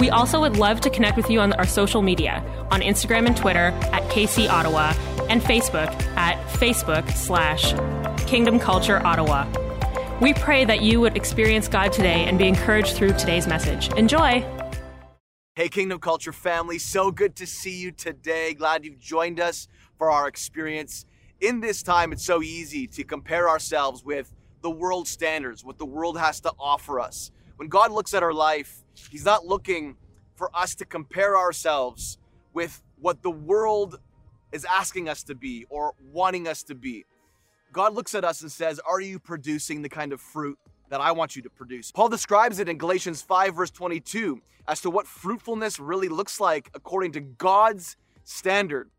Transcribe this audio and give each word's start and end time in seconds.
We 0.00 0.08
also 0.08 0.40
would 0.40 0.56
love 0.56 0.80
to 0.80 0.88
connect 0.88 1.18
with 1.18 1.28
you 1.28 1.40
on 1.40 1.52
our 1.52 1.66
social 1.66 2.00
media 2.00 2.42
on 2.70 2.80
Instagram 2.80 3.26
and 3.26 3.36
Twitter 3.36 3.66
at 3.92 4.02
KC 4.04 4.48
Ottawa 4.48 4.94
and 5.28 5.42
Facebook 5.42 5.92
at 6.16 6.42
Facebook 6.54 7.06
slash 7.10 7.74
Kingdom 8.26 8.58
Culture 8.58 9.04
Ottawa. 9.06 9.46
We 10.22 10.32
pray 10.32 10.64
that 10.64 10.80
you 10.80 11.02
would 11.02 11.18
experience 11.18 11.68
God 11.68 11.92
today 11.92 12.24
and 12.24 12.38
be 12.38 12.48
encouraged 12.48 12.96
through 12.96 13.12
today's 13.12 13.46
message. 13.46 13.92
Enjoy! 13.92 14.42
Hey, 15.54 15.68
Kingdom 15.68 15.98
Culture 15.98 16.32
family, 16.32 16.78
so 16.78 17.10
good 17.10 17.36
to 17.36 17.46
see 17.46 17.78
you 17.78 17.92
today. 17.92 18.54
Glad 18.54 18.86
you've 18.86 18.98
joined 18.98 19.38
us 19.38 19.68
for 19.98 20.10
our 20.10 20.26
experience. 20.28 21.04
In 21.42 21.60
this 21.60 21.82
time, 21.82 22.12
it's 22.12 22.24
so 22.24 22.42
easy 22.42 22.86
to 22.86 23.04
compare 23.04 23.50
ourselves 23.50 24.02
with 24.02 24.34
the 24.62 24.70
world 24.70 25.06
standards, 25.06 25.62
what 25.62 25.76
the 25.76 25.84
world 25.84 26.18
has 26.18 26.40
to 26.40 26.52
offer 26.58 27.00
us. 27.00 27.30
When 27.56 27.68
God 27.68 27.92
looks 27.92 28.14
at 28.14 28.22
our 28.22 28.32
life, 28.32 28.79
He's 29.10 29.24
not 29.24 29.46
looking 29.46 29.96
for 30.34 30.50
us 30.54 30.74
to 30.76 30.84
compare 30.84 31.36
ourselves 31.36 32.18
with 32.52 32.82
what 32.98 33.22
the 33.22 33.30
world 33.30 34.00
is 34.52 34.64
asking 34.64 35.08
us 35.08 35.22
to 35.24 35.34
be 35.34 35.66
or 35.68 35.94
wanting 36.12 36.48
us 36.48 36.62
to 36.64 36.74
be. 36.74 37.04
God 37.72 37.94
looks 37.94 38.14
at 38.14 38.24
us 38.24 38.42
and 38.42 38.50
says, 38.50 38.80
Are 38.80 39.00
you 39.00 39.18
producing 39.18 39.82
the 39.82 39.88
kind 39.88 40.12
of 40.12 40.20
fruit 40.20 40.58
that 40.88 41.00
I 41.00 41.12
want 41.12 41.36
you 41.36 41.42
to 41.42 41.50
produce? 41.50 41.92
Paul 41.92 42.08
describes 42.08 42.58
it 42.58 42.68
in 42.68 42.78
Galatians 42.78 43.22
5, 43.22 43.54
verse 43.54 43.70
22, 43.70 44.40
as 44.66 44.80
to 44.80 44.90
what 44.90 45.06
fruitfulness 45.06 45.78
really 45.78 46.08
looks 46.08 46.40
like 46.40 46.70
according 46.74 47.12
to 47.12 47.20
God's 47.20 47.96
standard 48.24 48.90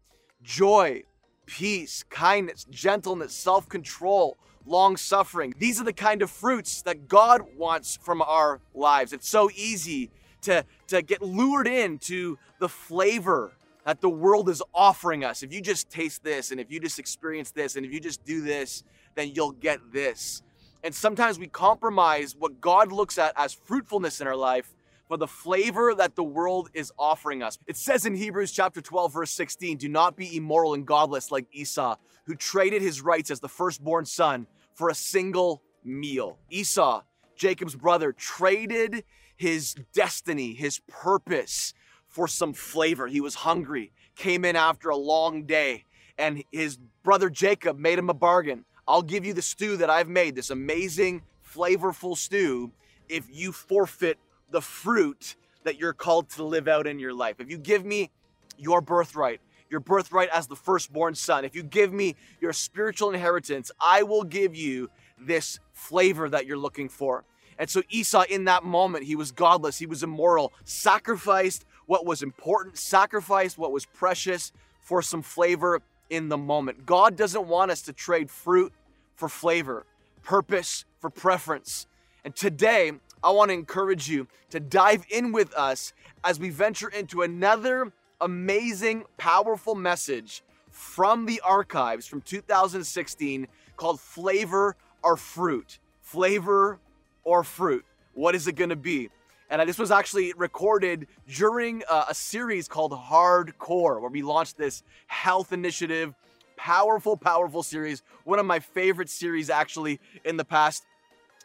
joy, 0.43 1.03
peace, 1.45 2.03
kindness, 2.09 2.65
gentleness, 2.69 3.33
self 3.33 3.67
control, 3.67 4.37
long 4.65 4.97
suffering. 4.97 5.53
These 5.57 5.79
are 5.81 5.83
the 5.83 5.93
kind 5.93 6.21
of 6.21 6.29
fruits 6.29 6.81
that 6.83 7.07
God 7.07 7.41
wants 7.57 7.97
from 8.01 8.21
our 8.21 8.59
lives. 8.73 9.13
It's 9.13 9.29
so 9.29 9.49
easy 9.55 10.11
to, 10.41 10.65
to 10.87 11.01
get 11.01 11.21
lured 11.21 11.67
into 11.67 12.37
the 12.59 12.69
flavor 12.69 13.53
that 13.85 14.01
the 14.01 14.09
world 14.09 14.49
is 14.49 14.61
offering 14.73 15.23
us. 15.23 15.43
If 15.43 15.53
you 15.53 15.61
just 15.61 15.89
taste 15.89 16.23
this, 16.23 16.51
and 16.51 16.59
if 16.59 16.71
you 16.71 16.79
just 16.79 16.99
experience 16.99 17.51
this, 17.51 17.75
and 17.75 17.85
if 17.85 17.91
you 17.91 17.99
just 17.99 18.23
do 18.23 18.41
this, 18.41 18.83
then 19.15 19.31
you'll 19.33 19.53
get 19.53 19.79
this. 19.91 20.43
And 20.83 20.93
sometimes 20.93 21.37
we 21.37 21.47
compromise 21.47 22.35
what 22.37 22.59
God 22.61 22.91
looks 22.91 23.17
at 23.17 23.33
as 23.35 23.53
fruitfulness 23.53 24.21
in 24.21 24.27
our 24.27 24.35
life 24.35 24.73
for 25.07 25.17
the 25.17 25.27
flavor 25.27 25.93
that 25.93 26.15
the 26.15 26.23
world 26.23 26.69
is 26.73 26.91
offering 26.97 27.43
us. 27.43 27.59
It 27.67 27.75
says 27.75 28.05
in 28.05 28.15
Hebrews 28.15 28.51
chapter 28.51 28.81
12, 28.81 29.13
verse 29.13 29.31
16, 29.31 29.77
do 29.77 29.89
not 29.89 30.15
be 30.15 30.37
immoral 30.37 30.73
and 30.73 30.85
godless 30.85 31.31
like 31.31 31.47
Esau, 31.51 31.97
who 32.25 32.35
traded 32.35 32.81
his 32.81 33.01
rights 33.01 33.31
as 33.31 33.39
the 33.39 33.49
firstborn 33.49 34.05
son 34.05 34.47
for 34.73 34.89
a 34.89 34.95
single 34.95 35.61
meal. 35.83 36.37
Esau, 36.49 37.03
Jacob's 37.35 37.75
brother, 37.75 38.11
traded 38.11 39.03
his 39.35 39.75
destiny, 39.93 40.53
his 40.53 40.79
purpose 40.87 41.73
for 42.07 42.27
some 42.27 42.53
flavor. 42.53 43.07
He 43.07 43.21
was 43.21 43.35
hungry, 43.35 43.91
came 44.15 44.45
in 44.45 44.55
after 44.55 44.89
a 44.89 44.97
long 44.97 45.45
day, 45.45 45.85
and 46.17 46.43
his 46.51 46.77
brother 47.03 47.29
Jacob 47.29 47.79
made 47.79 47.97
him 47.97 48.09
a 48.09 48.13
bargain. 48.13 48.65
I'll 48.87 49.01
give 49.01 49.25
you 49.25 49.33
the 49.33 49.41
stew 49.41 49.77
that 49.77 49.89
I've 49.89 50.09
made, 50.09 50.35
this 50.35 50.49
amazing, 50.49 51.23
flavorful 51.43 52.17
stew, 52.17 52.71
if 53.09 53.25
you 53.29 53.51
forfeit 53.51 54.19
the 54.49 54.61
fruit 54.61 55.35
that 55.63 55.79
you're 55.79 55.93
called 55.93 56.29
to 56.31 56.43
live 56.43 56.67
out 56.67 56.87
in 56.87 56.99
your 56.99 57.13
life. 57.13 57.37
If 57.39 57.49
you 57.49 57.57
give 57.57 57.85
me 57.85 58.11
your 58.57 58.81
birthright, 58.81 59.41
your 59.71 59.79
birthright 59.79 60.29
as 60.29 60.47
the 60.47 60.55
firstborn 60.55 61.15
son, 61.15 61.45
if 61.45 61.55
you 61.55 61.63
give 61.63 61.93
me 61.93 62.15
your 62.39 62.53
spiritual 62.53 63.09
inheritance, 63.09 63.71
I 63.79 64.03
will 64.03 64.23
give 64.23 64.55
you 64.55 64.89
this 65.17 65.59
flavor 65.73 66.29
that 66.29 66.45
you're 66.45 66.57
looking 66.57 66.89
for. 66.89 67.23
And 67.57 67.69
so 67.69 67.81
Esau, 67.89 68.23
in 68.29 68.45
that 68.45 68.63
moment, 68.63 69.05
he 69.05 69.15
was 69.15 69.31
godless, 69.31 69.77
he 69.77 69.85
was 69.85 70.03
immoral, 70.03 70.51
sacrificed 70.65 71.65
what 71.85 72.05
was 72.05 72.21
important, 72.21 72.77
sacrificed 72.77 73.57
what 73.57 73.71
was 73.71 73.85
precious 73.85 74.51
for 74.79 75.01
some 75.01 75.21
flavor 75.21 75.81
in 76.09 76.27
the 76.29 76.37
moment. 76.37 76.85
God 76.85 77.15
doesn't 77.15 77.47
want 77.47 77.71
us 77.71 77.81
to 77.83 77.93
trade 77.93 78.29
fruit 78.29 78.73
for 79.15 79.29
flavor, 79.29 79.85
purpose 80.23 80.85
for 80.99 81.09
preference. 81.09 81.87
And 82.25 82.35
today, 82.35 82.91
I 83.23 83.31
want 83.31 83.49
to 83.49 83.53
encourage 83.53 84.09
you 84.09 84.27
to 84.49 84.59
dive 84.59 85.05
in 85.09 85.31
with 85.31 85.53
us 85.53 85.93
as 86.23 86.39
we 86.39 86.49
venture 86.49 86.89
into 86.89 87.21
another 87.21 87.93
amazing, 88.21 89.03
powerful 89.17 89.75
message 89.75 90.43
from 90.69 91.25
the 91.25 91.41
archives 91.41 92.07
from 92.07 92.21
2016 92.21 93.47
called 93.75 93.99
Flavor 93.99 94.75
or 95.03 95.17
Fruit. 95.17 95.79
Flavor 96.01 96.79
or 97.23 97.43
Fruit. 97.43 97.83
What 98.13 98.35
is 98.35 98.47
it 98.47 98.53
going 98.53 98.69
to 98.69 98.75
be? 98.75 99.09
And 99.49 99.67
this 99.67 99.77
was 99.77 99.91
actually 99.91 100.33
recorded 100.37 101.07
during 101.27 101.83
uh, 101.89 102.05
a 102.07 102.15
series 102.15 102.69
called 102.69 102.93
Hardcore, 102.93 103.99
where 103.99 104.09
we 104.09 104.21
launched 104.21 104.57
this 104.57 104.81
health 105.07 105.51
initiative. 105.51 106.13
Powerful, 106.55 107.17
powerful 107.17 107.63
series. 107.63 108.01
One 108.23 108.39
of 108.39 108.45
my 108.45 108.59
favorite 108.59 109.09
series, 109.09 109.49
actually, 109.49 109.99
in 110.23 110.37
the 110.37 110.45
past 110.45 110.85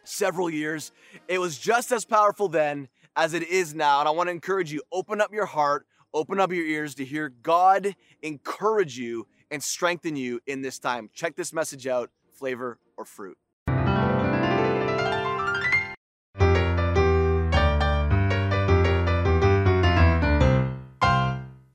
several 0.05 0.49
years. 0.49 0.93
It 1.27 1.39
was 1.39 1.59
just 1.59 1.91
as 1.91 2.05
powerful 2.05 2.49
then 2.49 2.89
as 3.17 3.35
it 3.35 3.43
is 3.43 3.75
now. 3.75 4.01
And 4.01 4.09
I 4.09 4.13
want 4.13 4.29
to 4.29 4.33
encourage 4.33 4.73
you 4.73 4.83
open 4.93 5.21
up 5.21 5.33
your 5.33 5.47
heart, 5.47 5.87
open 6.17 6.41
up 6.41 6.51
your 6.51 6.65
ears 6.65 6.95
to 6.95 7.05
hear 7.05 7.29
God 7.29 7.95
encourage 8.23 8.99
you 8.99 9.27
and 9.51 9.63
strengthen 9.63 10.17
you 10.17 10.41
in 10.47 10.63
this 10.63 10.79
time. 10.79 11.11
Check 11.13 11.37
this 11.37 11.53
message 11.53 11.87
out 11.87 12.11
flavor 12.33 12.79
or 12.97 13.05
fruit. 13.05 13.37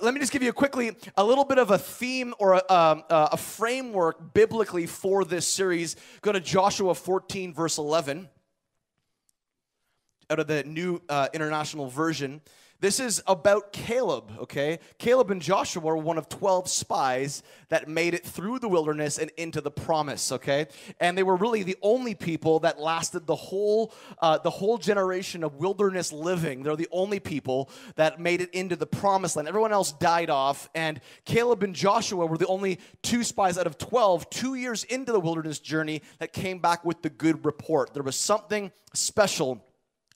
let 0.03 0.15
me 0.15 0.19
just 0.19 0.31
give 0.31 0.41
you 0.41 0.51
quickly 0.51 0.91
a 1.15 1.23
little 1.23 1.45
bit 1.45 1.59
of 1.59 1.69
a 1.69 1.77
theme 1.77 2.33
or 2.39 2.53
a, 2.53 2.73
um, 2.73 3.03
uh, 3.11 3.29
a 3.33 3.37
framework 3.37 4.33
biblically 4.33 4.87
for 4.87 5.23
this 5.23 5.47
series. 5.47 5.95
Go 6.21 6.31
to 6.31 6.39
Joshua 6.39 6.95
14, 6.95 7.53
verse 7.53 7.77
11, 7.77 8.27
out 10.31 10.39
of 10.39 10.47
the 10.47 10.63
New 10.63 10.99
uh, 11.07 11.27
International 11.35 11.87
Version. 11.87 12.41
This 12.81 12.99
is 12.99 13.21
about 13.27 13.73
Caleb, 13.73 14.31
okay? 14.39 14.79
Caleb 14.97 15.29
and 15.29 15.39
Joshua 15.39 15.83
were 15.83 15.95
one 15.97 16.17
of 16.17 16.27
12 16.29 16.67
spies 16.67 17.43
that 17.69 17.87
made 17.87 18.15
it 18.15 18.25
through 18.25 18.57
the 18.57 18.67
wilderness 18.67 19.19
and 19.19 19.29
into 19.37 19.61
the 19.61 19.69
promise, 19.69 20.31
okay? 20.31 20.65
And 20.99 21.15
they 21.15 21.21
were 21.21 21.35
really 21.35 21.61
the 21.61 21.77
only 21.83 22.15
people 22.15 22.61
that 22.61 22.79
lasted 22.79 23.27
the 23.27 23.35
whole 23.35 23.93
uh, 24.19 24.39
the 24.39 24.49
whole 24.49 24.79
generation 24.79 25.43
of 25.43 25.57
wilderness 25.57 26.11
living. 26.11 26.63
They're 26.63 26.75
the 26.75 26.87
only 26.91 27.19
people 27.19 27.69
that 27.97 28.19
made 28.19 28.41
it 28.41 28.49
into 28.49 28.75
the 28.75 28.87
promised 28.87 29.35
land. 29.35 29.47
Everyone 29.47 29.71
else 29.71 29.91
died 29.91 30.31
off, 30.31 30.67
and 30.73 30.99
Caleb 31.23 31.61
and 31.61 31.75
Joshua 31.75 32.25
were 32.25 32.39
the 32.39 32.47
only 32.47 32.79
two 33.03 33.23
spies 33.23 33.59
out 33.59 33.67
of 33.67 33.77
12, 33.77 34.27
two 34.31 34.55
years 34.55 34.85
into 34.85 35.11
the 35.11 35.19
wilderness 35.19 35.59
journey, 35.59 36.01
that 36.17 36.33
came 36.33 36.57
back 36.57 36.83
with 36.83 37.03
the 37.03 37.11
good 37.11 37.45
report. 37.45 37.93
There 37.93 38.01
was 38.01 38.15
something 38.15 38.71
special 38.95 39.63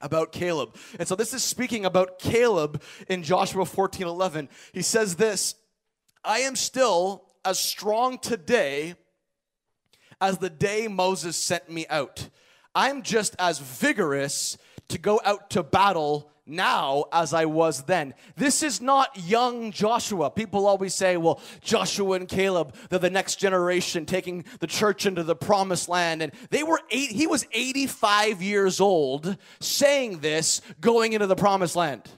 about 0.02 0.32
Caleb. 0.32 0.76
And 1.00 1.08
so 1.08 1.16
this 1.16 1.34
is 1.34 1.44
speaking 1.44 1.86
about 1.86 2.20
Caleb 2.20 2.82
in 3.08 3.24
Joshua 3.24 3.66
14 3.66 4.08
11. 4.08 4.50
He 4.74 4.82
says 4.82 5.16
this 5.16 5.56
I 6.24 6.40
am 6.40 6.56
still 6.56 7.26
as 7.44 7.60
strong 7.60 8.18
today 8.18 8.96
as 10.20 10.38
the 10.38 10.50
day 10.50 10.88
Moses 10.88 11.38
sent 11.38 11.70
me 11.70 11.86
out. 11.90 12.30
I'm 12.74 13.04
just 13.04 13.36
as 13.40 13.60
vigorous 13.60 14.58
to 14.90 14.98
go 14.98 15.22
out 15.24 15.50
to 15.52 15.64
battle 15.64 16.32
now 16.46 17.06
as 17.12 17.34
I 17.34 17.46
was 17.46 17.84
then. 17.84 18.14
This 18.36 18.64
is 18.64 18.82
not 18.82 19.18
young 19.18 19.72
Joshua. 19.72 20.30
People 20.30 20.68
always 20.68 20.94
say, 20.94 21.18
well, 21.18 21.42
Joshua 21.62 22.14
and 22.14 22.28
Caleb, 22.28 22.76
they're 22.90 23.00
the 23.00 23.10
next 23.10 23.36
generation 23.36 24.06
taking 24.06 24.46
the 24.60 24.68
church 24.68 25.06
into 25.06 25.24
the 25.24 25.36
promised 25.36 25.90
land. 25.90 26.22
And 26.22 26.32
they 26.50 26.64
were 26.64 26.80
eight, 26.92 27.12
he 27.12 27.28
was 27.28 27.48
85 27.52 28.42
years 28.42 28.80
old 28.80 29.38
saying 29.60 30.20
this 30.20 30.62
going 30.80 31.14
into 31.14 31.28
the 31.28 31.36
promised 31.36 31.76
land. 31.76 32.10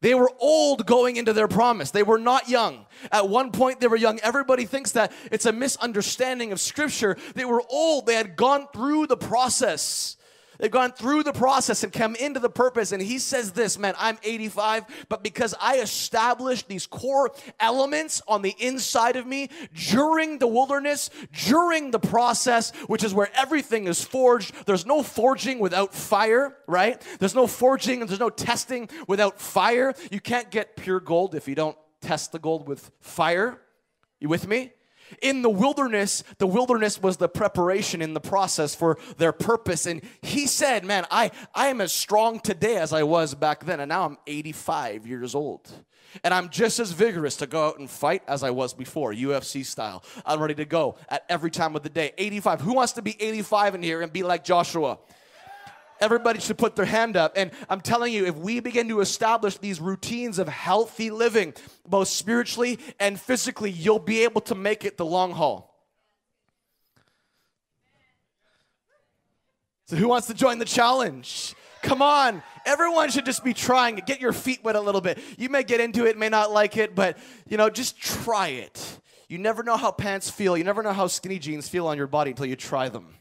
They 0.00 0.14
were 0.14 0.30
old 0.38 0.86
going 0.86 1.16
into 1.16 1.32
their 1.32 1.48
promise. 1.48 1.90
They 1.90 2.04
were 2.04 2.18
not 2.18 2.48
young. 2.48 2.86
At 3.10 3.28
one 3.28 3.50
point, 3.50 3.80
they 3.80 3.88
were 3.88 3.96
young. 3.96 4.20
Everybody 4.20 4.64
thinks 4.64 4.92
that 4.92 5.12
it's 5.32 5.46
a 5.46 5.52
misunderstanding 5.52 6.52
of 6.52 6.60
Scripture. 6.60 7.16
They 7.34 7.44
were 7.44 7.62
old. 7.68 8.06
They 8.06 8.14
had 8.14 8.36
gone 8.36 8.68
through 8.72 9.08
the 9.08 9.16
process. 9.16 10.16
They've 10.58 10.70
gone 10.70 10.92
through 10.92 11.22
the 11.22 11.32
process 11.32 11.84
and 11.84 11.92
come 11.92 12.16
into 12.16 12.40
the 12.40 12.50
purpose. 12.50 12.92
And 12.92 13.00
he 13.00 13.18
says 13.18 13.52
this, 13.52 13.78
man, 13.78 13.94
I'm 13.96 14.18
85, 14.22 15.06
but 15.08 15.22
because 15.22 15.54
I 15.60 15.78
established 15.78 16.68
these 16.68 16.86
core 16.86 17.30
elements 17.60 18.20
on 18.26 18.42
the 18.42 18.54
inside 18.58 19.16
of 19.16 19.26
me 19.26 19.50
during 19.90 20.38
the 20.38 20.48
wilderness, 20.48 21.10
during 21.46 21.90
the 21.90 22.00
process, 22.00 22.72
which 22.86 23.04
is 23.04 23.14
where 23.14 23.30
everything 23.36 23.86
is 23.86 24.02
forged. 24.02 24.52
There's 24.66 24.86
no 24.86 25.02
forging 25.02 25.60
without 25.60 25.94
fire, 25.94 26.56
right? 26.66 27.00
There's 27.18 27.34
no 27.34 27.46
forging 27.46 28.00
and 28.00 28.10
there's 28.10 28.20
no 28.20 28.30
testing 28.30 28.88
without 29.06 29.40
fire. 29.40 29.94
You 30.10 30.20
can't 30.20 30.50
get 30.50 30.76
pure 30.76 31.00
gold 31.00 31.34
if 31.34 31.46
you 31.46 31.54
don't 31.54 31.76
test 32.00 32.32
the 32.32 32.38
gold 32.38 32.66
with 32.66 32.90
fire. 33.00 33.60
You 34.20 34.28
with 34.28 34.48
me? 34.48 34.72
In 35.22 35.42
the 35.42 35.50
wilderness, 35.50 36.24
the 36.38 36.46
wilderness 36.46 37.00
was 37.00 37.16
the 37.16 37.28
preparation 37.28 38.02
in 38.02 38.14
the 38.14 38.20
process 38.20 38.74
for 38.74 38.98
their 39.16 39.32
purpose. 39.32 39.86
And 39.86 40.02
he 40.22 40.46
said, 40.46 40.84
Man, 40.84 41.06
I, 41.10 41.30
I 41.54 41.68
am 41.68 41.80
as 41.80 41.92
strong 41.92 42.40
today 42.40 42.76
as 42.76 42.92
I 42.92 43.02
was 43.02 43.34
back 43.34 43.64
then. 43.64 43.80
And 43.80 43.88
now 43.88 44.04
I'm 44.04 44.18
85 44.26 45.06
years 45.06 45.34
old. 45.34 45.70
And 46.24 46.32
I'm 46.32 46.48
just 46.48 46.80
as 46.80 46.92
vigorous 46.92 47.36
to 47.36 47.46
go 47.46 47.66
out 47.66 47.78
and 47.78 47.88
fight 47.88 48.22
as 48.26 48.42
I 48.42 48.50
was 48.50 48.72
before, 48.72 49.12
UFC 49.12 49.64
style. 49.64 50.02
I'm 50.24 50.40
ready 50.40 50.54
to 50.54 50.64
go 50.64 50.96
at 51.08 51.24
every 51.28 51.50
time 51.50 51.76
of 51.76 51.82
the 51.82 51.90
day. 51.90 52.12
85. 52.16 52.62
Who 52.62 52.72
wants 52.74 52.92
to 52.92 53.02
be 53.02 53.20
85 53.20 53.74
in 53.76 53.82
here 53.82 54.00
and 54.00 54.12
be 54.12 54.22
like 54.22 54.44
Joshua? 54.44 54.98
Everybody 56.00 56.40
should 56.40 56.58
put 56.58 56.76
their 56.76 56.84
hand 56.84 57.16
up. 57.16 57.32
And 57.36 57.50
I'm 57.68 57.80
telling 57.80 58.12
you, 58.12 58.26
if 58.26 58.36
we 58.36 58.60
begin 58.60 58.88
to 58.88 59.00
establish 59.00 59.58
these 59.58 59.80
routines 59.80 60.38
of 60.38 60.48
healthy 60.48 61.10
living, 61.10 61.54
both 61.86 62.08
spiritually 62.08 62.78
and 63.00 63.20
physically, 63.20 63.70
you'll 63.70 63.98
be 63.98 64.24
able 64.24 64.40
to 64.42 64.54
make 64.54 64.84
it 64.84 64.96
the 64.96 65.04
long 65.04 65.32
haul. 65.32 65.68
So, 69.86 69.96
who 69.96 70.08
wants 70.08 70.26
to 70.26 70.34
join 70.34 70.58
the 70.58 70.66
challenge? 70.66 71.54
Come 71.82 72.02
on. 72.02 72.42
Everyone 72.66 73.10
should 73.10 73.24
just 73.24 73.42
be 73.42 73.54
trying 73.54 73.96
it. 73.96 74.04
Get 74.04 74.20
your 74.20 74.34
feet 74.34 74.62
wet 74.62 74.76
a 74.76 74.80
little 74.80 75.00
bit. 75.00 75.18
You 75.38 75.48
may 75.48 75.62
get 75.62 75.80
into 75.80 76.04
it, 76.04 76.18
may 76.18 76.28
not 76.28 76.50
like 76.50 76.76
it, 76.76 76.94
but 76.94 77.16
you 77.48 77.56
know, 77.56 77.70
just 77.70 77.98
try 77.98 78.48
it. 78.48 79.00
You 79.28 79.38
never 79.38 79.62
know 79.62 79.76
how 79.76 79.90
pants 79.90 80.28
feel. 80.30 80.56
You 80.56 80.64
never 80.64 80.82
know 80.82 80.92
how 80.92 81.06
skinny 81.06 81.38
jeans 81.38 81.68
feel 81.68 81.86
on 81.86 81.96
your 81.96 82.06
body 82.06 82.32
until 82.32 82.46
you 82.46 82.56
try 82.56 82.88
them. 82.88 83.14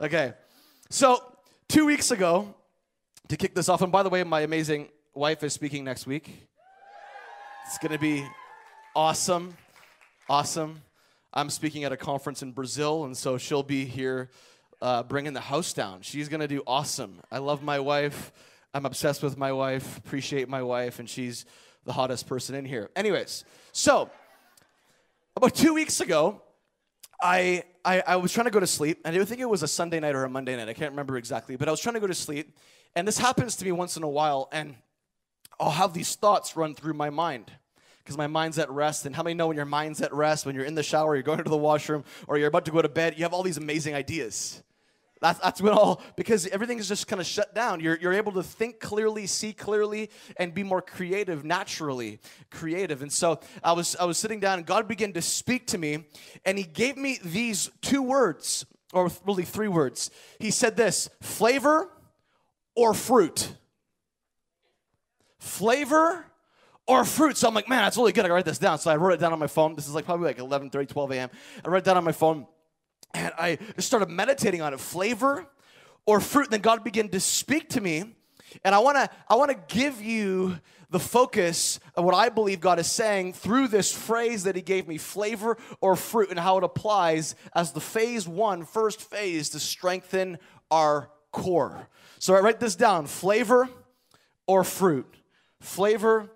Okay. 0.00 0.32
So, 0.90 1.22
two 1.68 1.84
weeks 1.84 2.10
ago, 2.10 2.54
to 3.28 3.36
kick 3.36 3.54
this 3.54 3.68
off, 3.68 3.82
and 3.82 3.92
by 3.92 4.02
the 4.02 4.08
way, 4.08 4.24
my 4.24 4.40
amazing 4.40 4.88
wife 5.12 5.42
is 5.42 5.52
speaking 5.52 5.84
next 5.84 6.06
week. 6.06 6.48
It's 7.66 7.76
going 7.76 7.92
to 7.92 7.98
be 7.98 8.26
awesome. 8.96 9.54
Awesome. 10.30 10.80
I'm 11.34 11.50
speaking 11.50 11.84
at 11.84 11.92
a 11.92 11.96
conference 11.96 12.42
in 12.42 12.52
Brazil, 12.52 13.04
and 13.04 13.14
so 13.14 13.36
she'll 13.36 13.62
be 13.62 13.84
here 13.84 14.30
uh, 14.80 15.02
bringing 15.02 15.34
the 15.34 15.40
house 15.40 15.74
down. 15.74 16.00
She's 16.00 16.30
going 16.30 16.40
to 16.40 16.48
do 16.48 16.62
awesome. 16.66 17.20
I 17.30 17.36
love 17.38 17.62
my 17.62 17.78
wife. 17.80 18.32
I'm 18.72 18.86
obsessed 18.86 19.22
with 19.22 19.36
my 19.36 19.52
wife, 19.52 19.98
appreciate 19.98 20.48
my 20.48 20.62
wife, 20.62 20.98
and 20.98 21.08
she's 21.08 21.44
the 21.84 21.92
hottest 21.92 22.26
person 22.26 22.54
in 22.54 22.64
here. 22.64 22.88
Anyways, 22.96 23.44
so 23.72 24.10
about 25.36 25.54
two 25.54 25.74
weeks 25.74 26.00
ago, 26.00 26.40
I, 27.20 27.64
I, 27.84 28.02
I 28.06 28.16
was 28.16 28.32
trying 28.32 28.46
to 28.46 28.50
go 28.50 28.60
to 28.60 28.66
sleep, 28.66 29.00
and 29.04 29.16
I 29.16 29.24
think 29.24 29.40
it 29.40 29.48
was 29.48 29.62
a 29.62 29.68
Sunday 29.68 30.00
night 30.00 30.14
or 30.14 30.24
a 30.24 30.30
Monday 30.30 30.56
night. 30.56 30.68
I 30.68 30.74
can't 30.74 30.92
remember 30.92 31.16
exactly, 31.16 31.56
but 31.56 31.68
I 31.68 31.70
was 31.70 31.80
trying 31.80 31.94
to 31.94 32.00
go 32.00 32.06
to 32.06 32.14
sleep, 32.14 32.56
and 32.94 33.06
this 33.06 33.18
happens 33.18 33.56
to 33.56 33.64
me 33.64 33.72
once 33.72 33.96
in 33.96 34.02
a 34.02 34.08
while, 34.08 34.48
and 34.52 34.76
I'll 35.58 35.70
have 35.70 35.94
these 35.94 36.14
thoughts 36.14 36.56
run 36.56 36.74
through 36.74 36.94
my 36.94 37.10
mind 37.10 37.50
because 37.98 38.16
my 38.16 38.26
mind's 38.26 38.58
at 38.58 38.70
rest. 38.70 39.04
And 39.04 39.14
how 39.14 39.22
many 39.22 39.34
know 39.34 39.48
when 39.48 39.56
your 39.56 39.66
mind's 39.66 40.00
at 40.00 40.14
rest, 40.14 40.46
when 40.46 40.54
you're 40.54 40.64
in 40.64 40.74
the 40.74 40.82
shower, 40.82 41.14
you're 41.14 41.22
going 41.22 41.42
to 41.42 41.50
the 41.50 41.56
washroom, 41.56 42.04
or 42.26 42.38
you're 42.38 42.48
about 42.48 42.64
to 42.66 42.70
go 42.70 42.80
to 42.80 42.88
bed, 42.88 43.14
you 43.16 43.24
have 43.24 43.34
all 43.34 43.42
these 43.42 43.58
amazing 43.58 43.94
ideas. 43.94 44.62
That's, 45.20 45.38
that's 45.40 45.60
when 45.60 45.72
all, 45.72 46.02
because 46.16 46.46
everything 46.46 46.78
is 46.78 46.88
just 46.88 47.08
kind 47.08 47.20
of 47.20 47.26
shut 47.26 47.54
down. 47.54 47.80
You're, 47.80 47.98
you're 47.98 48.12
able 48.12 48.32
to 48.32 48.42
think 48.42 48.80
clearly, 48.80 49.26
see 49.26 49.52
clearly, 49.52 50.10
and 50.36 50.54
be 50.54 50.62
more 50.62 50.80
creative, 50.80 51.44
naturally 51.44 52.20
creative. 52.50 53.02
And 53.02 53.12
so 53.12 53.40
I 53.62 53.72
was, 53.72 53.96
I 53.96 54.04
was 54.04 54.18
sitting 54.18 54.40
down, 54.40 54.58
and 54.58 54.66
God 54.66 54.86
began 54.86 55.12
to 55.14 55.22
speak 55.22 55.66
to 55.68 55.78
me, 55.78 56.04
and 56.44 56.56
He 56.56 56.64
gave 56.64 56.96
me 56.96 57.18
these 57.24 57.70
two 57.80 58.02
words, 58.02 58.64
or 58.92 59.10
really 59.26 59.44
three 59.44 59.68
words. 59.68 60.10
He 60.38 60.50
said 60.50 60.76
this 60.76 61.10
flavor 61.20 61.90
or 62.76 62.94
fruit. 62.94 63.52
Flavor 65.38 66.24
or 66.86 67.04
fruit. 67.04 67.36
So 67.36 67.48
I'm 67.48 67.54
like, 67.54 67.68
man, 67.68 67.82
that's 67.82 67.96
really 67.96 68.12
good. 68.12 68.24
I 68.24 68.28
write 68.30 68.44
this 68.44 68.58
down. 68.58 68.78
So 68.78 68.90
I 68.90 68.96
wrote 68.96 69.14
it 69.14 69.20
down 69.20 69.32
on 69.32 69.38
my 69.38 69.46
phone. 69.46 69.74
This 69.74 69.86
is 69.88 69.94
like 69.94 70.04
probably 70.04 70.26
like 70.26 70.38
11, 70.38 70.70
30, 70.70 70.86
12 70.86 71.12
a.m. 71.12 71.30
I 71.64 71.68
wrote 71.68 71.78
it 71.78 71.84
down 71.84 71.96
on 71.96 72.04
my 72.04 72.12
phone. 72.12 72.46
And 73.14 73.32
I 73.38 73.58
started 73.78 74.10
meditating 74.10 74.60
on 74.60 74.74
it 74.74 74.80
flavor 74.80 75.46
or 76.06 76.20
fruit. 76.20 76.50
Then 76.50 76.60
God 76.60 76.84
began 76.84 77.08
to 77.10 77.20
speak 77.20 77.70
to 77.70 77.80
me. 77.80 78.14
And 78.64 78.74
I 78.74 78.78
wanna, 78.78 79.10
I 79.28 79.36
wanna 79.36 79.56
give 79.68 80.00
you 80.00 80.58
the 80.90 80.98
focus 80.98 81.80
of 81.94 82.04
what 82.04 82.14
I 82.14 82.28
believe 82.30 82.60
God 82.60 82.78
is 82.78 82.90
saying 82.90 83.34
through 83.34 83.68
this 83.68 83.92
phrase 83.92 84.44
that 84.44 84.56
He 84.56 84.62
gave 84.62 84.88
me 84.88 84.98
flavor 84.98 85.58
or 85.80 85.96
fruit 85.96 86.30
and 86.30 86.38
how 86.38 86.56
it 86.58 86.64
applies 86.64 87.34
as 87.54 87.72
the 87.72 87.80
phase 87.80 88.26
one, 88.26 88.64
first 88.64 89.02
phase 89.02 89.50
to 89.50 89.60
strengthen 89.60 90.38
our 90.70 91.10
core. 91.30 91.88
So 92.18 92.34
I 92.34 92.40
write 92.40 92.60
this 92.60 92.74
down 92.74 93.06
flavor 93.06 93.68
or 94.46 94.64
fruit. 94.64 95.14
Flavor 95.60 96.30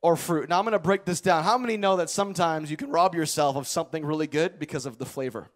or 0.00 0.16
fruit. 0.16 0.48
Now 0.48 0.58
I'm 0.58 0.64
gonna 0.64 0.78
break 0.78 1.04
this 1.04 1.20
down. 1.20 1.44
How 1.44 1.58
many 1.58 1.76
know 1.76 1.96
that 1.96 2.08
sometimes 2.08 2.70
you 2.70 2.76
can 2.76 2.90
rob 2.90 3.14
yourself 3.14 3.56
of 3.56 3.66
something 3.66 4.04
really 4.04 4.26
good 4.26 4.58
because 4.58 4.86
of 4.86 4.98
the 4.98 5.06
flavor? 5.06 5.50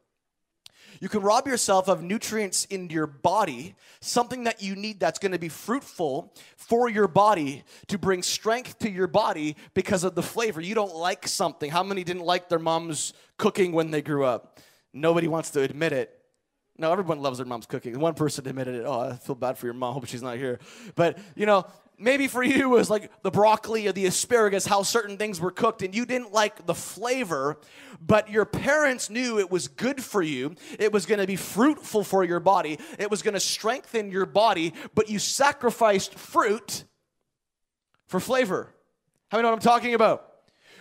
You 1.03 1.09
can 1.09 1.23
rob 1.23 1.49
yourself 1.49 1.89
of 1.89 2.01
nutrients 2.01 2.65
in 2.67 2.89
your 2.89 3.09
body, 3.09 3.75
something 4.01 4.45
that 4.45 4.63
you 4.63 4.77
need 4.77 5.01
that's 5.01 5.19
going 5.19 5.33
to 5.33 5.39
be 5.39 5.49
fruitful 5.49 6.33
for 6.57 6.89
your 6.89 7.09
body 7.09 7.65
to 7.89 7.99
bring 7.99 8.23
strength 8.23 8.79
to 8.79 8.89
your 8.89 9.09
body 9.09 9.57
because 9.75 10.05
of 10.05 10.15
the 10.15 10.23
flavor. 10.23 10.61
You 10.61 10.77
don't 10.77 10.95
like 10.95 11.27
something. 11.27 11.73
How 11.73 11.83
many 11.83 12.05
didn't 12.05 12.23
like 12.23 12.49
their 12.49 12.61
mom's 12.61 13.15
cooking 13.37 13.73
when 13.73 13.91
they 13.91 14.01
grew 14.01 14.25
up? 14.25 14.61
Nobody 14.93 15.27
wants 15.27 15.51
to 15.51 15.63
admit 15.63 15.93
it. 15.93 16.17
No, 16.79 16.93
everyone 16.93 17.21
loves 17.21 17.39
their 17.39 17.49
mom's 17.49 17.67
cooking. 17.67 17.99
One 17.99 18.15
person 18.15 18.47
admitted 18.47 18.77
it. 18.77 18.85
Oh, 18.87 19.01
I 19.01 19.17
feel 19.17 19.35
bad 19.35 19.59
for 19.59 19.67
your 19.67 19.75
mom. 19.75 19.95
Hope 19.95 20.07
she's 20.07 20.23
not 20.23 20.37
here. 20.37 20.61
But, 20.95 21.19
you 21.35 21.47
know, 21.47 21.67
maybe 22.03 22.29
for 22.29 22.43
you 22.43 22.75
it 22.75 22.77
was 22.77 22.91
like 22.91 23.11
the 23.23 23.31
broccoli 23.31 23.87
or 23.87 23.93
the 23.93 24.07
asparagus, 24.07 24.67
how 24.67 24.83
certain 24.83 25.17
things 25.17 25.41
were 25.41 25.51
cooked, 25.51 25.83
and 25.83 25.95
you 25.95 26.05
didn't 26.05 26.33
like 26.33 26.67
the 26.67 26.75
flavor, 26.75 27.59
but 28.01 28.29
your 28.29 28.45
parents 28.45 29.09
knew 29.09 29.39
it 29.39 29.51
was 29.51 29.69
good 29.69 30.03
for 30.03 30.23
you. 30.23 30.55
It 30.79 30.93
was 30.93 31.07
going 31.07 31.21
to 31.21 31.27
be 31.27 31.37
fruitful 31.37 32.05
for 32.05 32.25
your 32.25 32.41
body. 32.41 32.79
It 32.99 33.11
was 33.11 33.23
going 33.23 33.35
to 33.35 33.41
strengthen 33.41 34.11
your 34.11 34.27
body, 34.27 34.75
but 34.95 35.09
you 35.09 35.19
sacrificed 35.19 36.15
fruit 36.15 36.85
for 38.07 38.21
flavor. 38.21 38.75
How 39.31 39.39
many 39.39 39.45
know 39.45 39.51
what 39.51 39.57
I'm 39.57 39.63
talking 39.63 39.95
about? 39.95 40.29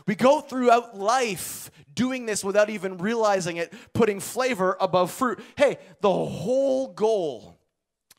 We 0.07 0.15
go 0.15 0.41
throughout 0.41 0.97
life 0.97 1.71
doing 1.93 2.25
this 2.25 2.43
without 2.43 2.69
even 2.69 2.97
realizing 2.97 3.57
it, 3.57 3.71
putting 3.93 4.19
flavor 4.19 4.75
above 4.79 5.11
fruit. 5.11 5.39
Hey, 5.55 5.77
the 6.01 6.11
whole 6.11 6.93
goal 6.93 7.60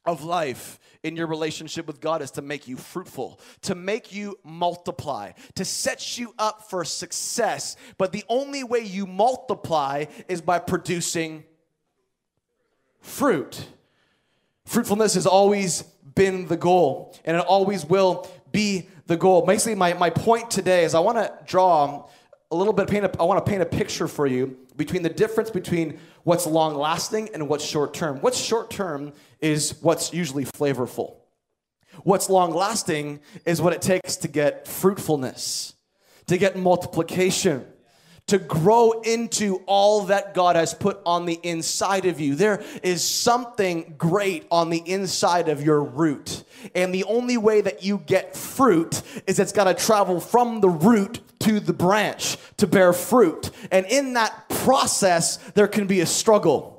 of 0.04 0.24
life 0.24 0.78
in 1.02 1.16
your 1.16 1.26
relationship 1.26 1.86
with 1.86 2.00
God 2.00 2.22
is 2.22 2.30
to 2.32 2.42
make 2.42 2.68
you 2.68 2.76
fruitful, 2.76 3.40
to 3.62 3.74
make 3.74 4.12
you 4.12 4.38
multiply, 4.44 5.32
to 5.54 5.64
set 5.64 6.18
you 6.18 6.34
up 6.38 6.68
for 6.70 6.84
success. 6.84 7.76
But 7.98 8.12
the 8.12 8.24
only 8.28 8.64
way 8.64 8.80
you 8.80 9.06
multiply 9.06 10.06
is 10.28 10.40
by 10.40 10.58
producing 10.58 11.44
fruit. 13.00 13.66
Fruitfulness 14.64 15.14
has 15.14 15.26
always 15.26 15.82
been 16.14 16.46
the 16.46 16.56
goal, 16.56 17.16
and 17.24 17.36
it 17.36 17.44
always 17.44 17.84
will 17.84 18.28
be 18.52 18.88
the 19.06 19.16
goal. 19.16 19.44
Basically, 19.44 19.74
my, 19.74 19.94
my 19.94 20.10
point 20.10 20.50
today 20.50 20.84
is 20.84 20.94
I 20.94 21.00
want 21.00 21.18
to 21.18 21.32
draw 21.46 22.08
a 22.52 22.54
little 22.54 22.74
bit, 22.74 22.86
paint 22.86 23.04
a, 23.06 23.20
I 23.20 23.24
want 23.24 23.44
to 23.44 23.50
paint 23.50 23.62
a 23.62 23.66
picture 23.66 24.06
for 24.06 24.26
you 24.26 24.58
between 24.76 25.02
the 25.02 25.08
difference 25.08 25.50
between 25.50 25.98
what's 26.24 26.46
long 26.46 26.74
lasting 26.74 27.30
and 27.32 27.48
what's 27.48 27.64
short 27.64 27.94
term. 27.94 28.18
What's 28.18 28.38
short 28.38 28.70
term 28.70 29.12
is 29.40 29.74
what's 29.80 30.12
usually 30.12 30.44
flavorful. 30.44 31.16
What's 32.04 32.28
long 32.28 32.52
lasting 32.52 33.20
is 33.46 33.60
what 33.60 33.72
it 33.72 33.80
takes 33.80 34.16
to 34.16 34.28
get 34.28 34.68
fruitfulness, 34.68 35.74
to 36.26 36.36
get 36.36 36.56
multiplication, 36.56 37.64
to 38.28 38.38
grow 38.38 38.92
into 39.02 39.56
all 39.66 40.04
that 40.04 40.32
God 40.32 40.56
has 40.56 40.74
put 40.74 41.00
on 41.04 41.26
the 41.26 41.38
inside 41.42 42.06
of 42.06 42.20
you. 42.20 42.34
There 42.34 42.62
is 42.82 43.06
something 43.06 43.94
great 43.98 44.46
on 44.50 44.70
the 44.70 44.82
inside 44.86 45.48
of 45.48 45.62
your 45.62 45.82
root. 45.82 46.44
And 46.74 46.94
the 46.94 47.04
only 47.04 47.36
way 47.36 47.60
that 47.60 47.82
you 47.82 47.98
get 47.98 48.36
fruit 48.36 49.02
is 49.26 49.38
it's 49.38 49.52
got 49.52 49.64
to 49.64 49.74
travel 49.74 50.20
from 50.20 50.60
the 50.60 50.68
root 50.68 51.20
to 51.40 51.58
the 51.58 51.72
branch 51.72 52.36
to 52.58 52.66
bear 52.66 52.92
fruit. 52.92 53.50
And 53.70 53.84
in 53.86 54.14
that 54.14 54.48
process, 54.48 55.38
there 55.54 55.68
can 55.68 55.86
be 55.86 56.00
a 56.00 56.06
struggle 56.06 56.71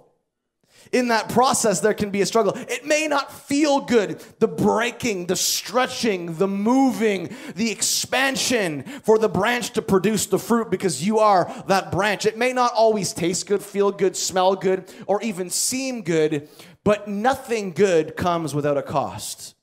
in 0.93 1.07
that 1.07 1.27
process, 1.29 1.79
there 1.79 1.95
can 1.95 2.11
be 2.11 2.21
a 2.21 2.25
struggle. 2.25 2.53
It 2.55 2.85
may 2.85 3.07
not 3.07 3.33
feel 3.33 3.81
good, 3.81 4.23
the 4.39 4.47
breaking, 4.47 5.25
the 5.25 5.35
stretching, 5.35 6.35
the 6.35 6.47
moving, 6.47 7.35
the 7.55 7.71
expansion 7.71 8.83
for 9.03 9.17
the 9.17 9.27
branch 9.27 9.71
to 9.71 9.81
produce 9.81 10.27
the 10.27 10.39
fruit 10.39 10.69
because 10.69 11.05
you 11.05 11.17
are 11.17 11.51
that 11.67 11.91
branch. 11.91 12.27
It 12.27 12.37
may 12.37 12.53
not 12.53 12.73
always 12.73 13.11
taste 13.11 13.47
good, 13.47 13.63
feel 13.63 13.91
good, 13.91 14.15
smell 14.15 14.55
good, 14.55 14.89
or 15.07 15.21
even 15.23 15.49
seem 15.49 16.03
good, 16.03 16.47
But 16.83 17.07
nothing 17.07 17.71
good 17.71 18.15
comes 18.17 18.53
without 18.53 18.77
a 18.77 18.83
cost. 18.83 19.55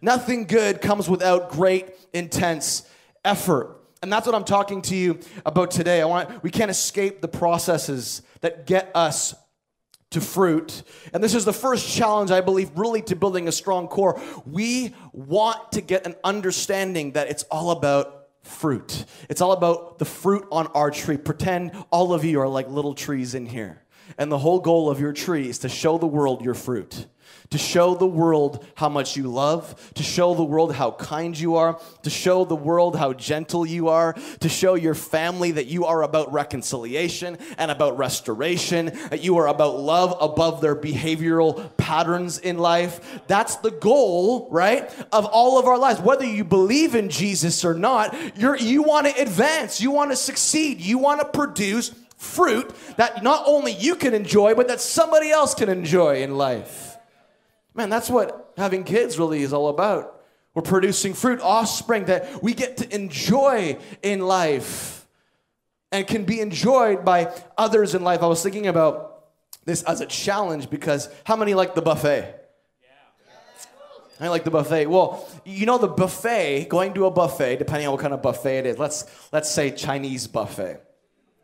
Nothing 0.00 0.46
good 0.46 0.80
comes 0.80 1.08
without 1.08 1.50
great, 1.50 1.90
intense 2.12 2.82
effort. 3.24 3.80
And 4.02 4.12
that's 4.12 4.26
what 4.26 4.34
I'm 4.34 4.44
talking 4.44 4.82
to 4.82 4.96
you 4.96 5.20
about 5.46 5.70
today. 5.70 6.02
I 6.02 6.04
want 6.06 6.42
we 6.42 6.50
can't 6.50 6.70
escape 6.70 7.20
the 7.20 7.28
processes 7.28 8.22
that 8.40 8.66
get 8.66 8.90
us 8.96 9.34
to 10.12 10.20
fruit. 10.20 10.82
And 11.12 11.22
this 11.22 11.34
is 11.34 11.44
the 11.44 11.52
first 11.52 11.88
challenge, 11.88 12.30
I 12.30 12.40
believe, 12.40 12.70
really 12.76 13.02
to 13.02 13.16
building 13.16 13.48
a 13.48 13.52
strong 13.52 13.88
core. 13.88 14.20
We 14.46 14.94
want 15.12 15.72
to 15.72 15.80
get 15.80 16.06
an 16.06 16.14
understanding 16.24 17.12
that 17.12 17.28
it's 17.28 17.42
all 17.44 17.70
about 17.70 18.28
fruit. 18.42 19.04
It's 19.28 19.40
all 19.40 19.52
about 19.52 19.98
the 19.98 20.04
fruit 20.04 20.46
on 20.50 20.66
our 20.68 20.90
tree. 20.90 21.16
Pretend 21.16 21.72
all 21.90 22.12
of 22.12 22.24
you 22.24 22.40
are 22.40 22.48
like 22.48 22.68
little 22.68 22.94
trees 22.94 23.34
in 23.34 23.46
here. 23.46 23.82
And 24.18 24.30
the 24.30 24.38
whole 24.38 24.60
goal 24.60 24.90
of 24.90 25.00
your 25.00 25.12
tree 25.12 25.48
is 25.48 25.58
to 25.60 25.68
show 25.68 25.98
the 25.98 26.06
world 26.06 26.42
your 26.42 26.54
fruit 26.54 27.06
to 27.52 27.58
show 27.58 27.94
the 27.94 28.06
world 28.06 28.66
how 28.74 28.88
much 28.88 29.14
you 29.14 29.24
love, 29.24 29.92
to 29.94 30.02
show 30.02 30.34
the 30.34 30.42
world 30.42 30.74
how 30.74 30.90
kind 30.92 31.38
you 31.38 31.56
are, 31.56 31.78
to 32.02 32.08
show 32.08 32.46
the 32.46 32.56
world 32.56 32.96
how 32.96 33.12
gentle 33.12 33.66
you 33.66 33.88
are, 33.88 34.14
to 34.40 34.48
show 34.48 34.74
your 34.74 34.94
family 34.94 35.52
that 35.52 35.66
you 35.66 35.84
are 35.84 36.02
about 36.02 36.32
reconciliation 36.32 37.36
and 37.58 37.70
about 37.70 37.98
restoration, 37.98 38.86
that 39.10 39.22
you 39.22 39.36
are 39.36 39.48
about 39.48 39.78
love 39.78 40.16
above 40.18 40.62
their 40.62 40.74
behavioral 40.74 41.76
patterns 41.76 42.38
in 42.38 42.56
life. 42.56 43.20
That's 43.26 43.56
the 43.56 43.70
goal, 43.70 44.48
right, 44.50 44.90
of 45.12 45.26
all 45.26 45.58
of 45.58 45.66
our 45.66 45.78
lives. 45.78 46.00
Whether 46.00 46.24
you 46.24 46.44
believe 46.44 46.94
in 46.94 47.10
Jesus 47.10 47.66
or 47.66 47.74
not, 47.74 48.16
you're, 48.34 48.56
you 48.56 48.82
want 48.82 49.08
to 49.08 49.20
advance, 49.20 49.78
you 49.78 49.90
want 49.90 50.10
to 50.10 50.16
succeed, 50.16 50.80
you 50.80 50.96
want 50.96 51.20
to 51.20 51.26
produce 51.26 51.94
fruit 52.16 52.74
that 52.96 53.22
not 53.22 53.42
only 53.46 53.72
you 53.72 53.94
can 53.94 54.14
enjoy, 54.14 54.54
but 54.54 54.68
that 54.68 54.80
somebody 54.80 55.30
else 55.30 55.54
can 55.54 55.68
enjoy 55.68 56.22
in 56.22 56.36
life. 56.38 56.91
Man, 57.74 57.90
that's 57.90 58.10
what 58.10 58.52
having 58.56 58.84
kids 58.84 59.18
really 59.18 59.42
is 59.42 59.52
all 59.52 59.68
about. 59.68 60.20
We're 60.54 60.62
producing 60.62 61.14
fruit, 61.14 61.40
offspring 61.40 62.06
that 62.06 62.42
we 62.42 62.52
get 62.52 62.76
to 62.78 62.94
enjoy 62.94 63.78
in 64.02 64.20
life 64.20 65.06
and 65.90 66.06
can 66.06 66.24
be 66.24 66.40
enjoyed 66.40 67.04
by 67.04 67.32
others 67.56 67.94
in 67.94 68.02
life. 68.02 68.22
I 68.22 68.26
was 68.26 68.42
thinking 68.42 68.66
about 68.66 69.24
this 69.64 69.82
as 69.84 70.00
a 70.00 70.06
challenge 70.06 70.68
because 70.68 71.08
how 71.24 71.36
many 71.36 71.54
like 71.54 71.74
the 71.74 71.82
buffet? 71.82 72.38
I 74.20 74.28
like 74.28 74.44
the 74.44 74.50
buffet. 74.50 74.86
Well, 74.86 75.26
you 75.44 75.66
know 75.66 75.78
the 75.78 75.88
buffet, 75.88 76.66
going 76.68 76.94
to 76.94 77.06
a 77.06 77.10
buffet, 77.10 77.56
depending 77.56 77.88
on 77.88 77.92
what 77.92 78.02
kind 78.02 78.14
of 78.14 78.22
buffet 78.22 78.58
it 78.58 78.66
is. 78.66 78.78
Let's 78.78 79.04
let's 79.32 79.50
say 79.50 79.70
Chinese 79.70 80.26
buffet 80.26 80.80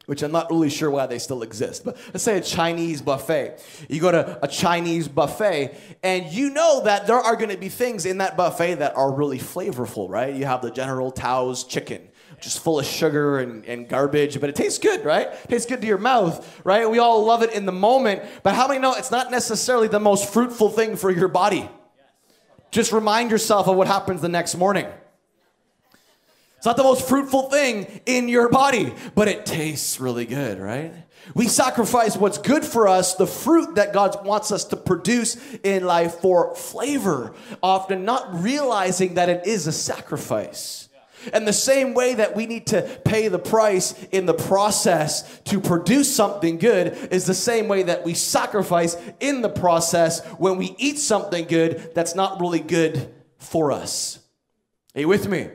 which 0.09 0.23
I'm 0.23 0.33
not 0.33 0.51
really 0.51 0.71
sure 0.71 0.91
why 0.91 1.05
they 1.05 1.19
still 1.19 1.43
exist, 1.43 1.85
but 1.85 1.99
let's 2.07 2.25
say 2.25 2.39
a 2.39 2.41
Chinese 2.41 3.03
buffet. 3.03 3.63
You 3.91 4.01
go 4.01 4.11
to 4.11 4.43
a 4.43 4.49
Chinese 4.49 5.07
buffet, 5.07 5.79
and 6.03 6.33
you 6.33 6.49
know 6.49 6.81
that 6.85 7.07
there 7.07 7.19
are 7.19 7.37
going 7.37 7.51
to 7.51 7.59
be 7.59 7.69
things 7.69 8.07
in 8.07 8.17
that 8.17 8.35
buffet 8.35 8.77
that 8.77 8.97
are 8.97 9.13
really 9.13 9.39
flavorful, 9.39 10.09
right? 10.09 10.35
You 10.35 10.47
have 10.47 10.63
the 10.63 10.71
General 10.71 11.11
Tao's 11.11 11.63
chicken. 11.63 12.09
Just 12.41 12.61
full 12.61 12.79
of 12.79 12.87
sugar 12.87 13.41
and, 13.41 13.67
and 13.67 13.87
garbage, 13.87 14.41
but 14.41 14.49
it 14.49 14.57
tastes 14.57 14.79
good, 14.79 15.05
right? 15.05 15.29
Tastes 15.47 15.69
good 15.69 15.83
to 15.83 15.87
your 15.87 15.99
mouth, 15.99 16.59
right? 16.65 16.89
We 16.89 17.01
all 17.01 17.23
love 17.27 17.43
it 17.43 17.53
in 17.53 17.67
the 17.67 17.73
moment, 17.73 18.23
but 18.43 18.55
how 18.55 18.67
many 18.67 18.81
know 18.81 18.95
it's 18.95 19.11
not 19.11 19.31
necessarily 19.31 19.89
the 19.89 20.01
most 20.01 20.33
fruitful 20.33 20.71
thing 20.71 20.97
for 20.97 21.11
your 21.11 21.29
body? 21.29 21.69
Just 22.71 22.93
remind 22.93 23.31
yourself 23.31 23.69
of 23.69 23.77
what 23.77 23.89
happens 23.89 24.23
the 24.23 24.31
next 24.31 24.55
morning. 24.55 24.87
It's 26.59 26.67
not 26.67 26.77
the 26.77 26.83
most 26.83 27.07
fruitful 27.07 27.51
thing 27.51 28.01
in 28.05 28.29
your 28.29 28.49
body, 28.49 28.93
but 29.15 29.29
it 29.29 29.47
tastes 29.47 30.01
really 30.01 30.27
good, 30.27 30.59
right? 30.59 30.93
We 31.33 31.47
sacrifice 31.47 32.17
what's 32.17 32.39
good 32.39 32.65
for 32.65 32.89
us, 32.89 33.15
the 33.15 33.29
fruit 33.29 33.77
that 33.77 33.93
God 33.93 34.27
wants 34.27 34.51
us 34.51 34.65
to 34.67 34.77
produce 34.77 35.37
in 35.63 35.85
life 35.85 36.17
for 36.17 36.57
flavor, 36.57 37.33
often 37.63 38.05
not 38.05 38.43
realizing 38.43 39.15
that 39.15 39.29
it 39.29 39.47
is 39.47 39.69
a 39.69 39.73
sacrifice. 39.73 40.89
And 41.33 41.47
the 41.47 41.53
same 41.53 41.95
way 41.95 42.15
that 42.15 42.35
we 42.35 42.47
need 42.47 42.67
to 42.69 42.83
pay 43.05 43.29
the 43.29 43.39
price 43.39 43.95
in 44.11 44.27
the 44.27 44.35
process 44.35 45.41
to 45.43 45.61
produce 45.61 46.15
something 46.15 46.59
good 46.59 47.09
is 47.13 47.25
the 47.25 47.35
same 47.35 47.69
way 47.69 47.85
that 47.85 48.05
we 48.05 48.15
sacrifice 48.15 48.97
in 49.21 49.43
the 49.43 49.49
process 49.49 50.25
when 50.39 50.57
we 50.57 50.75
eat 50.79 50.99
something 50.99 51.45
good 51.47 51.93
that's 51.95 52.17
not 52.17 52.41
really 52.41 52.61
good 52.61 53.15
for 53.37 53.71
us. 53.71 54.19
Are 54.97 55.03
you 55.03 55.09
with 55.09 55.29
me? 55.29 55.51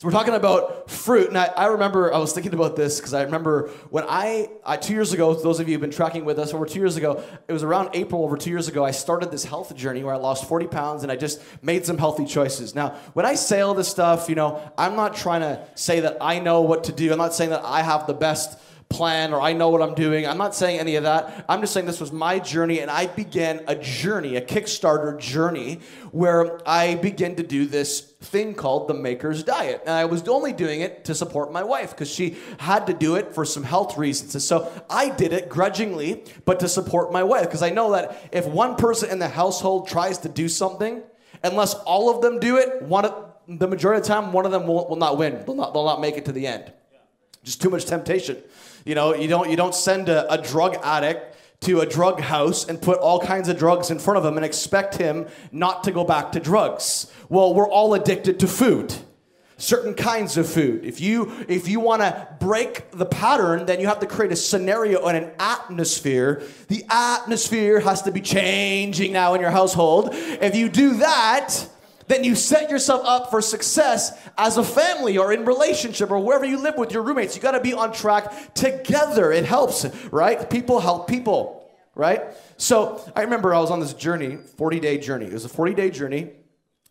So 0.00 0.06
we're 0.06 0.12
talking 0.12 0.34
about 0.34 0.88
fruit, 0.88 1.26
and 1.26 1.36
I, 1.36 1.46
I 1.46 1.66
remember 1.66 2.14
I 2.14 2.18
was 2.18 2.32
thinking 2.32 2.54
about 2.54 2.76
this 2.76 3.00
because 3.00 3.14
I 3.14 3.24
remember 3.24 3.70
when 3.90 4.04
I, 4.08 4.48
I, 4.64 4.76
two 4.76 4.92
years 4.92 5.12
ago, 5.12 5.34
those 5.34 5.58
of 5.58 5.68
you 5.68 5.74
who've 5.74 5.80
been 5.80 5.90
tracking 5.90 6.24
with 6.24 6.38
us 6.38 6.54
over 6.54 6.66
two 6.66 6.78
years 6.78 6.96
ago, 6.96 7.20
it 7.48 7.52
was 7.52 7.64
around 7.64 7.90
April 7.94 8.22
over 8.22 8.36
two 8.36 8.50
years 8.50 8.68
ago, 8.68 8.84
I 8.84 8.92
started 8.92 9.32
this 9.32 9.42
health 9.42 9.74
journey 9.74 10.04
where 10.04 10.14
I 10.14 10.18
lost 10.18 10.48
40 10.48 10.68
pounds 10.68 11.02
and 11.02 11.10
I 11.10 11.16
just 11.16 11.42
made 11.62 11.84
some 11.84 11.98
healthy 11.98 12.26
choices. 12.26 12.76
Now, 12.76 12.90
when 13.14 13.26
I 13.26 13.34
say 13.34 13.60
all 13.60 13.74
this 13.74 13.88
stuff, 13.88 14.28
you 14.28 14.36
know, 14.36 14.62
I'm 14.78 14.94
not 14.94 15.16
trying 15.16 15.40
to 15.40 15.66
say 15.74 15.98
that 15.98 16.18
I 16.20 16.38
know 16.38 16.60
what 16.60 16.84
to 16.84 16.92
do. 16.92 17.10
I'm 17.10 17.18
not 17.18 17.34
saying 17.34 17.50
that 17.50 17.64
I 17.64 17.82
have 17.82 18.06
the 18.06 18.14
best 18.14 18.56
plan 18.88 19.34
or 19.34 19.40
I 19.40 19.52
know 19.52 19.68
what 19.68 19.82
I'm 19.82 19.94
doing. 19.94 20.26
I'm 20.26 20.38
not 20.38 20.54
saying 20.54 20.80
any 20.80 20.96
of 20.96 21.02
that. 21.04 21.44
I'm 21.48 21.60
just 21.60 21.72
saying 21.74 21.86
this 21.86 22.00
was 22.00 22.10
my 22.10 22.38
journey 22.38 22.80
and 22.80 22.90
I 22.90 23.06
began 23.06 23.62
a 23.68 23.74
journey, 23.74 24.36
a 24.36 24.40
Kickstarter 24.40 25.18
journey, 25.18 25.80
where 26.10 26.58
I 26.66 26.94
began 26.94 27.36
to 27.36 27.42
do 27.42 27.66
this 27.66 28.00
thing 28.00 28.54
called 28.54 28.88
the 28.88 28.94
Maker's 28.94 29.42
Diet. 29.42 29.82
And 29.82 29.90
I 29.90 30.06
was 30.06 30.26
only 30.26 30.52
doing 30.52 30.80
it 30.80 31.04
to 31.04 31.14
support 31.14 31.52
my 31.52 31.62
wife 31.62 31.90
because 31.90 32.10
she 32.10 32.36
had 32.58 32.86
to 32.86 32.94
do 32.94 33.16
it 33.16 33.34
for 33.34 33.44
some 33.44 33.62
health 33.62 33.98
reasons. 33.98 34.34
And 34.34 34.42
so 34.42 34.70
I 34.88 35.10
did 35.10 35.32
it 35.32 35.48
grudgingly, 35.48 36.24
but 36.44 36.60
to 36.60 36.68
support 36.68 37.12
my 37.12 37.22
wife 37.22 37.44
because 37.44 37.62
I 37.62 37.70
know 37.70 37.92
that 37.92 38.30
if 38.32 38.46
one 38.46 38.76
person 38.76 39.10
in 39.10 39.18
the 39.18 39.28
household 39.28 39.88
tries 39.88 40.18
to 40.18 40.28
do 40.28 40.48
something, 40.48 41.02
unless 41.44 41.74
all 41.74 42.14
of 42.14 42.22
them 42.22 42.40
do 42.40 42.56
it, 42.56 42.82
one 42.82 43.04
of, 43.04 43.26
the 43.46 43.68
majority 43.68 43.98
of 43.98 44.06
the 44.06 44.08
time, 44.12 44.32
one 44.32 44.44
of 44.44 44.52
them 44.52 44.66
will, 44.66 44.88
will 44.88 44.96
not 44.96 45.16
win. 45.16 45.42
They'll 45.46 45.54
not, 45.54 45.72
they'll 45.72 45.86
not 45.86 46.00
make 46.00 46.16
it 46.16 46.24
to 46.26 46.32
the 46.32 46.46
end. 46.46 46.72
Just 47.42 47.62
too 47.62 47.70
much 47.70 47.86
temptation. 47.86 48.42
You 48.88 48.94
know, 48.94 49.14
you 49.14 49.28
don't 49.28 49.50
you 49.50 49.56
don't 49.56 49.74
send 49.74 50.08
a, 50.08 50.32
a 50.32 50.40
drug 50.40 50.78
addict 50.82 51.36
to 51.60 51.80
a 51.80 51.86
drug 51.86 52.22
house 52.22 52.66
and 52.66 52.80
put 52.80 52.98
all 52.98 53.20
kinds 53.20 53.50
of 53.50 53.58
drugs 53.58 53.90
in 53.90 53.98
front 53.98 54.16
of 54.16 54.24
him 54.24 54.38
and 54.38 54.46
expect 54.46 54.96
him 54.96 55.26
not 55.52 55.84
to 55.84 55.90
go 55.90 56.04
back 56.04 56.32
to 56.32 56.40
drugs. 56.40 57.12
Well, 57.28 57.52
we're 57.52 57.68
all 57.68 57.92
addicted 57.92 58.40
to 58.40 58.48
food. 58.48 58.94
Certain 59.58 59.92
kinds 59.92 60.38
of 60.38 60.48
food. 60.48 60.86
If 60.86 61.02
you 61.02 61.30
if 61.48 61.68
you 61.68 61.80
want 61.80 62.00
to 62.00 62.28
break 62.40 62.90
the 62.92 63.04
pattern, 63.04 63.66
then 63.66 63.78
you 63.78 63.88
have 63.88 64.00
to 64.00 64.06
create 64.06 64.32
a 64.32 64.36
scenario 64.36 65.06
and 65.06 65.18
an 65.18 65.32
atmosphere. 65.38 66.42
The 66.68 66.86
atmosphere 66.88 67.80
has 67.80 68.00
to 68.02 68.10
be 68.10 68.22
changing 68.22 69.12
now 69.12 69.34
in 69.34 69.42
your 69.42 69.50
household. 69.50 70.08
If 70.14 70.56
you 70.56 70.70
do 70.70 70.96
that, 70.96 71.68
then 72.08 72.24
you 72.24 72.34
set 72.34 72.70
yourself 72.70 73.02
up 73.04 73.30
for 73.30 73.40
success 73.40 74.18
as 74.36 74.56
a 74.56 74.64
family 74.64 75.18
or 75.18 75.32
in 75.32 75.44
relationship 75.44 76.10
or 76.10 76.18
wherever 76.18 76.44
you 76.44 76.58
live 76.58 76.76
with 76.76 76.92
your 76.92 77.02
roommates. 77.02 77.36
You 77.36 77.42
got 77.42 77.52
to 77.52 77.60
be 77.60 77.74
on 77.74 77.92
track 77.92 78.54
together. 78.54 79.30
It 79.30 79.44
helps, 79.44 79.84
right? 80.10 80.48
People 80.50 80.80
help 80.80 81.06
people, 81.06 81.70
right? 81.94 82.22
So 82.56 83.00
I 83.14 83.22
remember 83.22 83.54
I 83.54 83.60
was 83.60 83.70
on 83.70 83.80
this 83.80 83.92
journey, 83.92 84.38
40 84.56 84.80
day 84.80 84.98
journey. 84.98 85.26
It 85.26 85.32
was 85.32 85.44
a 85.44 85.50
40 85.50 85.74
day 85.74 85.90
journey. 85.90 86.30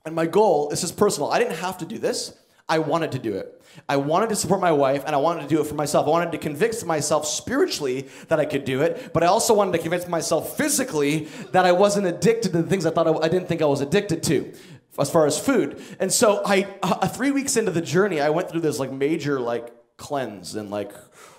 And 0.05 0.15
my 0.15 0.25
goal, 0.25 0.69
this 0.69 0.83
is 0.83 0.91
personal. 0.91 1.31
I 1.31 1.39
didn't 1.39 1.57
have 1.57 1.79
to 1.79 1.85
do 1.85 1.97
this. 1.97 2.33
I 2.69 2.79
wanted 2.79 3.13
to 3.13 3.19
do 3.19 3.35
it. 3.35 3.53
I 3.87 3.97
wanted 3.97 4.29
to 4.29 4.35
support 4.35 4.59
my 4.59 4.71
wife 4.71 5.03
and 5.05 5.15
I 5.15 5.19
wanted 5.19 5.43
to 5.43 5.47
do 5.47 5.61
it 5.61 5.67
for 5.67 5.75
myself. 5.75 6.07
I 6.07 6.09
wanted 6.09 6.31
to 6.33 6.37
convince 6.37 6.83
myself 6.83 7.25
spiritually 7.25 8.07
that 8.27 8.39
I 8.39 8.45
could 8.45 8.65
do 8.65 8.81
it, 8.81 9.11
but 9.13 9.23
I 9.23 9.27
also 9.27 9.53
wanted 9.53 9.73
to 9.73 9.77
convince 9.77 10.07
myself 10.07 10.57
physically 10.57 11.27
that 11.51 11.65
I 11.65 11.71
wasn't 11.71 12.07
addicted 12.07 12.51
to 12.51 12.61
the 12.61 12.67
things 12.67 12.85
I 12.85 12.89
thought 12.89 13.07
I, 13.07 13.13
I 13.13 13.29
didn't 13.29 13.47
think 13.47 13.61
I 13.61 13.65
was 13.65 13.81
addicted 13.81 14.23
to 14.23 14.53
as 14.99 15.09
far 15.09 15.25
as 15.25 15.39
food. 15.39 15.81
And 15.99 16.11
so 16.11 16.41
I 16.45 16.67
uh, 16.81 17.07
3 17.07 17.31
weeks 17.31 17.57
into 17.57 17.71
the 17.71 17.81
journey, 17.81 18.19
I 18.21 18.29
went 18.29 18.49
through 18.49 18.61
this 18.61 18.79
like 18.79 18.91
major 18.91 19.39
like 19.39 19.73
cleanse 19.97 20.55
and 20.55 20.69
like 20.69 20.93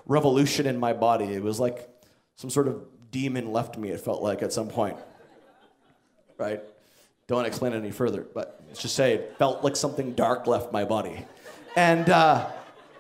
revolution 0.07 0.67
in 0.67 0.79
my 0.79 0.93
body. 0.93 1.27
It 1.27 1.43
was 1.43 1.59
like 1.61 1.89
some 2.37 2.51
sort 2.51 2.69
of 2.69 2.83
demon 3.11 3.53
left 3.53 3.79
me 3.79 3.91
it 3.91 4.01
felt 4.01 4.23
like 4.23 4.43
at 4.43 4.53
some 4.53 4.69
point. 4.69 4.97
Right? 6.37 6.63
Don't 7.27 7.45
explain 7.45 7.73
it 7.73 7.77
any 7.77 7.91
further, 7.91 8.27
but 8.35 8.61
let's 8.69 8.81
just 8.81 8.95
say 8.95 9.15
it 9.15 9.37
felt 9.39 9.63
like 9.63 9.77
something 9.77 10.15
dark 10.15 10.47
left 10.47 10.73
my 10.73 10.85
body. 10.85 11.27
And 11.77 12.09
uh, 12.09 12.49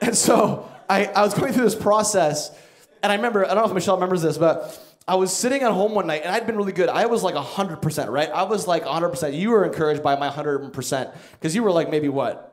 and 0.00 0.16
so 0.16 0.68
I, 0.88 1.06
I 1.06 1.22
was 1.22 1.34
going 1.34 1.52
through 1.52 1.64
this 1.64 1.74
process 1.74 2.50
and 3.02 3.12
I 3.12 3.16
remember 3.16 3.44
I 3.44 3.48
don't 3.48 3.58
know 3.58 3.68
if 3.68 3.74
Michelle 3.74 3.94
remembers 3.94 4.22
this, 4.22 4.38
but 4.38 4.87
I 5.08 5.14
was 5.14 5.34
sitting 5.34 5.62
at 5.62 5.72
home 5.72 5.94
one 5.94 6.06
night 6.06 6.22
and 6.22 6.34
I'd 6.34 6.46
been 6.46 6.56
really 6.56 6.72
good. 6.72 6.90
I 6.90 7.06
was 7.06 7.22
like 7.22 7.34
100%, 7.34 8.10
right? 8.10 8.30
I 8.30 8.42
was 8.42 8.66
like 8.66 8.84
100%. 8.84 9.34
You 9.34 9.50
were 9.50 9.64
encouraged 9.64 10.02
by 10.02 10.16
my 10.16 10.28
100% 10.28 11.16
because 11.32 11.54
you 11.54 11.62
were 11.62 11.72
like 11.72 11.90
maybe 11.90 12.10
what? 12.10 12.44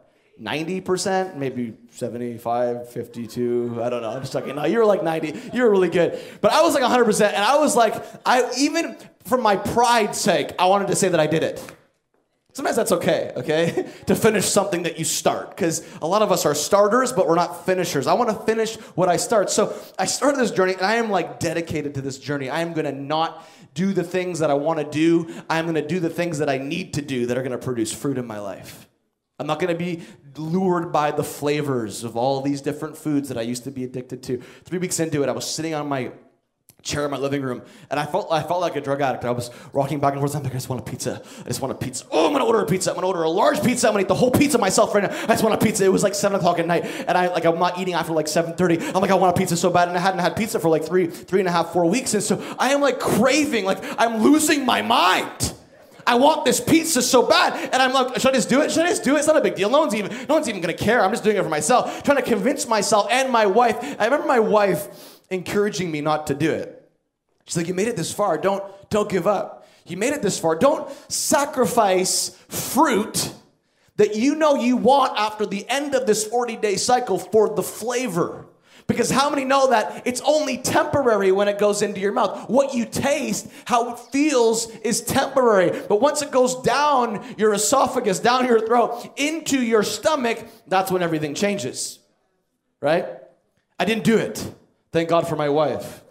90%, 0.42 1.36
maybe 1.36 1.74
75, 1.92 2.90
52. 2.90 3.80
I 3.82 3.90
don't 3.90 4.02
know. 4.02 4.10
I'm 4.10 4.22
just 4.22 4.34
talking. 4.34 4.56
No, 4.56 4.66
you 4.66 4.80
were 4.80 4.86
like 4.86 5.04
90. 5.04 5.52
You 5.54 5.64
were 5.64 5.70
really 5.70 5.90
good. 5.90 6.20
But 6.40 6.54
I 6.54 6.62
was 6.62 6.74
like 6.74 6.84
100%. 6.84 7.28
And 7.28 7.44
I 7.44 7.58
was 7.58 7.76
like, 7.76 7.94
I 8.26 8.50
even 8.58 8.98
for 9.26 9.38
my 9.38 9.58
pride's 9.58 10.20
sake, 10.20 10.52
I 10.58 10.68
wanted 10.68 10.88
to 10.88 10.96
say 10.96 11.10
that 11.10 11.20
I 11.20 11.28
did 11.28 11.44
it. 11.44 11.62
Sometimes 12.56 12.78
that's 12.78 12.94
okay, 12.94 13.34
okay? 13.36 13.90
to 14.06 14.16
finish 14.16 14.46
something 14.46 14.84
that 14.84 14.98
you 14.98 15.04
start. 15.04 15.50
Because 15.50 15.86
a 16.02 16.08
lot 16.08 16.22
of 16.22 16.32
us 16.32 16.46
are 16.46 16.56
starters, 16.56 17.12
but 17.12 17.28
we're 17.28 17.36
not 17.36 17.66
finishers. 17.66 18.08
I 18.08 18.14
want 18.14 18.30
to 18.30 18.46
finish 18.46 18.78
what 18.96 19.10
I 19.10 19.18
start. 19.18 19.50
So 19.50 19.76
I 20.00 20.06
started 20.06 20.40
this 20.40 20.52
journey, 20.52 20.72
and 20.72 20.84
I 20.84 20.96
am 20.96 21.10
like 21.10 21.42
dedicated 21.42 21.96
to 21.96 22.02
this 22.02 22.18
journey. 22.18 22.50
I 22.50 22.62
am 22.62 22.72
going 22.72 22.86
to 22.86 22.94
not 22.94 23.46
do 23.74 23.92
the 23.92 24.06
things 24.06 24.40
that 24.40 24.50
I 24.50 24.54
want 24.54 24.80
to 24.80 24.86
do. 24.86 25.34
I'm 25.50 25.66
going 25.66 25.76
to 25.76 25.86
do 25.86 26.00
the 26.00 26.10
things 26.10 26.38
that 26.38 26.48
I 26.48 26.58
need 26.58 26.94
to 26.94 27.02
do 27.02 27.26
that 27.26 27.38
are 27.38 27.42
going 27.42 27.52
to 27.52 27.58
produce 27.58 27.92
fruit 27.92 28.18
in 28.18 28.26
my 28.26 28.40
life. 28.40 28.88
I'm 29.38 29.48
not 29.48 29.60
going 29.60 29.74
to 29.74 29.78
be 29.78 30.04
lured 30.38 30.94
by 30.94 31.12
the 31.12 31.26
flavors 31.26 32.06
of 32.06 32.16
all 32.16 32.40
these 32.40 32.62
different 32.62 32.96
foods 32.96 33.28
that 33.28 33.38
I 33.38 33.42
used 33.42 33.66
to 33.66 33.72
be 33.72 33.84
addicted 33.84 34.24
to. 34.24 34.42
Three 34.64 34.80
weeks 34.80 35.02
into 35.02 35.24
it, 35.24 35.28
I 35.28 35.34
was 35.34 35.46
sitting 35.46 35.74
on 35.74 35.90
my 35.90 36.14
chair 36.86 37.04
in 37.04 37.12
my 37.12 37.18
living 37.18 37.42
room, 37.42 37.64
and 37.90 38.00
I 38.00 38.06
felt 38.06 38.32
I 38.32 38.44
felt 38.44 38.62
like 38.62 38.76
a 38.78 38.82
drug 38.82 39.02
addict. 39.02 39.26
I 39.26 39.32
was 39.32 39.50
rocking 39.74 40.00
back 40.00 40.14
and 40.14 40.22
forth. 40.22 40.36
I'm 40.36 40.44
like, 40.44 40.54
I 40.54 40.56
just 40.56 40.70
want 40.70 40.88
a 40.88 40.90
pizza. 40.90 41.22
I 41.40 41.48
just 41.48 41.60
want 41.60 41.72
a 41.72 41.76
pizza. 41.76 42.06
Oh, 42.12 42.28
I'm 42.28 42.32
gonna 42.32 42.46
order 42.46 42.62
a 42.62 42.66
pizza. 42.66 42.92
I'm 42.92 42.96
gonna 42.96 43.08
order 43.08 43.24
a 43.24 43.30
large 43.30 43.62
pizza. 43.64 43.88
I'm 43.88 43.94
gonna 43.94 44.04
eat 44.04 44.08
the 44.08 44.16
whole 44.16 44.32
pizza 44.32 44.58
myself 44.58 44.94
right 44.94 45.04
now. 45.04 45.10
I 45.24 45.28
just 45.28 45.44
want 45.44 45.56
a 45.56 45.66
pizza. 45.66 45.84
It 45.84 45.92
was 45.92 46.04
like 46.04 46.14
seven 46.14 46.38
o'clock 46.38 46.60
at 46.60 46.68
night, 46.68 46.86
and 46.86 47.18
I 47.18 47.28
like 47.28 47.44
I'm 47.44 47.60
not 47.60 47.80
eating 47.80 47.96
after 47.96 48.14
like 48.14 48.28
seven 48.28 48.54
thirty. 48.54 48.78
I'm 48.78 49.02
like 49.02 49.12
I 49.12 49.16
want 49.16 49.36
a 49.36 49.38
pizza 49.38 49.58
so 49.58 49.70
bad, 49.70 49.90
and 49.90 49.98
I 49.98 50.00
hadn't 50.00 50.20
had 50.20 50.38
pizza 50.38 50.60
for 50.60 50.70
like 50.70 50.86
three 50.86 51.08
three 51.08 51.40
and 51.40 51.50
a 51.50 51.52
half 51.52 51.74
four 51.74 51.86
weeks, 51.86 52.14
and 52.14 52.24
so 52.24 52.42
I 52.58 52.72
am 52.72 52.82
like 52.82 53.00
craving, 53.00 53.66
like 53.66 53.84
I'm 54.00 54.22
losing 54.22 54.66
my 54.66 54.82
mind. 54.82 55.54
I 56.08 56.16
want 56.16 56.46
this 56.46 56.62
pizza 56.62 57.02
so 57.02 57.24
bad. 57.24 57.74
And 57.74 57.82
I'm 57.82 57.92
like, 57.92 58.20
should 58.20 58.30
I 58.30 58.36
just 58.36 58.48
do 58.48 58.62
it? 58.62 58.72
Should 58.72 58.86
I 58.86 58.90
just 58.90 59.04
do 59.04 59.16
it? 59.16 59.20
It's 59.20 59.28
not 59.28 59.38
a 59.38 59.42
big 59.42 59.56
deal. 59.56 59.72
No 59.72 59.80
one's 59.80 59.96
even, 59.96 60.12
no 60.28 60.36
one's 60.36 60.48
even 60.48 60.62
gonna 60.62 60.74
care. 60.74 61.02
I'm 61.04 61.10
just 61.10 61.24
doing 61.24 61.36
it 61.36 61.42
for 61.42 61.50
myself. 61.50 62.04
Trying 62.04 62.18
to 62.18 62.24
convince 62.24 62.68
myself 62.68 63.08
and 63.10 63.32
my 63.32 63.48
wife. 63.48 63.76
I 64.00 64.06
remember 64.06 64.28
my 64.28 64.40
wife 64.40 64.88
encouraging 65.30 65.92
me 65.92 66.02
not 66.02 66.28
to 66.28 66.36
do 66.36 66.52
it. 66.52 66.75
She's 67.46 67.58
like, 67.58 67.68
you 67.68 67.74
made 67.74 67.88
it 67.88 67.96
this 67.96 68.12
far. 68.12 68.38
Don't, 68.38 68.64
don't 68.90 69.10
give 69.10 69.28
up. 69.28 69.68
You 69.86 69.98
made 69.98 70.14
it 70.14 70.22
this 70.22 70.40
far. 70.40 70.56
Don't 70.56 70.90
sacrifice 71.12 72.30
fruit 72.50 73.32
that 73.98 74.16
you 74.16 74.36
know 74.36 74.56
you 74.56 74.78
want 74.78 75.18
after 75.18 75.46
the 75.46 75.68
end 75.70 75.96
of 75.96 76.06
this 76.06 76.26
40 76.26 76.58
day 76.58 76.76
cycle 76.76 77.20
for 77.20 77.56
the 77.56 77.64
flavor. 77.64 78.48
Because 78.88 79.10
how 79.10 79.32
many 79.32 79.46
know 79.46 79.72
that 79.72 80.04
it's 80.06 80.22
only 80.22 80.60
temporary 80.60 81.32
when 81.32 81.48
it 81.48 81.58
goes 81.58 81.82
into 81.82 82.00
your 82.00 82.12
mouth? 82.12 82.50
What 82.50 82.76
you 82.76 82.86
taste, 82.86 83.48
how 83.66 83.94
it 83.94 84.00
feels, 84.12 84.70
is 84.78 85.02
temporary. 85.02 85.82
But 85.88 86.02
once 86.02 86.22
it 86.22 86.30
goes 86.30 86.62
down 86.62 87.24
your 87.36 87.54
esophagus, 87.54 88.20
down 88.20 88.46
your 88.46 88.60
throat, 88.60 89.12
into 89.18 89.60
your 89.60 89.82
stomach, 89.82 90.46
that's 90.68 90.92
when 90.92 91.02
everything 91.02 91.34
changes. 91.34 91.98
Right? 92.80 93.08
I 93.80 93.86
didn't 93.86 94.04
do 94.04 94.18
it. 94.18 94.54
Thank 94.92 95.10
God 95.10 95.28
for 95.28 95.36
my 95.36 95.50
wife. 95.50 96.04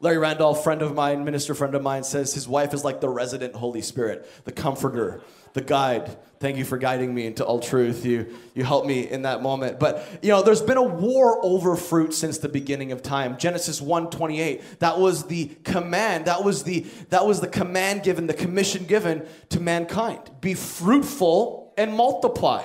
Larry 0.00 0.18
Randolph, 0.18 0.62
friend 0.62 0.80
of 0.80 0.94
mine, 0.94 1.24
minister 1.24 1.54
friend 1.54 1.74
of 1.74 1.82
mine, 1.82 2.04
says 2.04 2.32
his 2.32 2.46
wife 2.46 2.72
is 2.72 2.84
like 2.84 3.00
the 3.00 3.08
resident 3.08 3.56
Holy 3.56 3.82
Spirit, 3.82 4.30
the 4.44 4.52
comforter, 4.52 5.22
the 5.54 5.60
guide. 5.60 6.16
Thank 6.38 6.56
you 6.56 6.64
for 6.64 6.78
guiding 6.78 7.12
me 7.12 7.26
into 7.26 7.44
all 7.44 7.58
truth. 7.58 8.06
You, 8.06 8.32
you 8.54 8.62
helped 8.62 8.86
me 8.86 9.10
in 9.10 9.22
that 9.22 9.42
moment. 9.42 9.80
But, 9.80 10.06
you 10.22 10.28
know, 10.28 10.40
there's 10.40 10.62
been 10.62 10.76
a 10.76 10.84
war 10.84 11.44
over 11.44 11.74
fruit 11.74 12.14
since 12.14 12.38
the 12.38 12.48
beginning 12.48 12.92
of 12.92 13.02
time. 13.02 13.38
Genesis 13.38 13.80
1:28, 13.80 14.62
that 14.78 15.00
was 15.00 15.24
the 15.24 15.46
command. 15.64 16.26
That 16.26 16.44
was 16.44 16.62
the, 16.62 16.86
that 17.08 17.26
was 17.26 17.40
the 17.40 17.48
command 17.48 18.04
given, 18.04 18.28
the 18.28 18.34
commission 18.34 18.84
given 18.84 19.26
to 19.48 19.58
mankind. 19.58 20.30
Be 20.40 20.54
fruitful 20.54 21.74
and 21.76 21.92
multiply. 21.92 22.64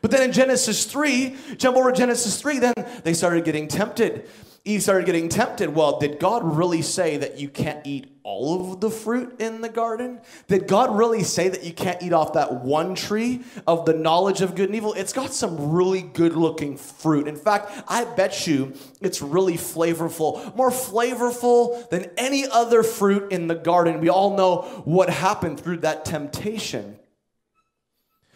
But 0.00 0.12
then 0.12 0.22
in 0.22 0.30
Genesis 0.30 0.84
3, 0.84 1.34
jump 1.56 1.76
over 1.76 1.90
Genesis 1.90 2.40
3, 2.40 2.60
then 2.60 2.74
they 3.02 3.14
started 3.14 3.44
getting 3.44 3.66
tempted. 3.66 4.28
Eve 4.68 4.82
started 4.82 5.06
getting 5.06 5.30
tempted. 5.30 5.74
Well, 5.74 5.98
did 5.98 6.18
God 6.18 6.44
really 6.44 6.82
say 6.82 7.16
that 7.16 7.38
you 7.40 7.48
can't 7.48 7.86
eat 7.86 8.06
all 8.22 8.74
of 8.74 8.80
the 8.82 8.90
fruit 8.90 9.40
in 9.40 9.62
the 9.62 9.68
garden? 9.70 10.20
Did 10.46 10.68
God 10.68 10.94
really 10.94 11.22
say 11.22 11.48
that 11.48 11.64
you 11.64 11.72
can't 11.72 12.02
eat 12.02 12.12
off 12.12 12.34
that 12.34 12.52
one 12.62 12.94
tree 12.94 13.44
of 13.66 13.86
the 13.86 13.94
knowledge 13.94 14.42
of 14.42 14.54
good 14.54 14.66
and 14.66 14.76
evil? 14.76 14.92
It's 14.92 15.14
got 15.14 15.32
some 15.32 15.72
really 15.72 16.02
good 16.02 16.34
looking 16.34 16.76
fruit. 16.76 17.26
In 17.28 17.34
fact, 17.34 17.82
I 17.88 18.04
bet 18.04 18.46
you 18.46 18.74
it's 19.00 19.22
really 19.22 19.54
flavorful, 19.54 20.54
more 20.54 20.70
flavorful 20.70 21.88
than 21.88 22.10
any 22.18 22.46
other 22.46 22.82
fruit 22.82 23.32
in 23.32 23.46
the 23.46 23.54
garden. 23.54 24.00
We 24.02 24.10
all 24.10 24.36
know 24.36 24.82
what 24.84 25.08
happened 25.08 25.60
through 25.60 25.78
that 25.78 26.04
temptation. 26.04 26.98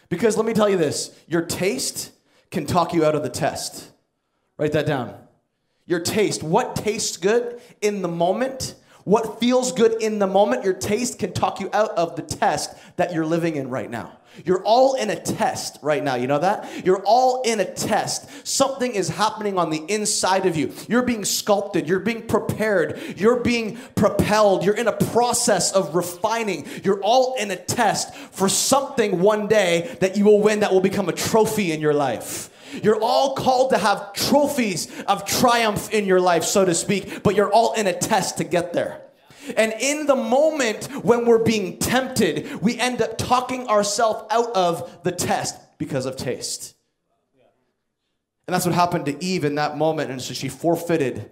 Because 0.09 0.39
let 0.39 0.47
me 0.47 0.55
tell 0.55 0.71
you 0.71 0.79
this 0.79 1.15
your 1.29 1.43
taste 1.43 2.11
can 2.51 2.65
talk 2.65 2.95
you 2.95 3.05
out 3.05 3.15
of 3.15 3.23
the 3.23 3.29
test. 3.29 3.91
Write 4.57 4.73
that 4.73 4.87
down. 4.87 5.22
Your 5.93 6.01
taste, 6.01 6.43
what 6.43 6.75
tastes 6.75 7.19
good 7.19 7.61
in 7.83 8.01
the 8.01 8.09
moment, 8.09 8.77
what 9.05 9.39
feels 9.39 9.73
good 9.73 10.01
in 10.01 10.21
the 10.21 10.27
moment, 10.27 10.65
your 10.65 10.73
taste 10.73 11.19
can 11.19 11.35
talk 11.35 11.61
you 11.61 11.69
out 11.75 11.91
of 11.99 12.17
the 12.17 12.23
test 12.23 12.75
that 12.97 13.13
you're 13.13 13.27
living 13.27 13.57
in 13.57 13.69
right 13.69 13.91
now. 13.91 14.17
You're 14.43 14.63
all 14.65 14.95
in 14.95 15.11
a 15.11 15.21
test 15.21 15.79
right 15.83 16.03
now. 16.03 16.15
You 16.15 16.29
know 16.29 16.39
that? 16.39 16.87
You're 16.87 17.03
all 17.05 17.43
in 17.43 17.61
a 17.61 17.67
test. 17.67 18.47
Something 18.47 18.95
is 18.95 19.11
happening 19.11 19.59
on 19.59 19.69
the 19.69 19.85
inside 19.87 20.47
of 20.47 20.57
you. 20.57 20.73
You're 20.89 21.03
being 21.03 21.27
sculpted. 21.27 21.87
You're 21.87 22.01
being 22.01 22.27
prepared. 22.27 22.99
You're 23.19 23.41
being 23.41 23.77
propelled. 23.95 24.65
You're 24.65 24.77
in 24.77 24.89
a 24.89 24.97
process 24.97 25.73
of 25.73 25.95
refining. 25.95 26.67
You're 26.83 27.03
all 27.03 27.35
in 27.35 27.51
a 27.51 27.57
test 27.57 28.15
for 28.15 28.49
something 28.49 29.21
one 29.21 29.47
day 29.47 29.95
that 30.01 30.17
you 30.17 30.25
will 30.25 30.41
win 30.41 30.61
that 30.61 30.73
will 30.73 30.81
become 30.81 31.11
a 31.11 31.13
trophy 31.13 31.71
in 31.71 31.83
your 31.83 31.93
life. 31.93 32.49
You're 32.83 33.01
all 33.01 33.35
called 33.35 33.71
to 33.71 33.79
have 33.79 34.13
trophies 34.13 34.89
of 35.07 35.25
triumph 35.25 35.91
in 35.91 36.07
your 36.07 36.21
life, 36.21 36.45
so 36.45 36.65
to 36.65 36.75
speak, 36.75 37.23
but 37.23 37.35
you're 37.35 37.53
all 37.53 37.73
in 37.75 37.87
a 37.87 37.99
test 37.99 38.39
to 38.39 38.45
get 38.45 38.73
there. 38.73 39.03
And 39.57 39.75
in 39.81 40.07
the 40.07 40.17
moment 40.17 40.87
when 41.05 41.27
we're 41.27 41.43
being 41.43 41.79
tempted, 41.79 42.63
we 42.63 42.79
end 42.79 43.03
up 43.03 43.19
talking 43.19 43.69
ourselves 43.69 44.25
out 44.31 44.55
of 44.55 45.03
the 45.03 45.13
test 45.13 45.57
because 45.79 46.07
of 46.07 46.17
taste. 46.17 46.75
And 48.47 48.55
that's 48.55 48.67
what 48.67 48.75
happened 48.75 49.07
to 49.07 49.25
Eve 49.25 49.45
in 49.45 49.57
that 49.57 49.77
moment. 49.77 50.11
And 50.11 50.21
so 50.21 50.35
she 50.35 50.49
forfeited 50.49 51.31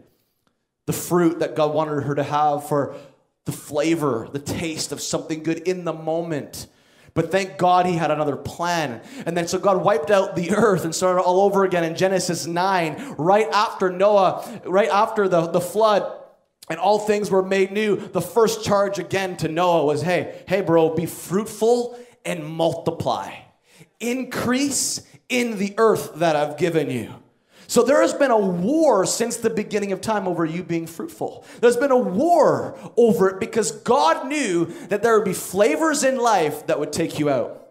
the 0.86 0.92
fruit 0.92 1.40
that 1.40 1.54
God 1.54 1.74
wanted 1.74 2.02
her 2.02 2.14
to 2.14 2.22
have 2.22 2.68
for 2.68 2.96
the 3.44 3.52
flavor, 3.52 4.28
the 4.32 4.38
taste 4.38 4.92
of 4.92 5.00
something 5.00 5.42
good 5.42 5.58
in 5.58 5.84
the 5.84 5.92
moment. 5.92 6.66
But 7.14 7.30
thank 7.32 7.58
God 7.58 7.86
he 7.86 7.94
had 7.94 8.10
another 8.10 8.36
plan. 8.36 9.00
And 9.26 9.36
then 9.36 9.48
so 9.48 9.58
God 9.58 9.82
wiped 9.84 10.10
out 10.10 10.36
the 10.36 10.52
earth 10.52 10.84
and 10.84 10.94
started 10.94 11.22
all 11.22 11.42
over 11.42 11.64
again 11.64 11.84
in 11.84 11.96
Genesis 11.96 12.46
9, 12.46 13.14
right 13.18 13.48
after 13.52 13.90
Noah, 13.90 14.60
right 14.64 14.88
after 14.88 15.28
the, 15.28 15.46
the 15.46 15.60
flood. 15.60 16.18
And 16.68 16.78
all 16.78 17.00
things 17.00 17.30
were 17.30 17.42
made 17.42 17.72
new. 17.72 17.96
The 17.96 18.20
first 18.20 18.64
charge 18.64 18.98
again 18.98 19.36
to 19.38 19.48
Noah 19.48 19.84
was 19.84 20.02
hey, 20.02 20.42
hey, 20.46 20.60
bro, 20.60 20.94
be 20.94 21.06
fruitful 21.06 21.98
and 22.24 22.44
multiply. 22.44 23.34
Increase 23.98 25.02
in 25.28 25.58
the 25.58 25.74
earth 25.78 26.14
that 26.16 26.36
I've 26.36 26.56
given 26.56 26.90
you. 26.90 27.12
So 27.70 27.84
there 27.84 28.02
has 28.02 28.12
been 28.12 28.32
a 28.32 28.36
war 28.36 29.06
since 29.06 29.36
the 29.36 29.48
beginning 29.48 29.92
of 29.92 30.00
time 30.00 30.26
over 30.26 30.44
you 30.44 30.64
being 30.64 30.88
fruitful. 30.88 31.44
There's 31.60 31.76
been 31.76 31.92
a 31.92 31.96
war 31.96 32.76
over 32.96 33.28
it 33.28 33.38
because 33.38 33.70
God 33.70 34.26
knew 34.26 34.64
that 34.88 35.04
there 35.04 35.16
would 35.16 35.24
be 35.24 35.32
flavors 35.32 36.02
in 36.02 36.18
life 36.18 36.66
that 36.66 36.80
would 36.80 36.92
take 36.92 37.20
you 37.20 37.30
out. 37.30 37.70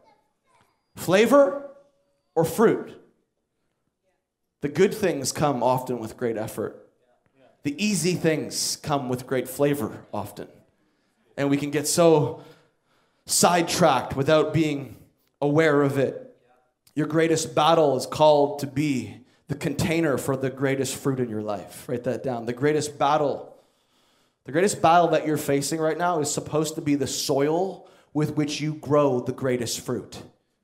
Flavor 0.96 1.70
or 2.34 2.46
fruit. 2.46 2.98
The 4.62 4.70
good 4.70 4.94
things 4.94 5.34
come 5.34 5.62
often 5.62 6.00
with 6.00 6.16
great 6.16 6.38
effort. 6.38 6.90
The 7.64 7.76
easy 7.86 8.14
things 8.14 8.78
come 8.78 9.10
with 9.10 9.28
great 9.28 9.50
flavor 9.50 10.06
often. 10.14 10.48
And 11.36 11.50
we 11.50 11.58
can 11.58 11.72
get 11.72 11.90
so 11.90 12.46
sidetracked 13.26 14.16
without 14.16 14.54
being 14.54 14.96
aware 15.42 15.82
of 15.82 15.98
it. 15.98 16.38
Your 16.96 17.08
greatest 17.08 17.54
battle 17.54 17.98
is 17.98 18.06
called 18.06 18.60
to 18.60 18.68
be 18.68 19.26
the 19.50 19.56
container 19.56 20.18
for 20.18 20.38
the 20.38 20.50
greatest 20.50 20.96
fruit 20.96 21.20
in 21.20 21.28
your 21.28 21.42
life. 21.42 21.90
Write 21.90 22.06
that 22.06 22.24
down. 22.24 22.46
The 22.46 22.54
greatest 22.54 22.98
battle, 22.98 23.58
the 24.46 24.52
greatest 24.52 24.82
battle 24.82 25.10
that 25.10 25.28
you're 25.28 25.38
facing 25.38 25.80
right 25.80 25.98
now 25.98 26.22
is 26.22 26.32
supposed 26.32 26.76
to 26.76 26.82
be 26.82 26.96
the 26.96 27.08
soil 27.08 27.90
with 28.14 28.36
which 28.36 28.62
you 28.62 28.76
grow 28.76 29.20
the 29.20 29.34
greatest 29.34 29.82
fruit. 29.82 30.22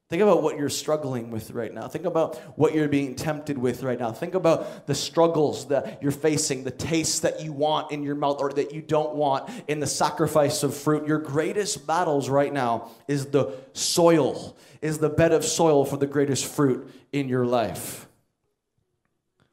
Think 0.07 0.21
about 0.21 0.43
what 0.43 0.59
you're 0.59 0.69
struggling 0.69 1.31
with 1.31 1.49
right 1.49 1.73
now. 1.73 1.87
Think 1.87 2.05
about 2.05 2.35
what 2.59 2.75
you're 2.75 2.87
being 2.87 3.15
tempted 3.15 3.57
with 3.57 3.81
right 3.81 3.99
now. 3.99 4.11
Think 4.11 4.35
about 4.35 4.85
the 4.85 4.93
struggles 4.93 5.67
that 5.69 6.03
you're 6.03 6.11
facing, 6.11 6.63
the 6.63 6.69
tastes 6.69 7.21
that 7.21 7.41
you 7.41 7.51
want 7.53 7.91
in 7.91 8.03
your 8.03 8.13
mouth 8.13 8.39
or 8.39 8.53
that 8.53 8.71
you 8.71 8.83
don't 8.83 9.15
want 9.15 9.49
in 9.67 9.79
the 9.79 9.87
sacrifice 9.87 10.61
of 10.61 10.77
fruit. 10.77 11.07
Your 11.07 11.17
greatest 11.17 11.87
battles 11.87 12.29
right 12.29 12.53
now 12.53 12.91
is 13.07 13.25
the 13.25 13.51
soil, 13.73 14.55
is 14.79 14.99
the 14.99 15.09
bed 15.09 15.31
of 15.31 15.43
soil 15.43 15.85
for 15.85 15.97
the 15.97 16.05
greatest 16.05 16.45
fruit 16.45 16.87
in 17.11 17.27
your 17.27 17.47
life. 17.47 18.07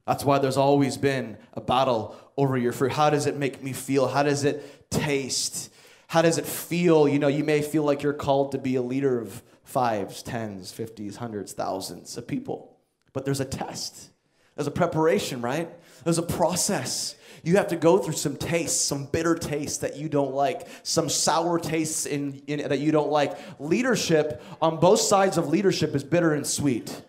That's 0.06 0.24
why 0.24 0.38
there's 0.38 0.56
always 0.56 0.96
been 0.96 1.36
a 1.52 1.60
battle 1.60 2.16
over 2.36 2.56
your 2.56 2.72
fruit. 2.72 2.92
How 2.92 3.10
does 3.10 3.26
it 3.26 3.36
make 3.36 3.62
me 3.62 3.72
feel? 3.72 4.08
How 4.08 4.22
does 4.22 4.44
it 4.44 4.90
taste? 4.90 5.72
How 6.08 6.22
does 6.22 6.38
it 6.38 6.46
feel? 6.46 7.08
You 7.08 7.18
know, 7.18 7.28
you 7.28 7.44
may 7.44 7.62
feel 7.62 7.84
like 7.84 8.02
you're 8.02 8.12
called 8.12 8.52
to 8.52 8.58
be 8.58 8.74
a 8.74 8.82
leader 8.82 9.20
of 9.20 9.42
fives, 9.64 10.22
tens, 10.22 10.72
fifties, 10.72 11.16
hundreds, 11.16 11.52
thousands 11.52 12.16
of 12.16 12.26
people. 12.26 12.76
But 13.12 13.24
there's 13.24 13.40
a 13.40 13.44
test. 13.44 14.10
There's 14.56 14.66
a 14.66 14.72
preparation, 14.72 15.40
right? 15.40 15.70
There's 16.04 16.18
a 16.18 16.22
process. 16.22 17.14
You 17.44 17.56
have 17.56 17.68
to 17.68 17.76
go 17.76 17.98
through 17.98 18.14
some 18.14 18.36
tastes, 18.36 18.80
some 18.80 19.06
bitter 19.06 19.34
tastes 19.34 19.78
that 19.78 19.96
you 19.96 20.08
don't 20.08 20.34
like, 20.34 20.66
some 20.82 21.08
sour 21.08 21.58
tastes 21.58 22.06
in, 22.06 22.42
in, 22.46 22.68
that 22.68 22.78
you 22.78 22.92
don't 22.92 23.10
like. 23.10 23.36
Leadership, 23.58 24.42
on 24.60 24.78
both 24.78 25.00
sides 25.00 25.38
of 25.38 25.48
leadership, 25.48 25.94
is 25.94 26.04
bitter 26.04 26.34
and 26.34 26.46
sweet. 26.46 27.02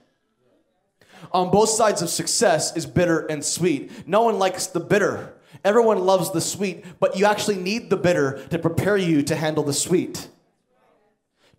On 1.31 1.49
both 1.49 1.69
sides 1.69 2.01
of 2.01 2.09
success 2.09 2.75
is 2.75 2.85
bitter 2.85 3.25
and 3.27 3.43
sweet. 3.43 4.07
No 4.07 4.23
one 4.23 4.39
likes 4.39 4.67
the 4.67 4.79
bitter. 4.79 5.33
Everyone 5.63 5.99
loves 5.99 6.31
the 6.31 6.41
sweet, 6.41 6.83
but 6.99 7.17
you 7.17 7.25
actually 7.25 7.57
need 7.57 7.89
the 7.89 7.97
bitter 7.97 8.45
to 8.49 8.59
prepare 8.59 8.97
you 8.97 9.23
to 9.23 9.35
handle 9.35 9.63
the 9.63 9.73
sweet. 9.73 10.27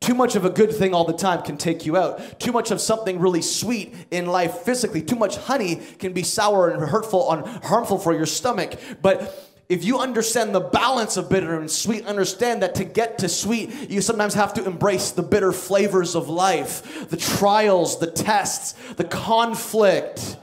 Too 0.00 0.14
much 0.14 0.36
of 0.36 0.44
a 0.44 0.50
good 0.50 0.70
thing 0.70 0.92
all 0.92 1.04
the 1.04 1.14
time 1.14 1.40
can 1.42 1.56
take 1.56 1.86
you 1.86 1.96
out. 1.96 2.38
Too 2.38 2.52
much 2.52 2.70
of 2.70 2.80
something 2.80 3.18
really 3.18 3.40
sweet 3.40 3.94
in 4.10 4.26
life 4.26 4.58
physically, 4.58 5.00
too 5.00 5.16
much 5.16 5.36
honey 5.36 5.76
can 5.98 6.12
be 6.12 6.22
sour 6.22 6.68
and 6.68 6.82
hurtful 6.82 7.32
and 7.32 7.46
harmful 7.64 7.98
for 7.98 8.12
your 8.12 8.26
stomach. 8.26 8.78
But 9.00 9.53
if 9.68 9.84
you 9.84 9.98
understand 9.98 10.54
the 10.54 10.60
balance 10.60 11.16
of 11.16 11.30
bitter 11.30 11.58
and 11.58 11.70
sweet, 11.70 12.06
understand 12.06 12.62
that 12.62 12.74
to 12.76 12.84
get 12.84 13.18
to 13.18 13.28
sweet, 13.28 13.90
you 13.90 14.00
sometimes 14.00 14.34
have 14.34 14.54
to 14.54 14.64
embrace 14.64 15.10
the 15.10 15.22
bitter 15.22 15.52
flavors 15.52 16.14
of 16.14 16.28
life, 16.28 17.08
the 17.08 17.16
trials, 17.16 17.98
the 17.98 18.10
tests, 18.10 18.72
the 18.94 19.04
conflict 19.04 20.36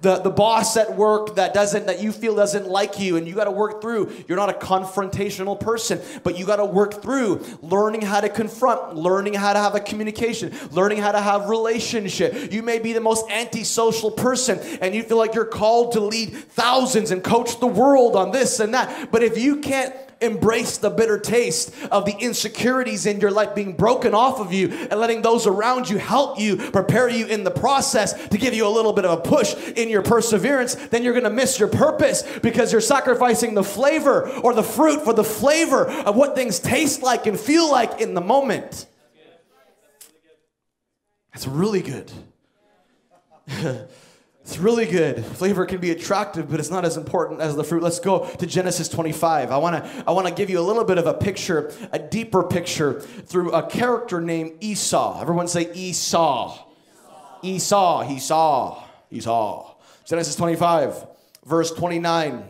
the, 0.00 0.18
the 0.18 0.30
boss 0.30 0.76
at 0.76 0.94
work 0.94 1.36
that 1.36 1.54
doesn't 1.54 1.86
that 1.86 2.00
you 2.00 2.12
feel 2.12 2.34
doesn't 2.34 2.68
like 2.68 2.98
you 2.98 3.16
and 3.16 3.26
you 3.26 3.34
got 3.34 3.44
to 3.44 3.50
work 3.50 3.80
through. 3.80 4.12
You're 4.26 4.36
not 4.36 4.50
a 4.50 4.58
confrontational 4.58 5.58
person 5.58 6.00
but 6.22 6.38
you 6.38 6.46
got 6.46 6.56
to 6.56 6.64
work 6.64 7.02
through 7.02 7.44
learning 7.62 8.02
how 8.02 8.20
to 8.20 8.28
confront 8.28 8.96
learning 8.96 9.34
how 9.34 9.52
to 9.52 9.58
have 9.58 9.74
a 9.74 9.80
communication 9.80 10.52
learning 10.72 10.98
how 10.98 11.12
to 11.12 11.20
have 11.20 11.48
relationship. 11.48 12.52
You 12.52 12.62
may 12.62 12.78
be 12.78 12.92
the 12.92 13.00
most 13.00 13.30
antisocial 13.30 14.10
person 14.10 14.58
and 14.80 14.94
you 14.94 15.02
feel 15.02 15.18
like 15.18 15.34
you're 15.34 15.44
called 15.44 15.92
to 15.92 16.00
lead 16.00 16.34
thousands 16.34 17.10
and 17.10 17.22
coach 17.22 17.60
the 17.60 17.66
world 17.66 18.16
on 18.16 18.30
this 18.30 18.60
and 18.60 18.74
that 18.74 19.10
but 19.10 19.22
if 19.22 19.38
you 19.38 19.60
can't 19.60 19.94
embrace 20.20 20.78
the 20.78 20.90
bitter 20.90 21.18
taste 21.18 21.72
of 21.90 22.04
the 22.04 22.16
insecurities 22.18 23.06
in 23.06 23.20
your 23.20 23.30
life 23.30 23.54
being 23.54 23.74
broken 23.74 24.14
off 24.14 24.40
of 24.40 24.52
you 24.52 24.68
and 24.68 24.98
letting 25.00 25.22
those 25.22 25.46
around 25.46 25.88
you 25.88 25.98
help 25.98 26.38
you, 26.38 26.56
prepare 26.56 27.08
you 27.08 27.26
in 27.26 27.44
the 27.44 27.50
process 27.50 28.28
to 28.28 28.38
give 28.38 28.54
you 28.54 28.66
a 28.66 28.68
little 28.68 28.92
bit 28.92 29.04
of 29.04 29.18
a 29.18 29.22
push 29.22 29.54
in 29.76 29.88
your 29.88 30.02
perseverance, 30.02 30.74
then 30.74 31.02
you're 31.02 31.12
going 31.12 31.24
to 31.24 31.30
miss 31.30 31.58
your 31.58 31.68
purpose 31.68 32.22
because 32.42 32.72
you're 32.72 32.80
sacrificing 32.80 33.54
the 33.54 33.64
flavor 33.64 34.28
or 34.40 34.54
the 34.54 34.62
fruit 34.62 35.02
for 35.02 35.12
the 35.12 35.24
flavor 35.24 35.86
of 35.88 36.16
what 36.16 36.34
things 36.34 36.58
taste 36.58 37.02
like 37.02 37.26
and 37.26 37.38
feel 37.38 37.70
like 37.70 38.00
in 38.00 38.14
the 38.14 38.20
moment. 38.20 38.86
That's 41.32 41.46
really 41.46 41.82
good. 41.82 42.10
It's 44.48 44.56
really 44.56 44.86
good. 44.86 45.26
Flavor 45.26 45.66
can 45.66 45.78
be 45.78 45.90
attractive, 45.90 46.50
but 46.50 46.58
it's 46.58 46.70
not 46.70 46.86
as 46.86 46.96
important 46.96 47.42
as 47.42 47.54
the 47.54 47.62
fruit. 47.62 47.82
Let's 47.82 48.00
go 48.00 48.24
to 48.26 48.46
Genesis 48.46 48.88
25. 48.88 49.50
I 49.50 49.58
want 49.58 49.84
to 49.84 50.04
I 50.06 50.12
want 50.12 50.26
to 50.26 50.32
give 50.32 50.48
you 50.48 50.58
a 50.58 50.62
little 50.64 50.84
bit 50.84 50.96
of 50.96 51.06
a 51.06 51.12
picture, 51.12 51.70
a 51.92 51.98
deeper 51.98 52.42
picture 52.42 52.98
through 52.98 53.52
a 53.52 53.68
character 53.68 54.22
named 54.22 54.52
Esau. 54.60 55.20
Everyone 55.20 55.48
say 55.48 55.70
Esau. 55.74 56.66
Esau, 57.42 58.04
he 58.04 58.18
saw. 58.18 58.82
Esau. 59.10 59.74
Genesis 60.06 60.34
25, 60.34 61.06
verse 61.44 61.70
29 61.70 62.48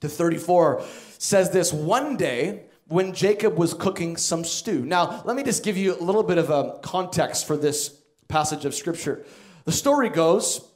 to 0.00 0.08
34 0.08 0.82
says 1.18 1.50
this 1.50 1.72
one 1.72 2.16
day 2.16 2.64
when 2.88 3.14
Jacob 3.14 3.56
was 3.56 3.72
cooking 3.72 4.16
some 4.16 4.42
stew. 4.42 4.84
Now, 4.84 5.22
let 5.24 5.36
me 5.36 5.44
just 5.44 5.62
give 5.62 5.76
you 5.76 5.94
a 5.94 6.02
little 6.02 6.24
bit 6.24 6.38
of 6.38 6.50
a 6.50 6.80
context 6.82 7.46
for 7.46 7.56
this 7.56 8.00
passage 8.26 8.64
of 8.64 8.74
scripture. 8.74 9.24
The 9.64 9.70
story 9.70 10.08
goes 10.08 10.66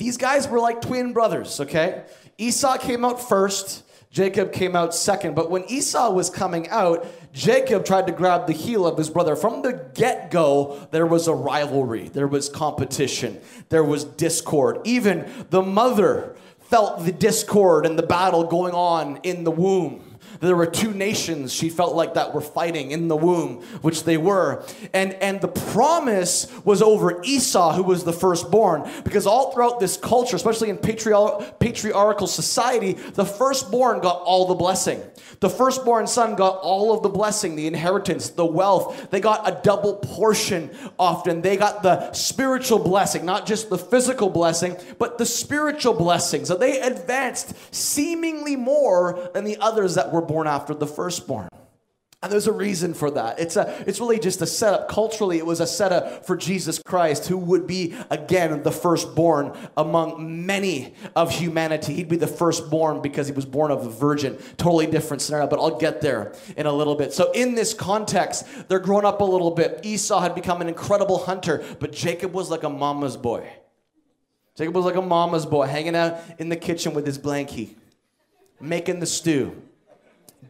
these 0.00 0.16
guys 0.16 0.48
were 0.48 0.58
like 0.58 0.80
twin 0.80 1.12
brothers, 1.12 1.60
okay? 1.60 2.04
Esau 2.38 2.78
came 2.78 3.04
out 3.04 3.20
first, 3.20 3.82
Jacob 4.10 4.50
came 4.50 4.74
out 4.74 4.94
second. 4.94 5.36
But 5.36 5.50
when 5.50 5.62
Esau 5.64 6.10
was 6.10 6.30
coming 6.30 6.70
out, 6.70 7.06
Jacob 7.34 7.84
tried 7.84 8.06
to 8.06 8.12
grab 8.14 8.46
the 8.46 8.54
heel 8.54 8.86
of 8.86 8.96
his 8.96 9.10
brother. 9.10 9.36
From 9.36 9.60
the 9.60 9.74
get 9.92 10.30
go, 10.30 10.88
there 10.90 11.04
was 11.04 11.28
a 11.28 11.34
rivalry, 11.34 12.08
there 12.08 12.26
was 12.26 12.48
competition, 12.48 13.42
there 13.68 13.84
was 13.84 14.04
discord. 14.04 14.80
Even 14.84 15.30
the 15.50 15.60
mother 15.60 16.34
felt 16.60 17.04
the 17.04 17.12
discord 17.12 17.84
and 17.84 17.98
the 17.98 18.02
battle 18.02 18.44
going 18.44 18.72
on 18.72 19.18
in 19.22 19.44
the 19.44 19.50
womb. 19.50 20.09
There 20.40 20.56
were 20.56 20.66
two 20.66 20.94
nations 20.94 21.52
she 21.52 21.68
felt 21.68 21.94
like 21.94 22.14
that 22.14 22.34
were 22.34 22.40
fighting 22.40 22.92
in 22.92 23.08
the 23.08 23.16
womb, 23.16 23.62
which 23.82 24.04
they 24.04 24.16
were. 24.16 24.64
And, 24.94 25.12
and 25.14 25.40
the 25.40 25.48
promise 25.48 26.50
was 26.64 26.80
over 26.80 27.22
Esau, 27.22 27.74
who 27.74 27.82
was 27.82 28.04
the 28.04 28.12
firstborn, 28.12 28.90
because 29.04 29.26
all 29.26 29.52
throughout 29.52 29.80
this 29.80 29.98
culture, 29.98 30.36
especially 30.36 30.70
in 30.70 30.78
patriar- 30.78 31.58
patriarchal 31.58 32.26
society, 32.26 32.94
the 32.94 33.24
firstborn 33.24 34.00
got 34.00 34.22
all 34.22 34.46
the 34.46 34.54
blessing. 34.54 35.02
The 35.40 35.50
firstborn 35.50 36.06
son 36.06 36.36
got 36.36 36.56
all 36.56 36.94
of 36.94 37.02
the 37.02 37.08
blessing, 37.10 37.54
the 37.54 37.66
inheritance, 37.66 38.30
the 38.30 38.46
wealth. 38.46 39.10
They 39.10 39.20
got 39.20 39.46
a 39.46 39.60
double 39.62 39.96
portion 39.96 40.70
often. 40.98 41.42
They 41.42 41.56
got 41.56 41.82
the 41.82 42.12
spiritual 42.12 42.78
blessing, 42.78 43.26
not 43.26 43.46
just 43.46 43.68
the 43.68 43.78
physical 43.78 44.30
blessing, 44.30 44.76
but 44.98 45.18
the 45.18 45.26
spiritual 45.26 45.94
blessing. 45.94 46.46
So 46.46 46.56
they 46.56 46.80
advanced 46.80 47.54
seemingly 47.74 48.56
more 48.56 49.30
than 49.34 49.44
the 49.44 49.58
others 49.58 49.94
that 49.96 50.12
were 50.12 50.29
born 50.30 50.46
after 50.46 50.74
the 50.74 50.86
firstborn. 50.86 51.48
And 52.22 52.30
there's 52.30 52.46
a 52.46 52.52
reason 52.52 52.92
for 52.92 53.10
that. 53.12 53.40
It's 53.40 53.56
a 53.56 53.82
it's 53.86 53.98
really 53.98 54.18
just 54.18 54.42
a 54.42 54.46
setup. 54.46 54.88
Culturally, 54.88 55.38
it 55.38 55.46
was 55.46 55.58
a 55.58 55.66
setup 55.66 56.26
for 56.26 56.36
Jesus 56.36 56.78
Christ, 56.84 57.26
who 57.26 57.38
would 57.38 57.66
be 57.66 57.96
again 58.10 58.62
the 58.62 58.70
firstborn 58.70 59.56
among 59.74 60.44
many 60.44 60.94
of 61.16 61.32
humanity. 61.32 61.94
He'd 61.94 62.10
be 62.10 62.16
the 62.16 62.26
firstborn 62.26 63.00
because 63.00 63.26
he 63.26 63.32
was 63.32 63.46
born 63.46 63.70
of 63.70 63.86
a 63.86 63.88
virgin. 63.88 64.36
Totally 64.58 64.86
different 64.86 65.22
scenario, 65.22 65.46
but 65.46 65.58
I'll 65.58 65.78
get 65.78 66.02
there 66.02 66.34
in 66.58 66.66
a 66.66 66.72
little 66.72 66.94
bit. 66.94 67.14
So 67.14 67.32
in 67.32 67.54
this 67.54 67.72
context, 67.72 68.46
they're 68.68 68.80
growing 68.80 69.06
up 69.06 69.22
a 69.22 69.24
little 69.24 69.50
bit. 69.50 69.80
Esau 69.82 70.20
had 70.20 70.34
become 70.34 70.60
an 70.60 70.68
incredible 70.68 71.18
hunter, 71.24 71.64
but 71.80 71.90
Jacob 71.90 72.34
was 72.34 72.50
like 72.50 72.64
a 72.64 72.70
mama's 72.70 73.16
boy. 73.16 73.50
Jacob 74.56 74.76
was 74.76 74.84
like 74.84 74.96
a 74.96 75.02
mama's 75.02 75.46
boy, 75.46 75.66
hanging 75.66 75.96
out 75.96 76.18
in 76.38 76.50
the 76.50 76.56
kitchen 76.56 76.92
with 76.92 77.06
his 77.06 77.18
blankie, 77.18 77.76
making 78.60 79.00
the 79.00 79.06
stew 79.06 79.56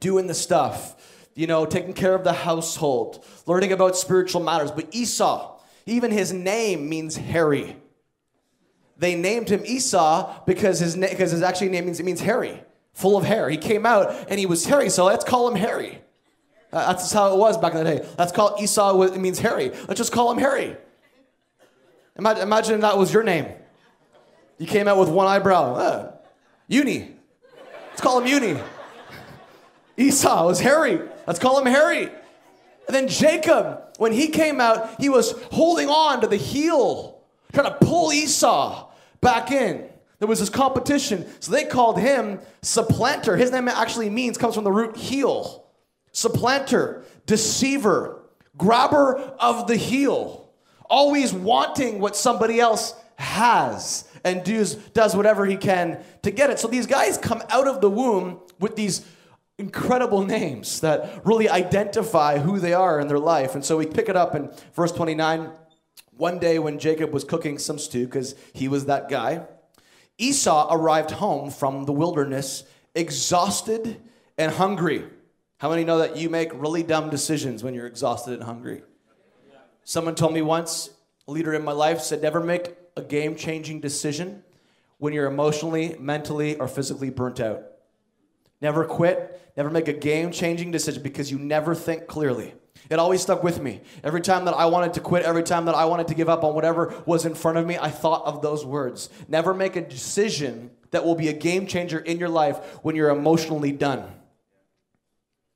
doing 0.01 0.27
the 0.27 0.35
stuff, 0.35 1.29
you 1.35 1.47
know, 1.47 1.65
taking 1.67 1.93
care 1.93 2.15
of 2.15 2.25
the 2.25 2.33
household, 2.33 3.25
learning 3.47 3.73
about 3.73 3.97
spiritual 3.97 4.43
matters. 4.43 4.71
But 4.71 4.89
Esau, 4.93 5.59
even 5.87 6.11
his 6.11 6.33
name 6.33 6.89
means 6.89 7.17
hairy. 7.17 7.77
They 8.99 9.15
named 9.15 9.49
him 9.49 9.63
Esau 9.65 10.45
because 10.45 10.81
his 10.81 10.97
because 10.97 11.31
his 11.31 11.43
actually 11.43 11.71
name 11.71 11.87
means 11.87 12.01
it 12.01 12.05
means 12.05 12.21
hairy, 12.21 12.63
full 12.93 13.17
of 13.17 13.25
hair. 13.25 13.49
He 13.49 13.57
came 13.57 13.87
out 13.87 14.29
and 14.29 14.39
he 14.39 14.47
was 14.47 14.67
hairy, 14.67 14.91
so 14.91 15.07
let's 15.07 15.25
call 15.25 15.49
him 15.49 15.55
Harry. 15.55 16.01
Uh, 16.73 16.93
that's 16.93 17.11
how 17.13 17.33
it 17.33 17.39
was 17.39 17.59
back 17.59 17.73
in 17.73 17.83
the 17.83 17.85
day. 17.85 18.09
Let's 18.19 18.33
call 18.33 18.57
Esau. 18.61 19.01
It 19.03 19.19
means 19.19 19.39
hairy. 19.39 19.71
Let's 19.89 19.99
just 19.99 20.13
call 20.13 20.31
him 20.31 20.39
Harry. 20.39 20.77
Imagine, 22.17 22.43
imagine 22.43 22.81
that 22.81 22.99
was 22.99 23.13
your 23.13 23.23
name. 23.23 23.47
You 24.59 24.67
came 24.67 24.87
out 24.87 24.99
with 24.99 25.09
one 25.09 25.27
eyebrow. 25.27 25.75
Uh, 25.75 26.13
uni. 26.69 27.17
Let's 27.89 28.03
call 28.03 28.21
him 28.21 28.27
Uni. 28.27 28.61
Esau 29.97 30.47
was 30.47 30.61
Harry. 30.61 31.01
Let's 31.27 31.39
call 31.39 31.59
him 31.59 31.67
Harry. 31.67 32.05
And 32.87 32.95
then 32.97 33.09
Jacob, 33.09 33.83
when 33.99 34.13
he 34.13 34.29
came 34.29 34.61
out, 34.61 35.01
he 35.01 35.09
was 35.09 35.33
holding 35.53 35.89
on 35.89 36.21
to 36.23 36.27
the 36.27 36.37
heel, 36.37 37.23
trying 37.53 37.71
to 37.71 37.79
pull 37.87 38.13
Esau 38.13 38.89
back 39.21 39.51
in. 39.51 39.89
There 40.19 40.29
was 40.29 40.41
this 40.41 40.51
competition, 40.51 41.27
so 41.41 41.53
they 41.53 41.65
called 41.65 41.99
him 41.99 42.41
supplanter. 42.63 43.37
His 43.37 43.51
name 43.51 43.69
actually 43.69 44.11
means, 44.11 44.37
comes 44.37 44.55
from 44.55 44.65
the 44.65 44.73
root 44.73 44.97
heel. 44.97 45.67
Supplanter, 46.13 47.05
deceiver, 47.27 48.21
grabber 48.57 49.19
of 49.39 49.67
the 49.67 49.77
heel, 49.77 50.51
always 50.89 51.33
wanting 51.33 52.01
what 52.01 52.17
somebody 52.17 52.61
else 52.61 52.95
has 53.17 54.05
and 54.25 54.45
does, 54.45 54.75
does 54.75 55.15
whatever 55.17 55.47
he 55.47 55.57
can 55.57 56.03
to 56.23 56.31
get 56.31 56.51
it. 56.51 56.59
So 56.59 56.69
these 56.69 56.87
guys 56.87 57.17
come 57.17 57.43
out 57.49 57.67
of 57.67 57.81
the 57.81 57.89
womb 57.91 58.41
with 58.59 58.77
these 58.77 59.07
incredible 59.61 60.25
names 60.25 60.81
that 60.81 61.25
really 61.25 61.49
identify 61.49 62.39
who 62.39 62.59
they 62.59 62.73
are 62.73 62.99
in 62.99 63.07
their 63.07 63.19
life. 63.19 63.55
And 63.55 63.65
so 63.65 63.77
we 63.77 63.87
pick 63.87 64.09
it 64.09 64.17
up 64.17 64.35
in 64.35 64.51
verse 64.75 64.91
29. 64.91 65.51
One 66.17 66.39
day 66.39 66.59
when 66.59 66.79
Jacob 66.79 67.13
was 67.13 67.25
cooking 67.25 67.59
some 67.59 67.79
stew, 67.79 68.07
because 68.07 68.35
he 68.53 68.69
was 68.69 68.87
that 68.87 69.09
guy, 69.09 69.47
Esau 70.19 70.69
arrived 70.75 71.13
home 71.13 71.51
from 71.51 71.85
the 71.85 71.93
wilderness 71.93 72.65
exhausted 72.95 74.01
and 74.37 74.53
hungry. 74.53 75.05
How 75.59 75.71
many 75.71 75.85
know 75.85 75.99
that 75.99 76.17
you 76.17 76.29
make 76.29 76.51
really 76.55 76.83
dumb 76.83 77.11
decisions 77.11 77.63
when 77.63 77.75
you're 77.75 77.87
exhausted 77.87 78.35
and 78.35 78.43
hungry? 78.43 78.83
Someone 79.85 80.15
told 80.15 80.33
me 80.33 80.43
once, 80.43 80.91
a 81.27 81.31
leader 81.31 81.55
in 81.55 81.65
my 81.65 81.73
life 81.73 82.01
said, 82.01 82.23
never 82.23 82.41
make 82.41 82.75
a 82.97 83.03
game 83.03 83.37
changing 83.37 83.81
decision 83.81 84.43
when 84.99 85.13
you're 85.13 85.27
emotionally, 85.27 85.97
mentally, 85.99 86.57
or 86.57 86.69
physically 86.69 87.11
burnt 87.11 87.41
out. 87.41 87.63
Never 88.61 88.85
quit. 88.85 89.40
Never 89.61 89.69
make 89.69 89.89
a 89.89 89.93
game 89.93 90.33
changing 90.33 90.71
decision 90.71 91.03
because 91.03 91.31
you 91.31 91.39
never 91.39 91.75
think 91.75 92.07
clearly. 92.07 92.55
It 92.89 92.99
always 92.99 93.21
stuck 93.21 93.43
with 93.43 93.61
me. 93.61 93.83
Every 94.03 94.23
time 94.23 94.47
that 94.47 94.55
I 94.55 94.65
wanted 94.65 94.95
to 94.95 95.01
quit, 95.03 95.23
every 95.23 95.43
time 95.43 95.67
that 95.67 95.75
I 95.75 95.85
wanted 95.85 96.09
to 96.09 96.15
give 96.15 96.31
up 96.31 96.45
on 96.45 96.55
whatever 96.55 96.95
was 97.05 97.27
in 97.27 97.35
front 97.35 97.59
of 97.59 97.67
me, 97.67 97.77
I 97.77 97.91
thought 97.91 98.25
of 98.25 98.41
those 98.41 98.65
words. 98.65 99.11
Never 99.29 99.53
make 99.53 99.77
a 99.77 99.83
decision 99.83 100.71
that 100.93 101.05
will 101.05 101.15
be 101.15 101.29
a 101.29 101.35
game 101.35 101.67
changer 101.67 101.99
in 101.99 102.19
your 102.19 102.31
life 102.31 102.57
when 102.83 102.97
you're 102.97 103.11
emotionally 103.11 103.71
done. 103.71 104.05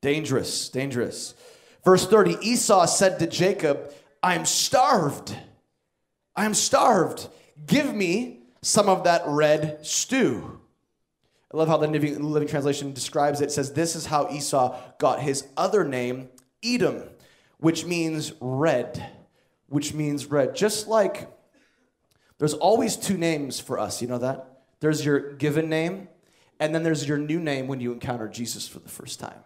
Dangerous, 0.03 0.69
dangerous. 0.69 1.33
Verse 1.83 2.05
30 2.05 2.37
Esau 2.47 2.85
said 2.85 3.17
to 3.17 3.25
Jacob, 3.25 3.91
I 4.21 4.35
am 4.35 4.45
starved. 4.45 5.35
I 6.35 6.45
am 6.45 6.53
starved. 6.53 7.27
Give 7.65 7.91
me 7.91 8.41
some 8.61 8.87
of 8.87 9.05
that 9.05 9.23
red 9.25 9.83
stew. 9.83 10.61
I 11.53 11.57
love 11.57 11.67
how 11.67 11.77
the 11.77 11.87
Living 11.87 12.47
Translation 12.47 12.93
describes 12.93 13.41
it. 13.41 13.45
It 13.45 13.51
says, 13.51 13.73
This 13.73 13.95
is 13.95 14.07
how 14.07 14.29
Esau 14.29 14.77
got 14.97 15.21
his 15.21 15.47
other 15.55 15.83
name, 15.83 16.29
Edom, 16.63 17.03
which 17.59 17.85
means 17.85 18.33
red, 18.41 19.05
which 19.67 19.93
means 19.93 20.25
red. 20.25 20.55
Just 20.55 20.87
like 20.87 21.29
there's 22.37 22.53
always 22.53 22.97
two 22.97 23.17
names 23.17 23.59
for 23.59 23.79
us, 23.79 24.01
you 24.01 24.07
know 24.07 24.17
that? 24.17 24.63
There's 24.79 25.05
your 25.05 25.33
given 25.33 25.69
name, 25.69 26.09
and 26.59 26.73
then 26.75 26.83
there's 26.83 27.07
your 27.07 27.17
new 27.17 27.39
name 27.39 27.67
when 27.67 27.79
you 27.79 27.91
encounter 27.91 28.27
Jesus 28.27 28.67
for 28.67 28.79
the 28.79 28.89
first 28.89 29.19
time. 29.19 29.43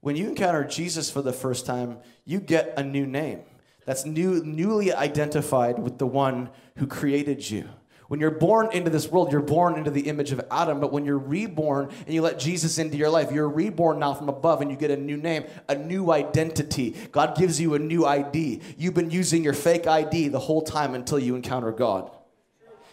When 0.00 0.16
you 0.16 0.28
encounter 0.28 0.64
Jesus 0.64 1.10
for 1.10 1.22
the 1.22 1.32
first 1.32 1.66
time, 1.66 1.98
you 2.24 2.40
get 2.40 2.74
a 2.76 2.82
new 2.82 3.06
name 3.06 3.40
that's 3.88 4.04
new, 4.04 4.44
newly 4.44 4.92
identified 4.92 5.78
with 5.78 5.96
the 5.96 6.06
one 6.06 6.50
who 6.76 6.86
created 6.86 7.50
you. 7.50 7.70
When 8.08 8.20
you're 8.20 8.30
born 8.30 8.70
into 8.72 8.88
this 8.88 9.06
world, 9.08 9.30
you're 9.30 9.42
born 9.42 9.76
into 9.76 9.90
the 9.90 10.08
image 10.08 10.32
of 10.32 10.40
Adam, 10.50 10.80
but 10.80 10.92
when 10.92 11.04
you're 11.04 11.18
reborn 11.18 11.90
and 12.06 12.14
you 12.14 12.22
let 12.22 12.38
Jesus 12.38 12.78
into 12.78 12.96
your 12.96 13.10
life, 13.10 13.30
you're 13.30 13.48
reborn 13.48 13.98
now 13.98 14.14
from 14.14 14.30
above 14.30 14.62
and 14.62 14.70
you 14.70 14.78
get 14.78 14.90
a 14.90 14.96
new 14.96 15.18
name, 15.18 15.44
a 15.68 15.74
new 15.74 16.10
identity. 16.10 16.96
God 17.12 17.36
gives 17.36 17.60
you 17.60 17.74
a 17.74 17.78
new 17.78 18.06
ID. 18.06 18.62
You've 18.78 18.94
been 18.94 19.10
using 19.10 19.44
your 19.44 19.52
fake 19.52 19.86
ID 19.86 20.28
the 20.28 20.38
whole 20.38 20.62
time 20.62 20.94
until 20.94 21.18
you 21.18 21.36
encounter 21.36 21.70
God. 21.70 22.10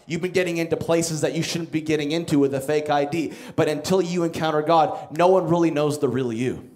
You've 0.06 0.22
been 0.22 0.34
getting 0.34 0.58
into 0.58 0.76
places 0.76 1.22
that 1.22 1.34
you 1.34 1.42
shouldn't 1.42 1.72
be 1.72 1.82
getting 1.82 2.12
into 2.12 2.38
with 2.38 2.54
a 2.54 2.62
fake 2.62 2.90
ID. 2.90 3.34
But 3.56 3.70
until 3.70 4.02
you 4.02 4.24
encounter 4.24 4.62
God, 4.62 5.18
no 5.18 5.28
one 5.28 5.48
really 5.48 5.72
knows 5.72 5.98
the 5.98 6.10
real 6.10 6.32
you. 6.32 6.70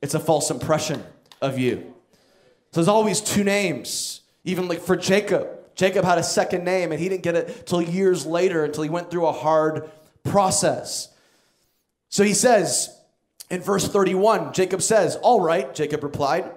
It's 0.00 0.14
a 0.14 0.20
false 0.20 0.50
impression 0.50 1.04
of 1.42 1.58
you. 1.58 1.94
So 2.72 2.80
there's 2.80 2.88
always 2.88 3.20
two 3.20 3.44
names. 3.44 4.22
Even 4.44 4.66
like 4.66 4.80
for 4.80 4.96
Jacob, 4.96 5.48
Jacob 5.74 6.04
had 6.04 6.18
a 6.18 6.22
second 6.22 6.64
name 6.64 6.92
and 6.92 7.00
he 7.00 7.08
didn't 7.08 7.22
get 7.22 7.34
it 7.34 7.66
till 7.66 7.82
years 7.82 8.26
later 8.26 8.64
until 8.64 8.82
he 8.82 8.90
went 8.90 9.10
through 9.10 9.26
a 9.26 9.32
hard 9.32 9.90
process. 10.24 11.08
So 12.08 12.24
he 12.24 12.34
says 12.34 12.94
in 13.50 13.60
verse 13.60 13.88
31, 13.88 14.52
Jacob 14.52 14.82
says, 14.82 15.16
All 15.16 15.40
right, 15.40 15.74
Jacob 15.74 16.02
replied, 16.02 16.50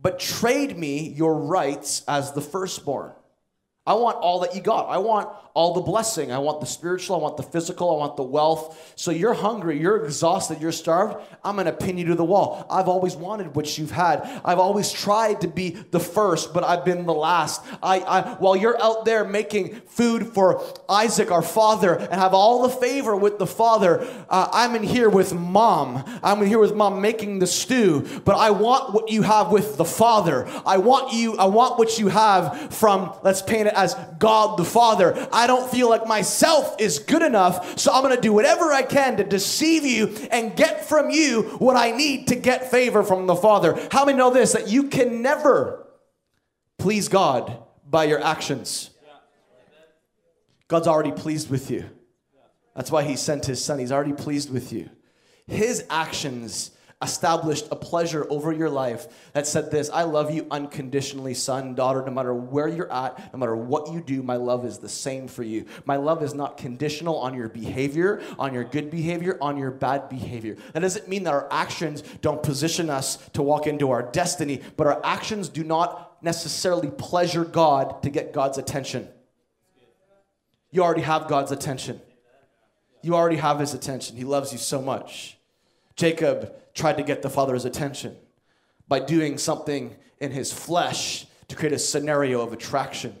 but 0.00 0.18
trade 0.18 0.76
me 0.78 1.08
your 1.08 1.34
rights 1.34 2.02
as 2.08 2.32
the 2.32 2.40
firstborn. 2.40 3.12
I 3.86 3.94
want 3.94 4.18
all 4.18 4.40
that 4.40 4.54
you 4.54 4.60
got. 4.60 4.90
I 4.90 4.98
want 4.98 5.30
all 5.54 5.72
the 5.72 5.80
blessing. 5.80 6.30
I 6.30 6.38
want 6.38 6.60
the 6.60 6.66
spiritual. 6.66 7.16
I 7.16 7.18
want 7.18 7.38
the 7.38 7.42
physical. 7.42 7.90
I 7.90 7.98
want 7.98 8.16
the 8.16 8.22
wealth. 8.22 8.92
So 8.94 9.10
you're 9.10 9.32
hungry. 9.32 9.80
You're 9.80 10.04
exhausted. 10.04 10.60
You're 10.60 10.70
starved. 10.70 11.16
I'm 11.42 11.56
going 11.56 11.64
to 11.64 11.72
pin 11.72 11.96
you 11.96 12.04
to 12.06 12.14
the 12.14 12.24
wall. 12.24 12.66
I've 12.70 12.88
always 12.88 13.16
wanted 13.16 13.56
what 13.56 13.78
you've 13.78 13.90
had. 13.90 14.20
I've 14.44 14.58
always 14.58 14.92
tried 14.92 15.40
to 15.40 15.48
be 15.48 15.70
the 15.70 15.98
first, 15.98 16.52
but 16.52 16.62
I've 16.62 16.84
been 16.84 17.06
the 17.06 17.14
last. 17.14 17.64
I, 17.82 18.00
I 18.00 18.34
while 18.34 18.54
you're 18.54 18.80
out 18.80 19.06
there 19.06 19.24
making 19.24 19.80
food 19.86 20.34
for 20.34 20.62
Isaac, 20.88 21.30
our 21.30 21.42
father, 21.42 21.94
and 21.94 22.20
have 22.20 22.34
all 22.34 22.62
the 22.62 22.68
favor 22.68 23.16
with 23.16 23.38
the 23.38 23.46
father, 23.46 24.06
uh, 24.28 24.48
I'm 24.52 24.76
in 24.76 24.82
here 24.82 25.08
with 25.08 25.32
mom. 25.32 26.04
I'm 26.22 26.42
in 26.42 26.48
here 26.48 26.58
with 26.58 26.74
mom 26.74 27.00
making 27.00 27.38
the 27.38 27.46
stew, 27.46 28.06
but 28.26 28.36
I 28.36 28.50
want 28.50 28.92
what 28.92 29.10
you 29.10 29.22
have 29.22 29.50
with 29.50 29.78
the 29.78 29.86
father. 29.86 30.46
I 30.66 30.76
want 30.76 31.14
you. 31.14 31.38
I 31.38 31.46
want 31.46 31.78
what 31.78 31.98
you 31.98 32.08
have 32.08 32.74
from. 32.74 33.14
Let's 33.24 33.40
paint 33.40 33.69
it 33.70 33.74
as 33.76 33.94
God 34.18 34.58
the 34.58 34.64
Father. 34.64 35.28
I 35.32 35.46
don't 35.46 35.70
feel 35.70 35.88
like 35.88 36.06
myself 36.06 36.76
is 36.78 36.98
good 36.98 37.22
enough, 37.22 37.78
so 37.78 37.92
I'm 37.92 38.02
going 38.02 38.14
to 38.14 38.20
do 38.20 38.32
whatever 38.32 38.72
I 38.72 38.82
can 38.82 39.16
to 39.16 39.24
deceive 39.24 39.84
you 39.84 40.08
and 40.30 40.56
get 40.56 40.84
from 40.84 41.10
you 41.10 41.42
what 41.58 41.76
I 41.76 41.92
need 41.92 42.28
to 42.28 42.36
get 42.36 42.70
favor 42.70 43.02
from 43.02 43.26
the 43.26 43.36
Father. 43.36 43.78
How 43.90 44.04
many 44.04 44.18
know 44.18 44.30
this? 44.30 44.52
That 44.52 44.68
you 44.68 44.84
can 44.88 45.22
never 45.22 45.86
please 46.78 47.08
God 47.08 47.62
by 47.88 48.04
your 48.04 48.22
actions. 48.22 48.90
God's 50.68 50.86
already 50.86 51.12
pleased 51.12 51.50
with 51.50 51.70
you. 51.70 51.90
That's 52.76 52.90
why 52.90 53.02
He 53.02 53.16
sent 53.16 53.46
His 53.46 53.62
Son. 53.64 53.78
He's 53.78 53.92
already 53.92 54.12
pleased 54.12 54.50
with 54.50 54.72
you. 54.72 54.88
His 55.46 55.84
actions 55.90 56.70
established 57.02 57.66
a 57.70 57.76
pleasure 57.76 58.26
over 58.28 58.52
your 58.52 58.68
life 58.68 59.08
that 59.32 59.46
said 59.46 59.70
this 59.70 59.88
I 59.90 60.02
love 60.02 60.34
you 60.34 60.46
unconditionally, 60.50 61.32
son, 61.34 61.74
daughter, 61.74 62.02
no 62.04 62.12
matter 62.12 62.34
where 62.34 62.68
you're 62.68 62.92
at, 62.92 63.32
no 63.32 63.38
matter 63.38 63.56
what 63.56 63.92
you 63.92 64.00
do, 64.00 64.22
my 64.22 64.36
love 64.36 64.66
is 64.66 64.78
the 64.78 64.88
same 64.88 65.26
for 65.26 65.42
you. 65.42 65.64
My 65.86 65.96
love 65.96 66.22
is 66.22 66.34
not 66.34 66.58
conditional 66.58 67.16
on 67.16 67.34
your 67.34 67.48
behavior, 67.48 68.22
on 68.38 68.52
your 68.52 68.64
good 68.64 68.90
behavior, 68.90 69.38
on 69.40 69.56
your 69.56 69.70
bad 69.70 70.08
behavior. 70.08 70.56
That 70.74 70.80
doesn't 70.80 71.08
mean 71.08 71.24
that 71.24 71.32
our 71.32 71.48
actions 71.50 72.02
don't 72.20 72.42
position 72.42 72.90
us 72.90 73.16
to 73.32 73.42
walk 73.42 73.66
into 73.66 73.90
our 73.90 74.02
destiny, 74.02 74.60
but 74.76 74.86
our 74.86 75.00
actions 75.04 75.48
do 75.48 75.64
not 75.64 76.22
necessarily 76.22 76.90
pleasure 76.90 77.44
God 77.44 78.02
to 78.02 78.10
get 78.10 78.32
God's 78.34 78.58
attention. 78.58 79.08
You 80.70 80.82
already 80.84 81.02
have 81.02 81.28
God's 81.28 81.50
attention. 81.50 82.00
You 83.02 83.14
already 83.14 83.36
have 83.36 83.58
his 83.58 83.72
attention. 83.72 84.16
He 84.16 84.24
loves 84.24 84.52
you 84.52 84.58
so 84.58 84.82
much. 84.82 85.38
Jacob 85.96 86.54
tried 86.80 86.96
to 86.96 87.02
get 87.02 87.20
the 87.20 87.30
father's 87.30 87.64
attention 87.64 88.16
by 88.88 88.98
doing 88.98 89.36
something 89.38 89.94
in 90.18 90.32
his 90.32 90.52
flesh 90.52 91.26
to 91.48 91.54
create 91.54 91.74
a 91.74 91.78
scenario 91.78 92.40
of 92.40 92.52
attraction. 92.52 93.14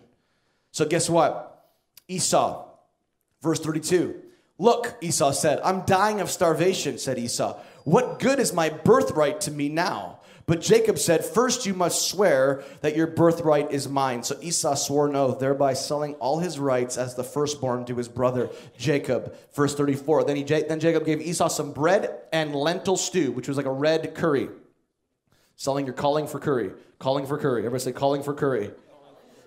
So, 0.72 0.86
guess 0.86 1.10
what? 1.10 1.68
Esau, 2.08 2.66
verse 3.42 3.60
32. 3.60 4.22
Look, 4.58 4.96
Esau 5.00 5.32
said, 5.32 5.60
I'm 5.62 5.84
dying 5.84 6.20
of 6.20 6.30
starvation, 6.30 6.98
said 6.98 7.18
Esau. 7.18 7.58
What 7.84 8.18
good 8.18 8.38
is 8.38 8.52
my 8.52 8.70
birthright 8.70 9.40
to 9.42 9.50
me 9.50 9.68
now? 9.68 10.19
But 10.50 10.62
Jacob 10.62 10.98
said, 10.98 11.24
First 11.24 11.64
you 11.64 11.74
must 11.74 12.10
swear 12.10 12.64
that 12.80 12.96
your 12.96 13.06
birthright 13.06 13.70
is 13.70 13.88
mine. 13.88 14.24
So 14.24 14.36
Esau 14.42 14.74
swore 14.74 15.06
an 15.06 15.14
oath, 15.14 15.38
thereby 15.38 15.74
selling 15.74 16.16
all 16.16 16.40
his 16.40 16.58
rights 16.58 16.96
as 16.96 17.14
the 17.14 17.22
firstborn 17.22 17.84
to 17.84 17.94
his 17.94 18.08
brother 18.08 18.50
Jacob. 18.76 19.36
Verse 19.54 19.76
34. 19.76 20.24
Then, 20.24 20.34
he, 20.34 20.42
then 20.42 20.80
Jacob 20.80 21.04
gave 21.04 21.20
Esau 21.20 21.46
some 21.46 21.70
bread 21.70 22.22
and 22.32 22.52
lentil 22.52 22.96
stew, 22.96 23.30
which 23.30 23.46
was 23.46 23.56
like 23.56 23.66
a 23.66 23.70
red 23.70 24.12
curry. 24.16 24.48
Selling 25.54 25.86
your 25.86 25.94
calling 25.94 26.26
for 26.26 26.40
curry. 26.40 26.72
Calling 26.98 27.26
for 27.26 27.38
curry. 27.38 27.60
Everybody 27.60 27.84
say 27.84 27.92
calling 27.92 28.24
for 28.24 28.34
curry. 28.34 28.72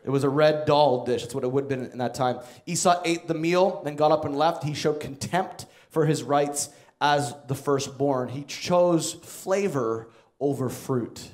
It 0.05 0.09
was 0.09 0.23
a 0.23 0.29
red 0.29 0.65
dal 0.65 1.03
dish. 1.03 1.23
That's 1.23 1.35
what 1.35 1.43
it 1.43 1.51
would 1.51 1.63
have 1.63 1.69
been 1.69 1.91
in 1.91 1.97
that 1.97 2.13
time. 2.13 2.39
Esau 2.65 3.01
ate 3.03 3.27
the 3.27 3.33
meal, 3.33 3.81
then 3.83 3.97
got 3.97 4.13
up 4.13 4.23
and 4.23 4.37
left. 4.37 4.63
He 4.63 4.73
showed 4.73 5.01
contempt 5.01 5.65
for 5.89 6.05
his 6.05 6.23
rights 6.23 6.69
as 7.01 7.35
the 7.49 7.55
firstborn. 7.55 8.29
He 8.29 8.43
chose 8.43 9.11
flavor 9.11 10.07
over 10.43 10.67
fruit. 10.67 11.29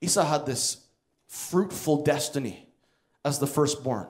Esau 0.00 0.24
had 0.24 0.44
this 0.44 0.84
fruitful 1.28 2.02
destiny 2.02 2.66
as 3.24 3.38
the 3.38 3.46
firstborn, 3.46 4.08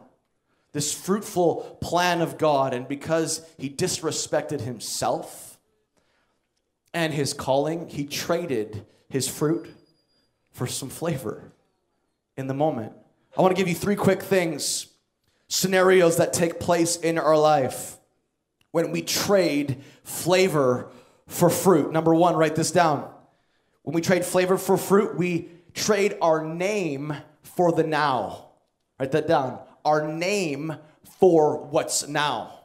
this 0.72 0.94
fruitful 0.94 1.78
plan 1.82 2.22
of 2.22 2.38
God, 2.38 2.72
and 2.72 2.88
because 2.88 3.46
he 3.58 3.68
disrespected 3.68 4.62
himself 4.62 5.58
and 6.94 7.12
his 7.12 7.34
calling, 7.34 7.88
he 7.88 8.06
traded 8.06 8.86
his 9.10 9.28
fruit 9.28 9.68
for 10.50 10.66
some 10.66 10.88
flavor 10.88 11.52
in 12.36 12.46
the 12.46 12.54
moment. 12.54 12.92
I 13.36 13.42
want 13.42 13.54
to 13.54 13.60
give 13.60 13.68
you 13.68 13.74
three 13.74 13.96
quick 13.96 14.22
things, 14.22 14.86
scenarios 15.46 16.16
that 16.16 16.32
take 16.32 16.58
place 16.58 16.96
in 16.96 17.18
our 17.18 17.36
life 17.36 17.98
when 18.70 18.92
we 18.92 19.02
trade 19.02 19.82
flavor 20.04 20.90
for 21.26 21.50
fruit. 21.50 21.92
Number 21.92 22.14
one, 22.14 22.34
write 22.34 22.56
this 22.56 22.70
down. 22.70 23.12
When 23.82 23.94
we 23.94 24.00
trade 24.00 24.24
flavor 24.24 24.58
for 24.58 24.76
fruit, 24.76 25.16
we 25.16 25.48
trade 25.74 26.16
our 26.20 26.44
name 26.44 27.14
for 27.42 27.72
the 27.72 27.84
now. 27.84 28.50
Write 28.98 29.12
that 29.12 29.26
down. 29.26 29.58
Our 29.84 30.06
name 30.06 30.74
for 31.18 31.62
what's 31.64 32.06
now. 32.06 32.60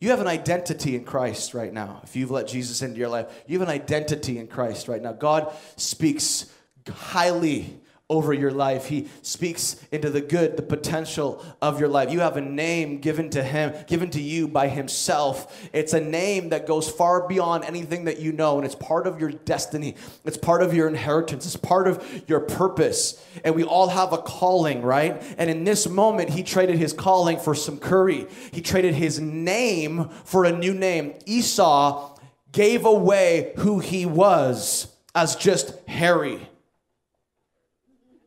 You 0.00 0.10
have 0.10 0.20
an 0.20 0.26
identity 0.26 0.96
in 0.96 1.04
Christ 1.04 1.54
right 1.54 1.72
now. 1.72 2.00
If 2.02 2.14
you've 2.14 2.30
let 2.30 2.46
Jesus 2.46 2.82
into 2.82 2.98
your 2.98 3.08
life, 3.08 3.26
you 3.46 3.58
have 3.58 3.66
an 3.66 3.74
identity 3.74 4.38
in 4.38 4.48
Christ 4.48 4.86
right 4.86 5.00
now. 5.00 5.12
God 5.12 5.54
speaks 5.76 6.46
highly 6.92 7.80
over 8.10 8.34
your 8.34 8.50
life. 8.50 8.86
He 8.86 9.08
speaks 9.22 9.82
into 9.90 10.10
the 10.10 10.20
good, 10.20 10.58
the 10.58 10.62
potential 10.62 11.42
of 11.62 11.80
your 11.80 11.88
life. 11.88 12.12
You 12.12 12.20
have 12.20 12.36
a 12.36 12.40
name 12.42 12.98
given 12.98 13.30
to 13.30 13.42
him, 13.42 13.72
given 13.86 14.10
to 14.10 14.20
you 14.20 14.46
by 14.46 14.68
himself. 14.68 15.68
It's 15.72 15.94
a 15.94 16.00
name 16.00 16.50
that 16.50 16.66
goes 16.66 16.86
far 16.90 17.26
beyond 17.26 17.64
anything 17.64 18.04
that 18.04 18.20
you 18.20 18.32
know, 18.32 18.56
and 18.58 18.66
it's 18.66 18.74
part 18.74 19.06
of 19.06 19.20
your 19.20 19.30
destiny. 19.30 19.96
It's 20.26 20.36
part 20.36 20.62
of 20.62 20.74
your 20.74 20.86
inheritance. 20.86 21.46
It's 21.46 21.56
part 21.56 21.88
of 21.88 22.24
your 22.28 22.40
purpose. 22.40 23.24
And 23.42 23.54
we 23.54 23.64
all 23.64 23.88
have 23.88 24.12
a 24.12 24.18
calling, 24.18 24.82
right? 24.82 25.22
And 25.38 25.48
in 25.48 25.64
this 25.64 25.88
moment, 25.88 26.28
he 26.28 26.42
traded 26.42 26.76
his 26.76 26.92
calling 26.92 27.38
for 27.38 27.54
some 27.54 27.78
curry. 27.78 28.26
He 28.52 28.60
traded 28.60 28.94
his 28.94 29.18
name 29.18 30.10
for 30.24 30.44
a 30.44 30.52
new 30.52 30.74
name. 30.74 31.14
Esau 31.24 32.18
gave 32.52 32.84
away 32.84 33.54
who 33.56 33.78
he 33.78 34.04
was 34.04 34.88
as 35.14 35.36
just 35.36 35.74
hairy. 35.88 36.50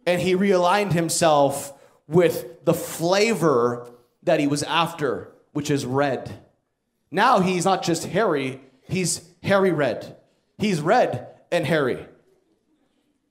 And 0.08 0.22
he 0.22 0.36
realigned 0.36 0.94
himself 0.94 1.74
with 2.08 2.66
the 2.66 2.74
flavor 2.74 3.88
that 4.24 4.40
he 4.40 4.48
was 4.48 4.64
after, 4.64 5.34
which 5.52 5.70
is 5.70 5.86
red. 5.86 6.40
Now 7.12 7.42
he's 7.42 7.66
not 7.66 7.84
just 7.84 8.06
hairy, 8.06 8.62
he's 8.82 9.22
hairy 9.44 9.72
red. 9.72 10.16
He's 10.58 10.82
red 10.82 11.28
and 11.52 11.66
hairy. 11.66 12.06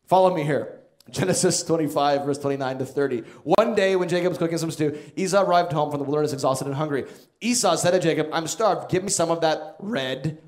Follow 0.06 0.34
me 0.34 0.44
here. 0.44 0.80
Genesis 1.10 1.62
25, 1.62 2.24
verse 2.24 2.38
29 2.38 2.78
to 2.78 2.86
30. 2.86 3.20
One 3.44 3.74
day 3.74 3.94
when 3.96 4.08
Jacob 4.08 4.30
was 4.30 4.38
cooking 4.38 4.58
some 4.58 4.70
stew, 4.70 4.98
Esau 5.14 5.42
arrived 5.42 5.72
home 5.72 5.90
from 5.90 6.00
the 6.00 6.04
wilderness 6.04 6.32
exhausted 6.32 6.66
and 6.66 6.76
hungry. 6.76 7.06
Esau 7.40 7.76
said 7.76 7.92
to 7.92 8.00
Jacob, 8.00 8.28
I'm 8.32 8.46
starved. 8.46 8.90
Give 8.90 9.02
me 9.02 9.08
some 9.08 9.30
of 9.30 9.40
that 9.40 9.76
red 9.78 10.38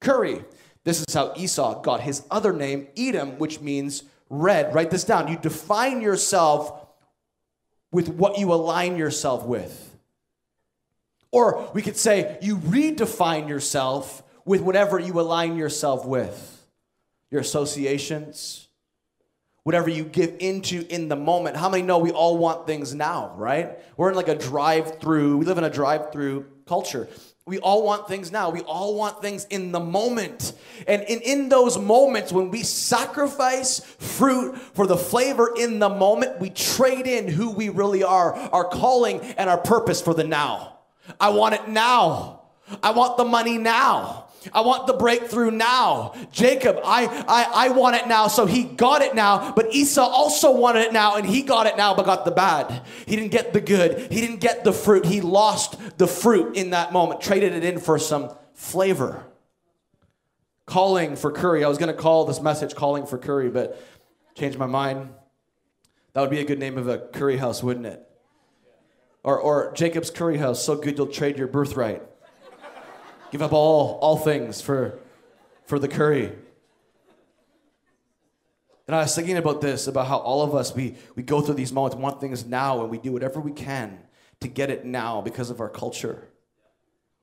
curry. 0.00 0.44
This 0.84 1.04
is 1.06 1.14
how 1.14 1.32
Esau 1.36 1.82
got 1.82 2.00
his 2.00 2.22
other 2.30 2.52
name, 2.52 2.88
Edom, 2.96 3.38
which 3.38 3.60
means 3.60 4.04
red. 4.28 4.74
Write 4.74 4.90
this 4.90 5.04
down. 5.04 5.28
You 5.28 5.36
define 5.36 6.00
yourself 6.00 6.86
with 7.92 8.08
what 8.08 8.38
you 8.38 8.52
align 8.52 8.96
yourself 8.96 9.44
with. 9.44 9.96
Or 11.30 11.70
we 11.74 11.82
could 11.82 11.96
say 11.96 12.38
you 12.40 12.56
redefine 12.58 13.48
yourself 13.48 14.22
with 14.44 14.60
whatever 14.60 14.98
you 14.98 15.18
align 15.20 15.56
yourself 15.56 16.06
with 16.06 16.52
your 17.30 17.40
associations, 17.40 18.68
whatever 19.64 19.90
you 19.90 20.04
give 20.04 20.36
into 20.38 20.86
in 20.88 21.08
the 21.08 21.16
moment. 21.16 21.56
How 21.56 21.68
many 21.68 21.82
know 21.82 21.98
we 21.98 22.12
all 22.12 22.38
want 22.38 22.66
things 22.66 22.94
now, 22.94 23.34
right? 23.36 23.78
We're 23.96 24.10
in 24.10 24.14
like 24.14 24.28
a 24.28 24.36
drive 24.36 25.00
through, 25.00 25.38
we 25.38 25.44
live 25.44 25.58
in 25.58 25.64
a 25.64 25.70
drive 25.70 26.12
through 26.12 26.46
culture. 26.66 27.08
We 27.46 27.60
all 27.60 27.84
want 27.84 28.08
things 28.08 28.32
now. 28.32 28.50
We 28.50 28.62
all 28.62 28.96
want 28.96 29.22
things 29.22 29.44
in 29.50 29.70
the 29.70 29.78
moment. 29.78 30.52
And 30.88 31.02
in, 31.02 31.20
in 31.20 31.48
those 31.48 31.78
moments, 31.78 32.32
when 32.32 32.50
we 32.50 32.64
sacrifice 32.64 33.78
fruit 33.78 34.58
for 34.58 34.88
the 34.88 34.96
flavor 34.96 35.54
in 35.56 35.78
the 35.78 35.88
moment, 35.88 36.40
we 36.40 36.50
trade 36.50 37.06
in 37.06 37.28
who 37.28 37.52
we 37.52 37.68
really 37.68 38.02
are, 38.02 38.34
our 38.34 38.64
calling 38.64 39.20
and 39.20 39.48
our 39.48 39.58
purpose 39.58 40.02
for 40.02 40.12
the 40.12 40.24
now. 40.24 40.78
I 41.20 41.28
want 41.28 41.54
it 41.54 41.68
now. 41.68 42.40
I 42.82 42.90
want 42.90 43.16
the 43.16 43.24
money 43.24 43.58
now. 43.58 44.25
I 44.52 44.60
want 44.60 44.86
the 44.86 44.92
breakthrough 44.92 45.50
now. 45.50 46.14
Jacob, 46.32 46.78
I, 46.84 47.06
I, 47.28 47.66
I 47.66 47.68
want 47.70 47.96
it 47.96 48.06
now, 48.06 48.28
so 48.28 48.46
he 48.46 48.64
got 48.64 49.02
it 49.02 49.14
now. 49.14 49.52
But 49.52 49.74
Esau 49.74 50.02
also 50.02 50.52
wanted 50.52 50.82
it 50.82 50.92
now, 50.92 51.16
and 51.16 51.26
he 51.26 51.42
got 51.42 51.66
it 51.66 51.76
now, 51.76 51.94
but 51.94 52.06
got 52.06 52.24
the 52.24 52.30
bad. 52.30 52.82
He 53.06 53.16
didn't 53.16 53.32
get 53.32 53.52
the 53.52 53.60
good. 53.60 54.12
He 54.12 54.20
didn't 54.20 54.40
get 54.40 54.64
the 54.64 54.72
fruit. 54.72 55.04
He 55.04 55.20
lost 55.20 55.98
the 55.98 56.06
fruit 56.06 56.56
in 56.56 56.70
that 56.70 56.92
moment, 56.92 57.20
traded 57.20 57.52
it 57.52 57.64
in 57.64 57.80
for 57.80 57.98
some 57.98 58.34
flavor. 58.54 59.24
Calling 60.66 61.16
for 61.16 61.30
curry. 61.30 61.64
I 61.64 61.68
was 61.68 61.78
going 61.78 61.94
to 61.94 62.00
call 62.00 62.24
this 62.24 62.40
message 62.40 62.74
Calling 62.74 63.06
for 63.06 63.18
Curry, 63.18 63.50
but 63.50 63.80
changed 64.34 64.58
my 64.58 64.66
mind. 64.66 65.10
That 66.12 66.22
would 66.22 66.30
be 66.30 66.40
a 66.40 66.44
good 66.44 66.58
name 66.58 66.78
of 66.78 66.88
a 66.88 66.98
curry 66.98 67.36
house, 67.36 67.62
wouldn't 67.62 67.86
it? 67.86 68.02
Or, 69.22 69.38
or 69.38 69.72
Jacob's 69.74 70.10
Curry 70.10 70.38
House, 70.38 70.64
so 70.64 70.76
good 70.76 70.96
you'll 70.96 71.08
trade 71.08 71.36
your 71.36 71.48
birthright. 71.48 72.02
Give 73.30 73.42
up 73.42 73.52
all, 73.52 73.98
all 74.00 74.16
things 74.16 74.60
for, 74.60 74.98
for 75.64 75.78
the 75.78 75.88
curry. 75.88 76.32
And 78.86 78.94
I 78.94 79.00
was 79.00 79.14
thinking 79.14 79.36
about 79.36 79.60
this, 79.60 79.88
about 79.88 80.06
how 80.06 80.18
all 80.18 80.42
of 80.42 80.54
us, 80.54 80.74
we, 80.74 80.94
we 81.16 81.22
go 81.22 81.40
through 81.40 81.54
these 81.54 81.72
moments, 81.72 81.96
want 81.96 82.20
things 82.20 82.44
now, 82.44 82.82
and 82.82 82.90
we 82.90 82.98
do 82.98 83.12
whatever 83.12 83.40
we 83.40 83.52
can 83.52 83.98
to 84.40 84.48
get 84.48 84.70
it 84.70 84.84
now 84.84 85.20
because 85.20 85.50
of 85.50 85.60
our 85.60 85.68
culture. 85.68 86.28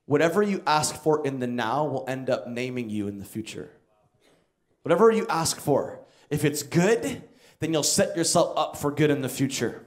Whatever 0.06 0.42
you 0.42 0.62
ask 0.66 0.94
for 0.94 1.26
in 1.26 1.38
the 1.38 1.46
now 1.46 1.86
will 1.86 2.04
end 2.06 2.28
up 2.28 2.46
naming 2.46 2.90
you 2.90 3.08
in 3.08 3.18
the 3.18 3.24
future. 3.24 3.70
Whatever 4.82 5.10
you 5.10 5.26
ask 5.28 5.58
for, 5.58 6.00
if 6.28 6.44
it's 6.44 6.62
good, 6.62 7.22
then 7.60 7.72
you'll 7.72 7.82
set 7.82 8.14
yourself 8.14 8.52
up 8.58 8.76
for 8.76 8.90
good 8.90 9.10
in 9.10 9.22
the 9.22 9.30
future. 9.30 9.82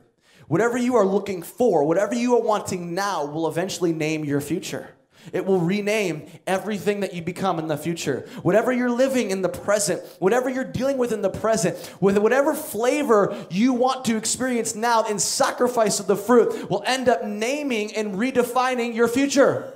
Whatever 0.47 0.77
you 0.77 0.95
are 0.95 1.05
looking 1.05 1.43
for, 1.43 1.83
whatever 1.83 2.15
you 2.15 2.35
are 2.35 2.41
wanting 2.41 2.95
now, 2.95 3.25
will 3.25 3.47
eventually 3.47 3.93
name 3.93 4.25
your 4.25 4.41
future. 4.41 4.95
It 5.33 5.45
will 5.45 5.59
rename 5.59 6.27
everything 6.45 7.01
that 7.01 7.13
you 7.13 7.21
become 7.21 7.59
in 7.59 7.67
the 7.67 7.77
future. 7.77 8.27
Whatever 8.43 8.71
you're 8.71 8.91
living 8.91 9.31
in 9.31 9.41
the 9.41 9.49
present, 9.49 10.01
whatever 10.19 10.49
you're 10.49 10.63
dealing 10.63 10.97
with 10.97 11.11
in 11.11 11.21
the 11.21 11.29
present, 11.29 11.77
with 11.99 12.17
whatever 12.17 12.53
flavor 12.53 13.45
you 13.49 13.73
want 13.73 14.05
to 14.05 14.17
experience 14.17 14.75
now 14.75 15.03
in 15.03 15.19
sacrifice 15.19 15.99
of 15.99 16.07
the 16.07 16.15
fruit, 16.15 16.69
will 16.69 16.83
end 16.85 17.09
up 17.09 17.23
naming 17.23 17.95
and 17.95 18.15
redefining 18.15 18.95
your 18.95 19.07
future. 19.07 19.73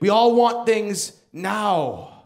We 0.00 0.08
all 0.08 0.34
want 0.34 0.66
things 0.66 1.12
now. 1.32 2.19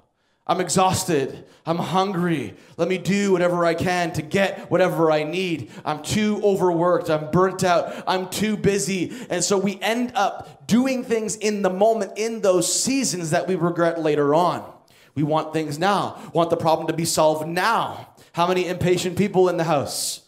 I'm 0.47 0.61
exhausted. 0.61 1.47
I'm 1.65 1.79
hungry. 1.79 2.55
Let 2.77 2.89
me 2.89 2.99
do 2.99 3.33
whatever 3.33 3.65
I 3.65 3.73
can 3.73 4.13
to 4.13 4.23
get 4.23 4.71
whatever 4.71 5.11
I 5.11 5.23
need. 5.23 5.71
I'm 5.85 6.03
too 6.03 6.39
overworked. 6.45 7.09
I'm 7.09 7.31
burnt 7.31 7.65
out. 7.65 8.05
I'm 8.07 8.29
too 8.29 8.57
busy. 8.57 9.13
And 9.31 9.43
so 9.43 9.57
we 9.57 9.81
end 9.81 10.13
up 10.15 10.67
doing 10.67 11.03
things 11.03 11.37
in 11.37 11.63
the 11.63 11.71
moment, 11.71 12.13
in 12.17 12.43
those 12.43 12.71
seasons 12.71 13.31
that 13.31 13.49
we 13.49 13.55
regret 13.55 14.01
later 14.01 14.35
on. 14.35 14.71
We 15.15 15.23
want 15.23 15.53
things 15.53 15.79
now, 15.79 16.21
want 16.35 16.51
the 16.51 16.57
problem 16.57 16.89
to 16.89 16.93
be 16.93 17.05
solved 17.05 17.49
now. 17.49 18.09
How 18.33 18.47
many 18.47 18.67
impatient 18.67 19.17
people 19.17 19.49
in 19.49 19.57
the 19.57 19.65
house? 19.65 20.23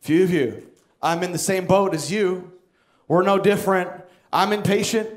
Few 0.00 0.24
of 0.24 0.30
you. 0.30 0.66
I'm 1.00 1.22
in 1.22 1.30
the 1.30 1.38
same 1.38 1.66
boat 1.66 1.94
as 1.94 2.10
you. 2.10 2.52
We're 3.06 3.22
no 3.22 3.38
different. 3.38 3.90
I'm 4.32 4.52
impatient. 4.52 5.08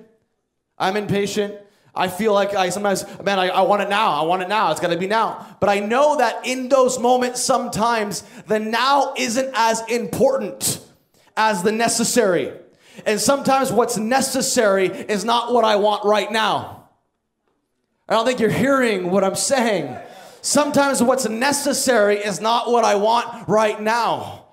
I'm 0.78 0.98
impatient. 0.98 1.56
I 1.96 2.10
feel 2.10 2.34
like 2.34 2.54
I 2.54 2.70
sometimes, 2.70 3.06
man, 3.24 3.40
I, 3.40 3.48
I 3.48 3.62
want 3.62 3.82
it 3.82 3.90
now. 3.90 4.12
I 4.12 4.24
want 4.24 4.42
it 4.42 4.50
now. 4.50 4.72
It's 4.72 4.82
got 4.82 4.90
to 4.90 4.98
be 4.98 5.08
now. 5.08 5.58
But 5.60 5.70
I 5.70 5.80
know 5.80 6.18
that 6.18 6.46
in 6.46 6.68
those 6.68 7.00
moments, 7.00 7.42
sometimes 7.42 8.24
the 8.48 8.60
now 8.60 9.14
isn't 9.18 9.52
as 9.54 9.82
important 9.90 10.86
as 11.38 11.64
the 11.64 11.72
necessary. 11.72 12.52
And 13.06 13.20
sometimes 13.20 13.72
what's 13.72 13.98
necessary 13.98 14.88
is 14.88 15.24
not 15.24 15.54
what 15.54 15.64
I 15.64 15.78
want 15.78 16.06
right 16.06 16.32
now. 16.32 16.90
I 18.08 18.14
don't 18.14 18.26
think 18.26 18.40
you're 18.40 18.50
hearing 18.50 19.10
what 19.10 19.24
I'm 19.24 19.36
saying. 19.36 19.98
Sometimes 20.42 21.02
what's 21.02 21.28
necessary 21.28 22.18
is 22.18 22.40
not 22.40 22.70
what 22.72 22.84
I 22.84 22.96
want 22.96 23.48
right 23.48 23.82
now. 23.82 24.45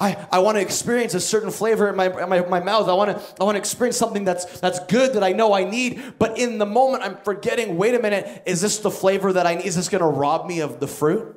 I, 0.00 0.26
I 0.32 0.38
want 0.40 0.56
to 0.56 0.60
experience 0.60 1.14
a 1.14 1.20
certain 1.20 1.50
flavor 1.50 1.88
in 1.88 1.96
my, 1.96 2.08
my, 2.08 2.40
my 2.46 2.60
mouth. 2.60 2.88
I 2.88 2.94
want 2.94 3.16
to 3.16 3.22
I 3.40 3.44
want 3.44 3.54
to 3.54 3.60
experience 3.60 3.96
something 3.96 4.24
that's 4.24 4.60
that's 4.60 4.80
good 4.86 5.14
that 5.14 5.22
I 5.22 5.32
know 5.32 5.54
I 5.54 5.64
need. 5.64 6.14
But 6.18 6.36
in 6.36 6.58
the 6.58 6.66
moment, 6.66 7.04
I'm 7.04 7.16
forgetting. 7.18 7.76
Wait 7.76 7.94
a 7.94 8.00
minute, 8.00 8.42
is 8.44 8.60
this 8.60 8.78
the 8.78 8.90
flavor 8.90 9.32
that 9.32 9.46
I 9.46 9.54
need? 9.54 9.66
Is 9.66 9.76
this 9.76 9.88
going 9.88 10.00
to 10.00 10.08
rob 10.08 10.46
me 10.46 10.60
of 10.60 10.80
the 10.80 10.88
fruit? 10.88 11.36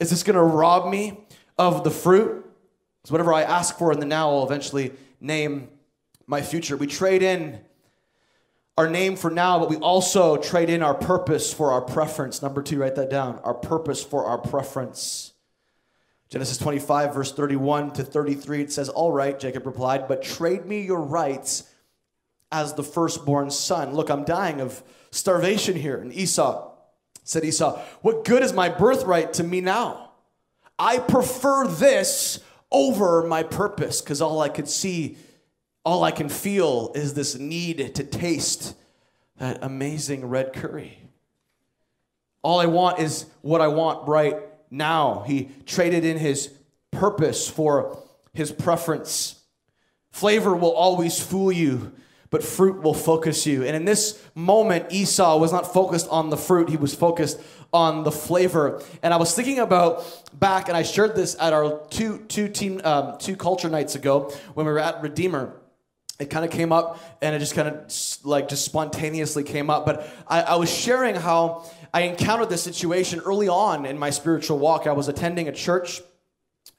Is 0.00 0.10
this 0.10 0.22
going 0.22 0.36
to 0.36 0.42
rob 0.42 0.90
me 0.90 1.26
of 1.58 1.84
the 1.84 1.90
fruit? 1.90 2.46
So 3.04 3.12
whatever 3.12 3.34
I 3.34 3.42
ask 3.42 3.76
for 3.76 3.92
in 3.92 4.00
the 4.00 4.06
now, 4.06 4.30
will 4.30 4.46
eventually 4.46 4.92
name 5.20 5.68
my 6.26 6.40
future. 6.40 6.76
We 6.76 6.86
trade 6.86 7.22
in 7.22 7.60
our 8.78 8.88
name 8.88 9.16
for 9.16 9.30
now, 9.30 9.58
but 9.58 9.68
we 9.68 9.76
also 9.76 10.36
trade 10.36 10.70
in 10.70 10.82
our 10.82 10.94
purpose 10.94 11.52
for 11.52 11.72
our 11.72 11.80
preference. 11.80 12.40
Number 12.42 12.62
two, 12.62 12.78
write 12.78 12.94
that 12.94 13.10
down. 13.10 13.40
Our 13.42 13.54
purpose 13.54 14.02
for 14.02 14.24
our 14.24 14.38
preference. 14.38 15.34
Genesis 16.28 16.58
25, 16.58 17.14
verse 17.14 17.32
31 17.32 17.92
to 17.92 18.04
33, 18.04 18.62
it 18.62 18.72
says, 18.72 18.88
All 18.88 19.12
right, 19.12 19.38
Jacob 19.38 19.64
replied, 19.64 20.08
but 20.08 20.22
trade 20.22 20.66
me 20.66 20.82
your 20.82 21.00
rights 21.00 21.70
as 22.52 22.74
the 22.74 22.82
firstborn 22.82 23.50
son. 23.50 23.94
Look, 23.94 24.10
I'm 24.10 24.24
dying 24.24 24.60
of 24.60 24.82
starvation 25.10 25.76
here. 25.76 25.96
And 25.96 26.12
Esau 26.12 26.72
said, 27.24 27.44
Esau, 27.44 27.80
what 28.02 28.24
good 28.24 28.42
is 28.42 28.52
my 28.52 28.68
birthright 28.68 29.34
to 29.34 29.44
me 29.44 29.60
now? 29.60 30.12
I 30.78 30.98
prefer 30.98 31.66
this 31.66 32.40
over 32.70 33.26
my 33.26 33.42
purpose 33.42 34.00
because 34.00 34.20
all 34.20 34.40
I 34.40 34.48
could 34.48 34.68
see, 34.68 35.16
all 35.84 36.04
I 36.04 36.10
can 36.10 36.28
feel 36.28 36.92
is 36.94 37.14
this 37.14 37.36
need 37.36 37.94
to 37.94 38.04
taste 38.04 38.74
that 39.38 39.58
amazing 39.62 40.28
red 40.28 40.52
curry. 40.52 40.98
All 42.42 42.60
I 42.60 42.66
want 42.66 42.98
is 42.98 43.26
what 43.40 43.60
I 43.60 43.68
want 43.68 44.08
right 44.08 44.36
now. 44.70 45.24
He 45.26 45.50
traded 45.66 46.04
in 46.04 46.18
his 46.18 46.52
purpose 46.90 47.48
for 47.48 48.02
his 48.32 48.52
preference. 48.52 49.40
Flavor 50.10 50.54
will 50.54 50.72
always 50.72 51.20
fool 51.20 51.52
you, 51.52 51.92
but 52.30 52.42
fruit 52.42 52.82
will 52.82 52.94
focus 52.94 53.46
you. 53.46 53.64
And 53.64 53.76
in 53.76 53.84
this 53.84 54.22
moment, 54.34 54.86
Esau 54.90 55.38
was 55.38 55.52
not 55.52 55.72
focused 55.72 56.08
on 56.10 56.30
the 56.30 56.36
fruit, 56.36 56.68
he 56.68 56.76
was 56.76 56.94
focused 56.94 57.40
on 57.72 58.04
the 58.04 58.12
flavor. 58.12 58.82
And 59.02 59.12
I 59.12 59.18
was 59.18 59.34
thinking 59.34 59.58
about 59.58 60.04
back, 60.38 60.68
and 60.68 60.76
I 60.76 60.82
shared 60.82 61.14
this 61.14 61.36
at 61.38 61.52
our 61.52 61.86
two, 61.90 62.24
two, 62.28 62.48
team, 62.48 62.80
um, 62.84 63.18
two 63.18 63.36
culture 63.36 63.68
nights 63.68 63.94
ago 63.94 64.32
when 64.54 64.66
we 64.66 64.72
were 64.72 64.78
at 64.78 65.02
Redeemer 65.02 65.54
it 66.18 66.30
kind 66.30 66.44
of 66.44 66.50
came 66.50 66.72
up 66.72 66.98
and 67.22 67.34
it 67.34 67.38
just 67.38 67.54
kind 67.54 67.68
of 67.68 68.24
like 68.24 68.48
just 68.48 68.64
spontaneously 68.64 69.44
came 69.44 69.70
up 69.70 69.86
but 69.86 70.08
I, 70.26 70.42
I, 70.42 70.54
was 70.56 70.72
sharing 70.72 71.14
how 71.14 71.70
I 71.92 72.02
encountered 72.02 72.48
this 72.48 72.62
situation 72.62 73.20
early 73.20 73.48
on 73.48 73.86
in 73.86 73.98
my 73.98 74.10
spiritual 74.10 74.58
walk. 74.58 74.86
I 74.86 74.92
was 74.92 75.08
attending 75.08 75.48
a 75.48 75.52
church 75.52 76.00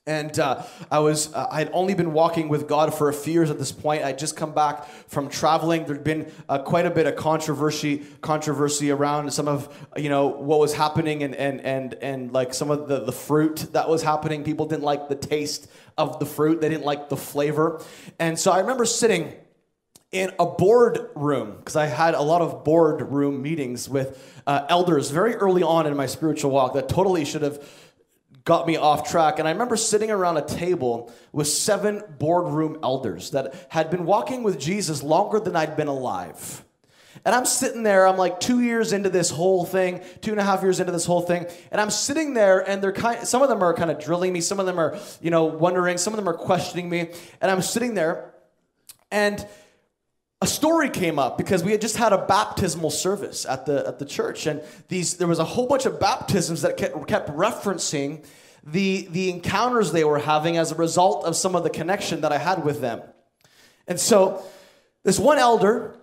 And 0.09 0.39
uh, 0.39 0.63
I 0.89 0.99
was, 0.99 1.31
uh, 1.35 1.47
I 1.51 1.59
had 1.59 1.69
only 1.71 1.93
been 1.93 2.13
walking 2.13 2.49
with 2.49 2.67
God 2.67 2.95
for 2.95 3.09
a 3.09 3.13
few 3.13 3.31
years 3.31 3.51
at 3.51 3.59
this 3.59 3.71
point. 3.71 4.03
I'd 4.03 4.17
just 4.17 4.35
come 4.35 4.53
back 4.53 4.87
from 5.07 5.29
traveling. 5.29 5.85
There'd 5.85 6.03
been 6.03 6.31
uh, 6.49 6.59
quite 6.59 6.87
a 6.87 6.89
bit 6.89 7.05
of 7.05 7.15
controversy, 7.15 8.03
controversy 8.21 8.89
around 8.89 9.31
some 9.31 9.47
of, 9.47 9.69
you 9.97 10.09
know, 10.09 10.25
what 10.25 10.59
was 10.59 10.73
happening 10.73 11.21
and, 11.21 11.35
and, 11.35 11.61
and, 11.61 11.93
and 12.01 12.31
like 12.31 12.55
some 12.55 12.71
of 12.71 12.87
the, 12.87 13.01
the 13.01 13.11
fruit 13.11 13.67
that 13.73 13.87
was 13.87 14.01
happening. 14.01 14.43
People 14.43 14.65
didn't 14.65 14.83
like 14.83 15.09
the 15.09 15.15
taste 15.15 15.69
of 15.95 16.17
the 16.17 16.25
fruit. 16.25 16.59
They 16.59 16.69
didn't 16.69 16.85
like 16.85 17.09
the 17.09 17.17
flavor. 17.17 17.79
And 18.17 18.39
so 18.39 18.51
I 18.51 18.61
remember 18.61 18.85
sitting 18.85 19.33
in 20.11 20.31
a 20.39 20.45
board 20.45 21.09
room 21.15 21.55
because 21.57 21.75
I 21.75 21.85
had 21.85 22.15
a 22.15 22.21
lot 22.21 22.41
of 22.41 22.63
board 22.63 23.11
room 23.11 23.41
meetings 23.41 23.87
with 23.87 24.41
uh, 24.47 24.65
elders 24.67 25.11
very 25.11 25.35
early 25.35 25.61
on 25.61 25.85
in 25.85 25.95
my 25.95 26.07
spiritual 26.07 26.51
walk 26.51 26.73
that 26.73 26.89
totally 26.89 27.25
should 27.25 27.43
have 27.43 27.63
got 28.43 28.65
me 28.65 28.77
off 28.77 29.07
track. 29.07 29.37
And 29.37 29.47
I 29.47 29.51
remember 29.51 29.77
sitting 29.77 30.09
around 30.09 30.37
a 30.37 30.41
table 30.45 31.11
with 31.31 31.47
seven 31.47 32.01
boardroom 32.17 32.79
elders 32.81 33.31
that 33.31 33.67
had 33.69 33.91
been 33.91 34.05
walking 34.05 34.41
with 34.41 34.59
Jesus 34.59 35.03
longer 35.03 35.39
than 35.39 35.55
I'd 35.55 35.77
been 35.77 35.87
alive. 35.87 36.65
And 37.25 37.35
I'm 37.35 37.45
sitting 37.45 37.83
there, 37.83 38.07
I'm 38.07 38.17
like 38.17 38.39
two 38.39 38.61
years 38.61 38.93
into 38.93 39.09
this 39.09 39.29
whole 39.29 39.65
thing, 39.65 40.01
two 40.21 40.31
and 40.31 40.39
a 40.39 40.43
half 40.43 40.63
years 40.63 40.79
into 40.79 40.91
this 40.91 41.05
whole 41.05 41.21
thing, 41.21 41.45
and 41.69 41.81
I'm 41.81 41.89
sitting 41.89 42.33
there, 42.33 42.67
and 42.67 42.81
they're 42.81 42.93
kind 42.93 43.27
some 43.27 43.41
of 43.41 43.49
them 43.49 43.61
are 43.61 43.73
kind 43.73 43.91
of 43.91 43.99
drilling 43.99 44.31
me, 44.31 44.41
some 44.41 44.59
of 44.59 44.65
them 44.65 44.79
are, 44.79 44.97
you 45.21 45.29
know, 45.29 45.43
wondering, 45.45 45.97
some 45.97 46.13
of 46.13 46.17
them 46.17 46.29
are 46.29 46.37
questioning 46.37 46.89
me, 46.89 47.11
and 47.41 47.51
I'm 47.51 47.61
sitting 47.61 47.93
there, 47.93 48.33
and 49.11 49.45
a 50.41 50.47
story 50.47 50.89
came 50.89 51.19
up 51.19 51.37
because 51.37 51.63
we 51.63 51.71
had 51.71 51.81
just 51.81 51.97
had 51.97 52.13
a 52.13 52.25
baptismal 52.25 52.91
service 52.91 53.45
at 53.45 53.65
the 53.65 53.85
at 53.85 53.99
the 53.99 54.05
church 54.05 54.45
and 54.45 54.61
these 54.87 55.17
there 55.17 55.27
was 55.27 55.39
a 55.39 55.43
whole 55.43 55.67
bunch 55.67 55.85
of 55.85 55.99
baptisms 55.99 56.61
that 56.61 56.77
kept, 56.77 57.07
kept 57.07 57.29
referencing 57.29 58.23
the, 58.63 59.07
the 59.11 59.29
encounters 59.29 59.91
they 59.91 60.03
were 60.03 60.19
having 60.19 60.57
as 60.57 60.71
a 60.71 60.75
result 60.75 61.25
of 61.25 61.35
some 61.35 61.55
of 61.55 61.63
the 61.63 61.69
connection 61.69 62.21
that 62.21 62.31
I 62.31 62.37
had 62.37 62.63
with 62.63 62.81
them. 62.81 63.01
And 63.87 63.99
so, 63.99 64.43
this 65.03 65.17
one 65.17 65.37
elder, 65.37 65.95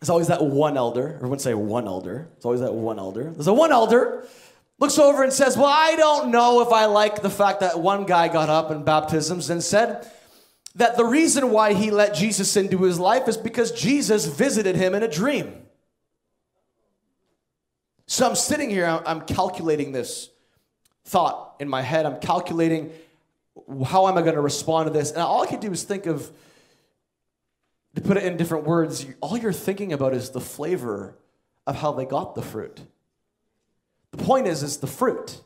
there's 0.00 0.10
always 0.10 0.28
that 0.28 0.44
one 0.44 0.76
elder, 0.76 1.18
wouldn't 1.20 1.40
say 1.40 1.54
one 1.54 1.86
elder, 1.86 2.28
it's 2.36 2.44
always 2.44 2.60
that 2.60 2.74
one 2.74 2.98
elder. 2.98 3.30
There's 3.30 3.46
a 3.46 3.54
one 3.54 3.72
elder 3.72 4.26
looks 4.78 4.98
over 4.98 5.22
and 5.22 5.32
says, 5.32 5.56
Well, 5.56 5.66
I 5.66 5.94
don't 5.96 6.30
know 6.30 6.60
if 6.62 6.72
I 6.72 6.86
like 6.86 7.22
the 7.22 7.30
fact 7.30 7.60
that 7.60 7.78
one 7.78 8.04
guy 8.04 8.28
got 8.28 8.48
up 8.48 8.70
in 8.70 8.82
baptisms 8.82 9.48
and 9.48 9.62
said 9.62 10.10
that 10.76 10.96
the 10.96 11.04
reason 11.04 11.50
why 11.50 11.74
he 11.74 11.90
let 11.90 12.14
Jesus 12.14 12.56
into 12.56 12.78
his 12.82 12.98
life 12.98 13.28
is 13.28 13.36
because 13.36 13.72
Jesus 13.72 14.26
visited 14.26 14.76
him 14.76 14.94
in 14.94 15.02
a 15.02 15.08
dream. 15.08 15.66
So 18.06 18.26
I'm 18.26 18.36
sitting 18.36 18.70
here, 18.70 18.86
I'm 18.86 19.22
calculating 19.22 19.92
this 19.92 20.30
thought 21.04 21.56
in 21.60 21.68
my 21.68 21.82
head. 21.82 22.06
I'm 22.06 22.20
calculating 22.20 22.92
how 23.84 24.08
am 24.08 24.16
I 24.16 24.22
going 24.22 24.34
to 24.34 24.40
respond 24.40 24.86
to 24.86 24.92
this? 24.92 25.10
And 25.10 25.20
all 25.20 25.42
I 25.42 25.46
could 25.46 25.60
do 25.60 25.70
is 25.70 25.82
think 25.82 26.06
of, 26.06 26.30
to 27.94 28.00
put 28.00 28.16
it 28.16 28.24
in 28.24 28.36
different 28.36 28.64
words, 28.64 29.06
all 29.20 29.36
you're 29.36 29.52
thinking 29.52 29.92
about 29.92 30.14
is 30.14 30.30
the 30.30 30.40
flavor 30.40 31.16
of 31.66 31.76
how 31.76 31.92
they 31.92 32.04
got 32.04 32.34
the 32.34 32.42
fruit. 32.42 32.80
The 34.12 34.18
point 34.18 34.46
is, 34.46 34.62
is 34.62 34.78
the 34.78 34.86
fruit. 34.86 35.40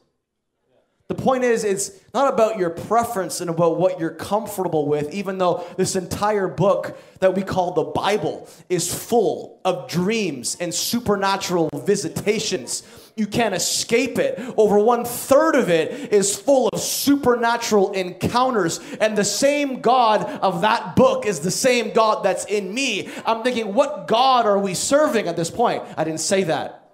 The 1.07 1.15
point 1.15 1.45
is, 1.45 1.65
it's 1.65 1.91
not 2.15 2.33
about 2.33 2.57
your 2.57 2.71
preference 2.71 3.43
and 3.43 3.51
about 3.51 3.79
what 3.79 4.01
you're 4.01 4.09
comfortable 4.09 4.87
with, 4.87 5.13
even 5.13 5.37
though 5.37 5.63
this 5.77 5.97
entire 5.97 6.49
book 6.49 6.97
that 7.21 7.35
we 7.35 7.43
call 7.43 7.73
the 7.73 7.85
Bible 7.85 8.49
is 8.71 8.93
full 8.93 9.61
of 9.67 9.87
dreams 9.87 10.57
and 10.61 10.73
supernatural 10.73 11.69
visitations. 11.75 12.85
You 13.17 13.27
can't 13.27 13.55
escape 13.55 14.19
it. 14.19 14.41
Over 14.57 14.79
one 14.79 15.05
third 15.05 15.57
of 15.57 15.69
it 15.69 16.11
is 16.11 16.37
full 16.37 16.69
of 16.69 16.81
supernatural 16.81 17.93
encounters. 17.93 18.81
And 18.99 19.17
the 19.17 19.25
same 19.25 19.83
God 19.83 20.25
of 20.25 20.63
that 20.63 20.97
book 20.97 21.27
is 21.27 21.41
the 21.41 21.51
same 21.51 21.93
God 21.93 22.25
that's 22.25 22.47
in 22.47 22.73
me. 22.73 23.11
I'm 23.27 23.43
thinking, 23.43 23.75
what 23.75 24.07
God 24.07 24.47
are 24.47 24.59
we 24.59 24.73
serving 24.73 25.29
at 25.29 25.37
this 25.37 25.51
point? 25.51 25.83
I 25.99 26.05
didn't 26.05 26.21
say 26.21 26.45
that. 26.45 26.91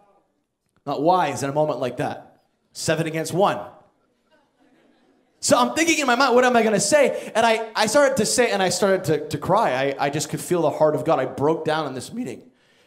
Not 0.84 1.00
wise 1.00 1.44
in 1.44 1.48
a 1.48 1.54
moment 1.54 1.78
like 1.78 1.98
that. 1.98 2.42
Seven 2.72 3.06
against 3.06 3.32
one. 3.32 3.60
So 5.40 5.56
I'm 5.58 5.74
thinking 5.74 5.98
in 5.98 6.06
my 6.06 6.16
mind, 6.16 6.34
what 6.34 6.44
am 6.44 6.54
I 6.54 6.62
going 6.62 6.74
to 6.74 6.80
say? 6.80 7.32
And 7.34 7.46
I, 7.46 7.70
I 7.74 7.86
started 7.86 8.18
to 8.18 8.26
say, 8.26 8.50
and 8.50 8.62
I 8.62 8.68
started 8.68 9.04
to, 9.04 9.28
to 9.30 9.38
cry. 9.38 9.72
I, 9.72 10.06
I 10.06 10.10
just 10.10 10.28
could 10.28 10.40
feel 10.40 10.62
the 10.62 10.70
heart 10.70 10.94
of 10.94 11.04
God. 11.06 11.18
I 11.18 11.24
broke 11.24 11.64
down 11.64 11.86
in 11.86 11.94
this 11.94 12.12
meeting. 12.12 12.42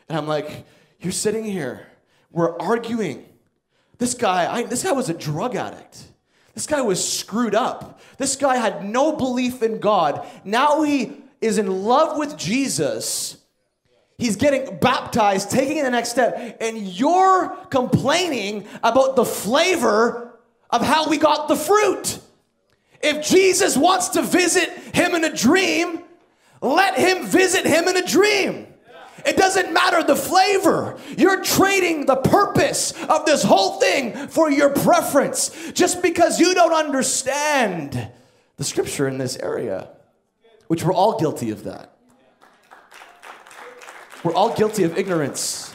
And 0.08 0.18
I'm 0.18 0.28
like, 0.28 0.66
you're 1.00 1.12
sitting 1.12 1.44
here. 1.44 1.88
We're 2.32 2.58
arguing. 2.60 3.26
This 3.98 4.14
guy, 4.14 4.52
I, 4.52 4.64
this 4.64 4.84
guy 4.84 4.92
was 4.92 5.10
a 5.10 5.14
drug 5.14 5.56
addict. 5.56 6.04
This 6.54 6.68
guy 6.68 6.82
was 6.82 7.04
screwed 7.04 7.56
up. 7.56 8.00
This 8.18 8.36
guy 8.36 8.58
had 8.58 8.86
no 8.86 9.16
belief 9.16 9.64
in 9.64 9.80
God. 9.80 10.26
Now 10.44 10.84
he 10.84 11.24
is 11.42 11.58
in 11.58 11.84
love 11.84 12.20
with 12.20 12.38
Jesus. 12.38 13.38
He's 14.20 14.36
getting 14.36 14.78
baptized, 14.78 15.50
taking 15.50 15.84
the 15.84 15.90
next 15.90 16.10
step, 16.10 16.58
and 16.62 16.78
you're 16.78 17.50
complaining 17.72 18.68
about 18.84 19.16
the 19.16 19.26
flavor 19.26 20.40
of 20.70 20.84
how 20.84 21.10
we 21.10 21.18
got 21.18 21.48
the 21.48 21.56
fruit. 21.56 22.20
If 23.04 23.28
Jesus 23.28 23.76
wants 23.76 24.10
to 24.10 24.22
visit 24.22 24.70
him 24.96 25.14
in 25.14 25.26
a 25.26 25.36
dream, 25.36 26.04
let 26.62 26.98
him 26.98 27.26
visit 27.26 27.66
him 27.66 27.90
in 27.90 27.98
a 27.98 28.08
dream. 28.08 28.68
It 29.26 29.38
doesn't 29.38 29.74
matter 29.74 30.04
the 30.04 30.16
flavor. 30.16 30.98
You're 31.18 31.44
trading 31.44 32.06
the 32.06 32.16
purpose 32.16 32.94
of 33.04 33.26
this 33.26 33.44
whole 33.44 33.80
thing 33.80 34.28
for 34.30 34.50
your 34.50 34.70
preference 34.70 35.72
just 35.74 36.02
because 36.02 36.40
you 36.40 36.54
don't 36.54 36.74
understand 36.74 38.10
the 38.58 38.64
scripture 38.64 39.08
in 39.08 39.18
this 39.18 39.38
area, 39.38 39.90
which 40.68 40.84
we're 40.84 40.94
all 40.94 41.20
guilty 41.20 41.52
of 41.52 41.66
that. 41.66 41.98
We're 44.24 44.34
all 44.34 44.56
guilty 44.56 44.84
of 44.84 44.98
ignorance 44.98 45.74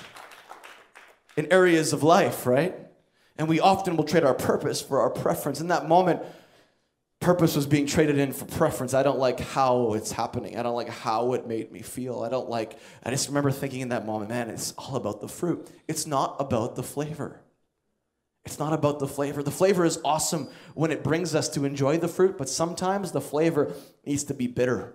in 1.37 1.53
areas 1.53 1.93
of 1.93 2.03
life, 2.03 2.47
right? 2.47 2.75
And 3.37 3.49
we 3.49 3.61
often 3.61 3.97
will 3.97 4.05
trade 4.05 4.25
our 4.25 4.35
purpose 4.35 4.81
for 4.81 5.01
our 5.01 5.11
preference. 5.11 5.61
In 5.61 5.69
that 5.69 5.89
moment, 5.89 6.23
purpose 7.21 7.57
was 7.57 7.67
being 7.67 7.87
traded 7.87 8.19
in 8.19 8.33
for 8.33 8.45
preference. 8.45 8.95
I 8.95 9.03
don't 9.03 9.19
like 9.19 9.41
how 9.41 9.95
it's 9.95 10.13
happening. 10.13 10.57
I 10.57 10.63
don't 10.63 10.77
like 10.77 10.89
how 10.89 11.33
it 11.33 11.47
made 11.47 11.73
me 11.73 11.83
feel. 11.83 12.23
I 12.23 12.29
don't 12.29 12.49
like, 12.49 12.79
I 13.03 13.11
just 13.11 13.29
remember 13.29 13.51
thinking 13.51 13.81
in 13.81 13.89
that 13.89 14.07
moment, 14.07 14.31
man, 14.31 14.49
it's 14.51 14.73
all 14.79 14.97
about 14.97 15.21
the 15.21 15.29
fruit. 15.29 15.69
It's 15.89 16.07
not 16.07 16.37
about 16.39 16.77
the 16.77 16.83
flavor. 16.83 17.41
It's 18.45 18.59
not 18.59 18.73
about 18.73 18.99
the 18.99 19.09
flavor. 19.09 19.43
The 19.43 19.51
flavor 19.51 19.85
is 19.85 20.01
awesome 20.05 20.49
when 20.75 20.91
it 20.91 21.03
brings 21.03 21.35
us 21.35 21.49
to 21.51 21.65
enjoy 21.65 21.99
the 21.99 22.09
fruit, 22.09 22.39
but 22.39 22.49
sometimes 22.49 23.13
the 23.13 23.21
flavor 23.21 23.75
needs 24.07 24.25
to 24.25 24.35
be 24.35 24.47
bitter. 24.47 24.95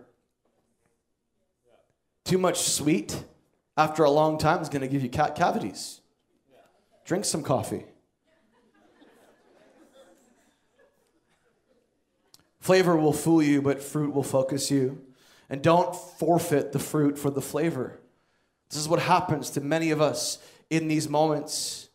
Too 2.26 2.38
much 2.38 2.62
sweet 2.62 3.24
after 3.76 4.04
a 4.04 4.10
long 4.10 4.38
time 4.38 4.62
is 4.62 4.70
going 4.70 4.82
to 4.82 4.88
give 4.88 5.04
you 5.04 5.10
cavities. 5.10 6.00
Drink 7.06 7.26
some 7.26 7.44
coffee. 7.44 7.86
Flavor 12.64 12.96
will 12.96 13.12
fool 13.12 13.44
you, 13.44 13.62
but 13.62 13.84
fruit 13.84 14.14
will 14.16 14.24
focus 14.24 14.72
you. 14.72 15.02
And 15.50 15.62
don't 15.62 15.94
forfeit 15.94 16.72
the 16.72 16.80
fruit 16.80 17.20
for 17.20 17.30
the 17.30 17.42
flavor. 17.42 18.00
This 18.70 18.80
is 18.80 18.88
what 18.88 19.02
happens 19.02 19.50
to 19.50 19.62
many 19.62 19.92
of 19.92 20.00
us 20.00 20.38
in 20.70 20.88
these 20.88 21.10
moments. 21.10 21.90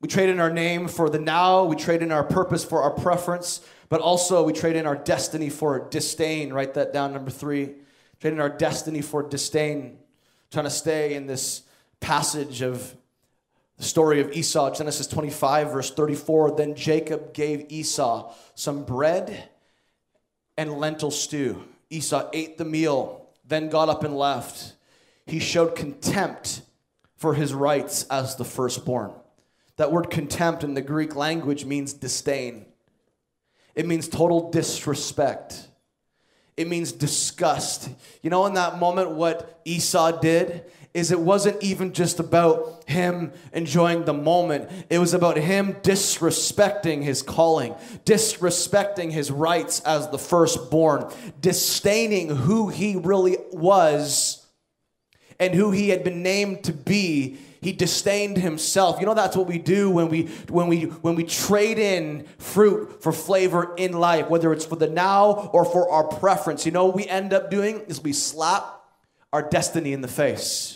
We 0.00 0.08
trade 0.08 0.30
in 0.30 0.40
our 0.40 0.48
name 0.48 0.88
for 0.88 1.10
the 1.10 1.18
now, 1.18 1.64
we 1.64 1.76
trade 1.76 2.00
in 2.00 2.10
our 2.10 2.24
purpose 2.24 2.64
for 2.64 2.80
our 2.80 2.90
preference, 2.90 3.60
but 3.90 4.00
also 4.00 4.42
we 4.42 4.54
trade 4.54 4.76
in 4.76 4.86
our 4.86 4.96
destiny 4.96 5.50
for 5.50 5.90
disdain. 5.90 6.54
Write 6.54 6.72
that 6.72 6.94
down, 6.94 7.12
number 7.12 7.30
three. 7.30 7.74
Trade 8.18 8.32
in 8.32 8.40
our 8.40 8.48
destiny 8.48 9.02
for 9.02 9.22
disdain. 9.22 9.98
trying 10.50 10.64
to 10.64 10.70
stay 10.70 11.12
in 11.12 11.26
this 11.26 11.64
passage 12.00 12.62
of 12.62 12.96
the 13.76 13.84
story 13.84 14.22
of 14.22 14.32
Esau, 14.32 14.74
Genesis 14.74 15.06
25, 15.06 15.70
verse 15.70 15.90
34. 15.90 16.56
Then 16.56 16.74
Jacob 16.74 17.34
gave 17.34 17.66
Esau 17.68 18.32
some 18.54 18.82
bread 18.82 19.50
and 20.56 20.78
lentil 20.78 21.10
stew. 21.10 21.64
Esau 21.90 22.28
ate 22.32 22.58
the 22.58 22.64
meal, 22.64 23.28
then 23.46 23.68
got 23.68 23.88
up 23.88 24.04
and 24.04 24.16
left. 24.16 24.74
He 25.26 25.38
showed 25.38 25.74
contempt 25.74 26.62
for 27.16 27.34
his 27.34 27.54
rights 27.54 28.04
as 28.04 28.36
the 28.36 28.44
firstborn. 28.44 29.12
That 29.76 29.92
word 29.92 30.10
contempt 30.10 30.64
in 30.64 30.74
the 30.74 30.82
Greek 30.82 31.14
language 31.14 31.64
means 31.64 31.92
disdain, 31.92 32.66
it 33.74 33.86
means 33.86 34.08
total 34.08 34.50
disrespect. 34.50 35.68
It 36.56 36.68
means 36.68 36.90
disgust. 36.90 37.90
You 38.22 38.30
know, 38.30 38.46
in 38.46 38.54
that 38.54 38.78
moment, 38.78 39.10
what 39.10 39.60
Esau 39.66 40.20
did 40.20 40.64
is 40.96 41.10
it 41.10 41.20
wasn't 41.20 41.62
even 41.62 41.92
just 41.92 42.18
about 42.18 42.82
him 42.86 43.30
enjoying 43.52 44.06
the 44.06 44.14
moment. 44.14 44.70
It 44.88 44.98
was 44.98 45.12
about 45.12 45.36
him 45.36 45.74
disrespecting 45.82 47.02
his 47.02 47.20
calling, 47.20 47.74
disrespecting 48.06 49.12
his 49.12 49.30
rights 49.30 49.80
as 49.80 50.08
the 50.08 50.18
firstborn, 50.18 51.12
disdaining 51.38 52.34
who 52.34 52.70
he 52.70 52.96
really 52.96 53.36
was 53.52 54.46
and 55.38 55.54
who 55.54 55.70
he 55.70 55.90
had 55.90 56.02
been 56.02 56.22
named 56.22 56.64
to 56.64 56.72
be 56.72 57.36
he 57.60 57.72
disdained 57.72 58.38
himself. 58.38 59.00
You 59.00 59.06
know 59.06 59.14
that's 59.14 59.36
what 59.36 59.48
we 59.48 59.58
do 59.58 59.90
when 59.90 60.08
we 60.08 60.26
when 60.48 60.68
we 60.68 60.84
when 60.84 61.16
we 61.16 61.24
trade 61.24 61.78
in 61.78 62.24
fruit 62.38 63.02
for 63.02 63.12
flavor 63.12 63.74
in 63.76 63.92
life, 63.92 64.28
whether 64.28 64.52
it's 64.52 64.64
for 64.64 64.76
the 64.76 64.88
now 64.88 65.50
or 65.52 65.64
for 65.64 65.90
our 65.90 66.04
preference. 66.04 66.64
You 66.64 66.70
know 66.70 66.86
what 66.86 66.94
we 66.94 67.06
end 67.06 67.32
up 67.32 67.50
doing 67.50 67.80
is 67.88 68.00
we 68.00 68.12
slap 68.12 68.84
our 69.32 69.42
destiny 69.42 69.92
in 69.92 70.00
the 70.00 70.08
face. 70.08 70.75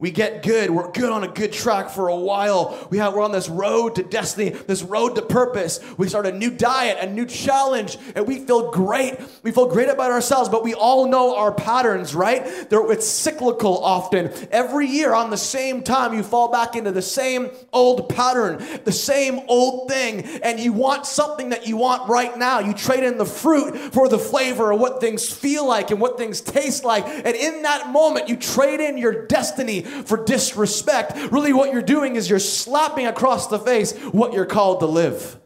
We 0.00 0.12
get 0.12 0.44
good. 0.44 0.70
We're 0.70 0.92
good 0.92 1.10
on 1.10 1.24
a 1.24 1.28
good 1.28 1.52
track 1.52 1.90
for 1.90 2.06
a 2.06 2.14
while. 2.14 2.86
We 2.88 2.98
have, 2.98 3.14
we're 3.14 3.22
on 3.22 3.32
this 3.32 3.48
road 3.48 3.96
to 3.96 4.04
destiny, 4.04 4.50
this 4.50 4.80
road 4.80 5.16
to 5.16 5.22
purpose. 5.22 5.80
We 5.96 6.08
start 6.08 6.24
a 6.24 6.30
new 6.30 6.52
diet, 6.52 6.98
a 7.00 7.12
new 7.12 7.26
challenge, 7.26 7.98
and 8.14 8.24
we 8.24 8.38
feel 8.38 8.70
great. 8.70 9.18
We 9.42 9.50
feel 9.50 9.66
great 9.66 9.88
about 9.88 10.12
ourselves, 10.12 10.48
but 10.48 10.62
we 10.62 10.72
all 10.72 11.08
know 11.08 11.34
our 11.34 11.50
patterns, 11.50 12.14
right? 12.14 12.70
They're, 12.70 12.92
it's 12.92 13.08
cyclical 13.08 13.82
often. 13.82 14.30
Every 14.52 14.86
year 14.86 15.14
on 15.14 15.30
the 15.30 15.36
same 15.36 15.82
time, 15.82 16.14
you 16.14 16.22
fall 16.22 16.52
back 16.52 16.76
into 16.76 16.92
the 16.92 17.02
same 17.02 17.50
old 17.72 18.08
pattern, 18.08 18.64
the 18.84 18.92
same 18.92 19.40
old 19.48 19.90
thing, 19.90 20.20
and 20.44 20.60
you 20.60 20.72
want 20.72 21.06
something 21.06 21.48
that 21.48 21.66
you 21.66 21.76
want 21.76 22.08
right 22.08 22.38
now. 22.38 22.60
You 22.60 22.72
trade 22.72 23.02
in 23.02 23.18
the 23.18 23.26
fruit 23.26 23.76
for 23.76 24.08
the 24.08 24.18
flavor 24.18 24.70
of 24.70 24.78
what 24.78 25.00
things 25.00 25.28
feel 25.28 25.66
like 25.66 25.90
and 25.90 26.00
what 26.00 26.18
things 26.18 26.40
taste 26.40 26.84
like. 26.84 27.04
And 27.04 27.34
in 27.34 27.62
that 27.62 27.88
moment, 27.90 28.28
you 28.28 28.36
trade 28.36 28.78
in 28.78 28.96
your 28.96 29.26
destiny 29.26 29.86
for 30.04 30.24
disrespect. 30.24 31.16
Really, 31.32 31.52
what 31.52 31.72
you're 31.72 31.82
doing 31.82 32.16
is 32.16 32.28
you're 32.28 32.38
slapping 32.38 33.06
across 33.06 33.48
the 33.48 33.58
face 33.58 33.96
what 34.12 34.32
you're 34.32 34.46
called 34.46 34.80
to 34.80 34.86
live. 34.86 35.38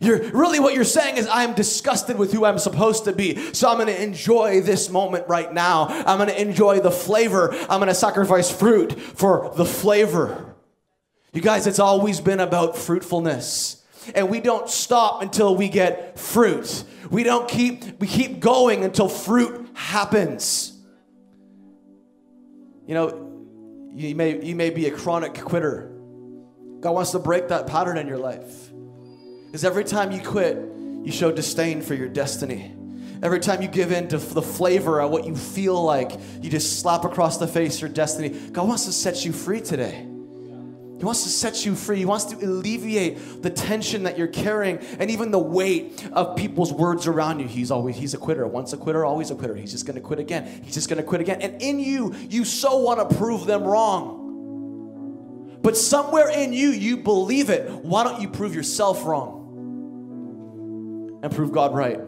You're 0.00 0.18
really 0.30 0.58
what 0.58 0.74
you're 0.74 0.82
saying 0.82 1.16
is 1.16 1.28
I'm 1.30 1.54
disgusted 1.54 2.18
with 2.18 2.32
who 2.32 2.44
I'm 2.44 2.58
supposed 2.58 3.04
to 3.04 3.12
be. 3.12 3.52
So 3.52 3.68
I'm 3.68 3.76
going 3.76 3.86
to 3.86 4.02
enjoy 4.02 4.60
this 4.60 4.90
moment 4.90 5.28
right 5.28 5.52
now. 5.52 5.86
I'm 5.86 6.18
going 6.18 6.28
to 6.28 6.40
enjoy 6.40 6.80
the 6.80 6.90
flavor. 6.90 7.52
I'm 7.52 7.78
going 7.78 7.86
to 7.86 7.94
sacrifice 7.94 8.50
fruit 8.50 9.00
for 9.00 9.52
the 9.54 9.64
flavor. 9.64 10.56
You 11.32 11.40
guys, 11.40 11.68
it's 11.68 11.78
always 11.78 12.20
been 12.20 12.40
about 12.40 12.76
fruitfulness. 12.76 13.84
And 14.14 14.28
we 14.28 14.40
don't 14.40 14.68
stop 14.68 15.22
until 15.22 15.54
we 15.54 15.68
get 15.68 16.18
fruit. 16.18 16.82
We 17.10 17.22
don't 17.22 17.48
keep 17.48 18.00
we 18.00 18.08
keep 18.08 18.40
going 18.40 18.84
until 18.84 19.08
fruit 19.08 19.68
happens. 19.74 20.71
You 22.86 22.94
know, 22.94 23.90
you 23.94 24.14
may, 24.14 24.44
you 24.44 24.54
may 24.54 24.70
be 24.70 24.86
a 24.86 24.90
chronic 24.90 25.34
quitter. 25.34 25.90
God 26.80 26.92
wants 26.92 27.12
to 27.12 27.18
break 27.18 27.48
that 27.48 27.66
pattern 27.66 27.98
in 27.98 28.08
your 28.08 28.18
life. 28.18 28.70
Because 29.46 29.64
every 29.64 29.84
time 29.84 30.12
you 30.12 30.20
quit, 30.20 30.56
you 31.04 31.12
show 31.12 31.30
disdain 31.30 31.82
for 31.82 31.94
your 31.94 32.08
destiny. 32.08 32.74
Every 33.22 33.38
time 33.38 33.62
you 33.62 33.68
give 33.68 33.92
in 33.92 34.08
to 34.08 34.18
the 34.18 34.42
flavor 34.42 35.00
of 35.00 35.10
what 35.10 35.24
you 35.26 35.36
feel 35.36 35.80
like, 35.80 36.10
you 36.40 36.50
just 36.50 36.80
slap 36.80 37.04
across 37.04 37.38
the 37.38 37.46
face 37.46 37.80
your 37.80 37.90
destiny. 37.90 38.30
God 38.50 38.66
wants 38.66 38.86
to 38.86 38.92
set 38.92 39.24
you 39.24 39.32
free 39.32 39.60
today. 39.60 40.08
He 41.02 41.04
wants 41.04 41.24
to 41.24 41.30
set 41.30 41.66
you 41.66 41.74
free. 41.74 41.98
He 41.98 42.04
wants 42.04 42.26
to 42.26 42.36
alleviate 42.36 43.42
the 43.42 43.50
tension 43.50 44.04
that 44.04 44.16
you're 44.16 44.28
carrying 44.28 44.78
and 45.00 45.10
even 45.10 45.32
the 45.32 45.38
weight 45.40 46.08
of 46.12 46.36
people's 46.36 46.72
words 46.72 47.08
around 47.08 47.40
you. 47.40 47.48
He's 47.48 47.72
always 47.72 47.96
he's 47.96 48.14
a 48.14 48.18
quitter. 48.18 48.46
Once 48.46 48.72
a 48.72 48.76
quitter, 48.76 49.04
always 49.04 49.32
a 49.32 49.34
quitter. 49.34 49.56
He's 49.56 49.72
just 49.72 49.84
going 49.84 49.96
to 49.96 50.00
quit 50.00 50.20
again. 50.20 50.62
He's 50.62 50.74
just 50.74 50.88
going 50.88 50.98
to 50.98 51.02
quit 51.02 51.20
again. 51.20 51.42
And 51.42 51.60
in 51.60 51.80
you, 51.80 52.14
you 52.28 52.44
so 52.44 52.78
want 52.78 53.10
to 53.10 53.16
prove 53.16 53.46
them 53.46 53.64
wrong. 53.64 55.58
But 55.60 55.76
somewhere 55.76 56.30
in 56.30 56.52
you, 56.52 56.68
you 56.68 56.98
believe 56.98 57.50
it. 57.50 57.68
Why 57.68 58.04
don't 58.04 58.20
you 58.20 58.28
prove 58.28 58.54
yourself 58.54 59.04
wrong 59.04 59.40
and 61.20 61.34
prove 61.34 61.50
God 61.50 61.74
right? 61.74 61.98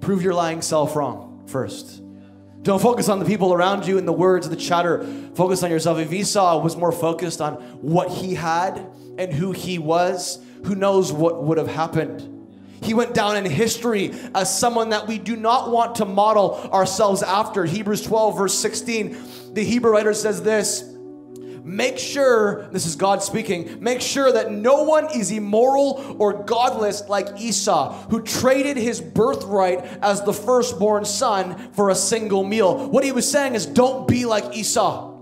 Prove 0.00 0.22
your 0.22 0.32
lying 0.32 0.62
self 0.62 0.96
wrong 0.96 1.44
first. 1.46 2.03
Don't 2.64 2.80
focus 2.80 3.10
on 3.10 3.18
the 3.18 3.26
people 3.26 3.52
around 3.52 3.86
you 3.86 3.98
and 3.98 4.08
the 4.08 4.12
words, 4.12 4.48
the 4.48 4.56
chatter. 4.56 5.06
Focus 5.34 5.62
on 5.62 5.70
yourself. 5.70 5.98
If 5.98 6.10
Esau 6.10 6.62
was 6.62 6.76
more 6.76 6.92
focused 6.92 7.42
on 7.42 7.56
what 7.82 8.08
he 8.08 8.34
had 8.34 8.86
and 9.18 9.30
who 9.30 9.52
he 9.52 9.78
was, 9.78 10.38
who 10.64 10.74
knows 10.74 11.12
what 11.12 11.44
would 11.44 11.58
have 11.58 11.68
happened? 11.68 12.30
He 12.82 12.94
went 12.94 13.12
down 13.12 13.36
in 13.36 13.44
history 13.44 14.14
as 14.34 14.58
someone 14.58 14.88
that 14.90 15.06
we 15.06 15.18
do 15.18 15.36
not 15.36 15.70
want 15.70 15.96
to 15.96 16.06
model 16.06 16.54
ourselves 16.72 17.22
after. 17.22 17.66
Hebrews 17.66 18.02
12, 18.02 18.38
verse 18.38 18.58
16, 18.58 19.52
the 19.52 19.62
Hebrew 19.62 19.92
writer 19.92 20.14
says 20.14 20.42
this 20.42 20.93
Make 21.64 21.98
sure, 21.98 22.68
this 22.72 22.84
is 22.84 22.94
God 22.94 23.22
speaking, 23.22 23.82
make 23.82 24.02
sure 24.02 24.30
that 24.30 24.52
no 24.52 24.82
one 24.82 25.08
is 25.16 25.30
immoral 25.30 26.14
or 26.18 26.44
godless 26.44 27.08
like 27.08 27.40
Esau, 27.40 28.06
who 28.10 28.20
traded 28.20 28.76
his 28.76 29.00
birthright 29.00 29.82
as 30.02 30.22
the 30.22 30.34
firstborn 30.34 31.06
son 31.06 31.72
for 31.72 31.88
a 31.88 31.94
single 31.94 32.44
meal. 32.44 32.90
What 32.90 33.02
he 33.02 33.12
was 33.12 33.30
saying 33.30 33.54
is 33.54 33.64
don't 33.64 34.06
be 34.06 34.26
like 34.26 34.54
Esau. 34.54 35.12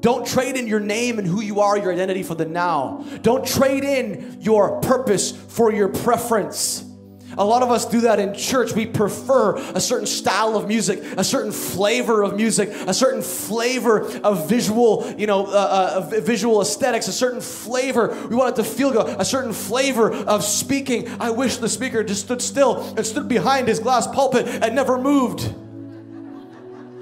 Don't 0.00 0.26
trade 0.26 0.56
in 0.56 0.66
your 0.66 0.80
name 0.80 1.18
and 1.18 1.28
who 1.28 1.42
you 1.42 1.60
are, 1.60 1.76
your 1.76 1.92
identity 1.92 2.22
for 2.22 2.34
the 2.34 2.46
now. 2.46 3.04
Don't 3.20 3.46
trade 3.46 3.84
in 3.84 4.38
your 4.40 4.80
purpose 4.80 5.30
for 5.32 5.70
your 5.70 5.88
preference. 5.88 6.91
A 7.38 7.44
lot 7.44 7.62
of 7.62 7.70
us 7.70 7.86
do 7.86 8.02
that 8.02 8.18
in 8.18 8.34
church. 8.34 8.72
We 8.72 8.86
prefer 8.86 9.56
a 9.56 9.80
certain 9.80 10.06
style 10.06 10.56
of 10.56 10.68
music, 10.68 11.02
a 11.16 11.24
certain 11.24 11.52
flavor 11.52 12.22
of 12.22 12.36
music, 12.36 12.70
a 12.86 12.94
certain 12.94 13.22
flavor 13.22 14.06
of 14.18 14.48
visual, 14.48 15.12
you 15.16 15.26
know, 15.26 15.46
uh, 15.46 16.02
uh, 16.10 16.20
visual 16.20 16.60
aesthetics, 16.60 17.08
a 17.08 17.12
certain 17.12 17.40
flavor. 17.40 18.08
We 18.28 18.36
want 18.36 18.58
it 18.58 18.62
to 18.62 18.68
feel 18.68 18.92
good, 18.92 19.08
a 19.18 19.24
certain 19.24 19.52
flavor 19.52 20.12
of 20.12 20.44
speaking. 20.44 21.08
I 21.20 21.30
wish 21.30 21.56
the 21.56 21.68
speaker 21.68 22.04
just 22.04 22.22
stood 22.22 22.42
still 22.42 22.94
and 22.96 23.06
stood 23.06 23.28
behind 23.28 23.68
his 23.68 23.78
glass 23.78 24.06
pulpit 24.06 24.46
and 24.46 24.74
never 24.74 24.98
moved 24.98 25.54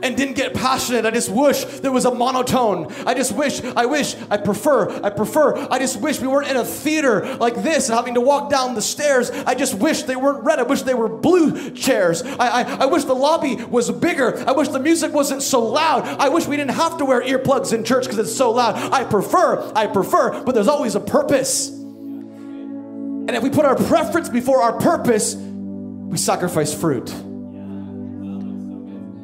and 0.03 0.17
didn't 0.17 0.35
get 0.35 0.55
passionate. 0.55 1.05
I 1.07 1.11
just 1.11 1.31
wish 1.31 1.65
there 1.65 1.93
was 1.93 2.05
a 2.05 2.15
monotone. 2.15 2.93
I 3.07 3.15
just 3.15 3.33
wish, 3.33 3.63
I 3.63 3.87
wish, 3.87 4.17
I 4.31 4.37
prefer, 4.37 5.03
I 5.03 5.11
prefer. 5.11 5.57
I 5.71 5.79
just 5.79 6.01
wish 6.01 6.21
we 6.21 6.29
weren't 6.29 6.49
in 6.49 6.57
a 6.57 6.65
theater 6.65 7.37
like 7.37 7.63
this 7.63 7.89
and 7.89 7.97
having 7.97 8.15
to 8.15 8.21
walk 8.21 8.51
down 8.51 8.75
the 8.75 8.83
stairs. 8.83 9.31
I 9.31 9.55
just 9.55 9.75
wish 9.75 10.03
they 10.05 10.17
weren't 10.17 10.45
red. 10.45 10.59
I 10.59 10.63
wish 10.63 10.83
they 10.83 10.95
were 10.95 11.09
blue 11.09 11.71
chairs. 11.71 12.23
I, 12.23 12.63
I, 12.63 12.63
I 12.83 12.87
wish 12.87 13.05
the 13.05 13.15
lobby 13.15 13.57
was 13.57 13.91
bigger. 13.91 14.39
I 14.49 14.53
wish 14.53 14.69
the 14.69 14.81
music 14.81 15.13
wasn't 15.13 15.43
so 15.43 15.63
loud. 15.63 16.05
I 16.05 16.29
wish 16.29 16.47
we 16.47 16.57
didn't 16.57 16.75
have 16.75 16.99
to 16.99 17.05
wear 17.05 17.23
earplugs 17.23 17.73
in 17.73 17.85
church 17.85 18.05
because 18.05 18.19
it's 18.19 18.37
so 18.37 18.51
loud. 18.51 18.77
I 18.93 19.05
prefer, 19.05 19.73
I 19.75 19.87
prefer, 19.87 20.43
but 20.45 20.55
there's 20.55 20.69
always 20.69 20.95
a 20.95 21.01
purpose. 21.01 21.69
And 21.69 23.31
if 23.31 23.43
we 23.43 23.51
put 23.51 23.65
our 23.65 23.77
preference 23.77 24.29
before 24.29 24.63
our 24.63 24.79
purpose, 24.79 25.35
we 25.37 26.17
sacrifice 26.17 26.75
fruit 26.75 27.15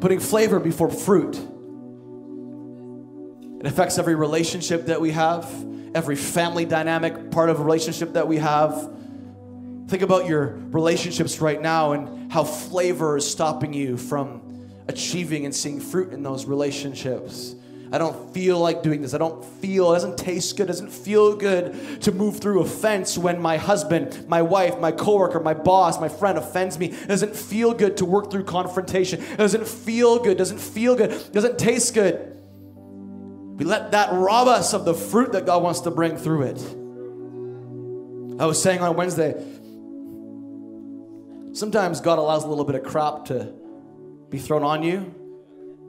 putting 0.06 0.20
flavor 0.20 0.60
before 0.60 0.88
fruit. 0.88 1.34
It 3.58 3.66
affects 3.66 3.98
every 3.98 4.14
relationship 4.14 4.86
that 4.86 5.00
we 5.00 5.10
have, 5.10 5.52
every 5.96 6.14
family 6.14 6.64
dynamic 6.64 7.32
part 7.32 7.50
of 7.50 7.58
a 7.58 7.64
relationship 7.64 8.12
that 8.12 8.28
we 8.28 8.36
have. 8.36 8.88
Think 9.88 10.02
about 10.02 10.28
your 10.28 10.58
relationships 10.70 11.40
right 11.40 11.60
now 11.60 11.90
and 11.90 12.30
how 12.30 12.44
flavor 12.44 13.16
is 13.16 13.28
stopping 13.28 13.74
you 13.74 13.96
from 13.96 14.68
achieving 14.86 15.44
and 15.44 15.52
seeing 15.52 15.80
fruit 15.80 16.12
in 16.12 16.22
those 16.22 16.44
relationships. 16.44 17.56
I 17.92 17.98
don't 17.98 18.34
feel 18.34 18.58
like 18.58 18.82
doing 18.82 19.00
this. 19.00 19.14
I 19.14 19.18
don't 19.18 19.44
feel, 19.44 19.92
it 19.92 19.96
doesn't 19.96 20.18
taste 20.18 20.56
good, 20.56 20.64
it 20.64 20.66
doesn't 20.66 20.90
feel 20.90 21.36
good 21.36 22.02
to 22.02 22.12
move 22.12 22.40
through 22.40 22.62
a 22.62 22.64
fence 22.64 23.16
when 23.16 23.40
my 23.40 23.58
husband, 23.58 24.26
my 24.28 24.42
wife, 24.42 24.78
my 24.80 24.90
coworker, 24.90 25.38
my 25.38 25.54
boss, 25.54 26.00
my 26.00 26.08
friend 26.08 26.36
offends 26.36 26.78
me. 26.78 26.86
It 26.86 27.08
doesn't 27.08 27.36
feel 27.36 27.72
good 27.74 27.96
to 27.98 28.04
work 28.04 28.30
through 28.30 28.44
confrontation. 28.44 29.22
It 29.22 29.36
doesn't 29.36 29.68
feel 29.68 30.18
good, 30.18 30.36
doesn't 30.36 30.60
feel 30.60 30.96
good, 30.96 31.32
doesn't 31.32 31.58
taste 31.58 31.94
good. 31.94 32.32
We 33.56 33.64
let 33.64 33.92
that 33.92 34.12
rob 34.12 34.48
us 34.48 34.74
of 34.74 34.84
the 34.84 34.94
fruit 34.94 35.32
that 35.32 35.46
God 35.46 35.62
wants 35.62 35.80
to 35.80 35.90
bring 35.90 36.16
through 36.16 36.42
it. 36.42 36.60
I 38.40 38.46
was 38.46 38.60
saying 38.60 38.80
on 38.80 38.96
Wednesday, 38.96 39.32
sometimes 41.54 42.00
God 42.00 42.18
allows 42.18 42.44
a 42.44 42.48
little 42.48 42.64
bit 42.64 42.74
of 42.74 42.82
crap 42.82 43.26
to 43.26 43.54
be 44.28 44.38
thrown 44.38 44.64
on 44.64 44.82
you 44.82 45.14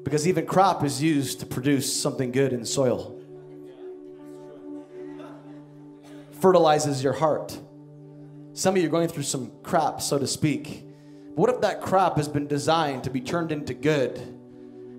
because 0.08 0.26
even 0.26 0.46
crop 0.46 0.86
is 0.86 1.04
used 1.04 1.42
to 1.42 1.46
produce 1.46 1.94
something 1.94 2.32
good 2.32 2.54
in 2.54 2.64
soil. 2.64 3.22
Fertilizes 6.40 7.04
your 7.04 7.12
heart. 7.12 7.60
Some 8.54 8.78
of 8.78 8.82
you 8.82 8.88
are 8.88 8.90
going 8.90 9.10
through 9.10 9.24
some 9.24 9.52
crap, 9.64 10.00
so 10.02 10.18
to 10.18 10.26
speak. 10.26 10.86
But 11.36 11.36
what 11.36 11.50
if 11.50 11.60
that 11.60 11.82
crop 11.82 12.16
has 12.16 12.30
been 12.30 12.48
designed 12.48 13.04
to 13.04 13.10
be 13.10 13.20
turned 13.20 13.52
into 13.52 13.74
good, 13.74 14.16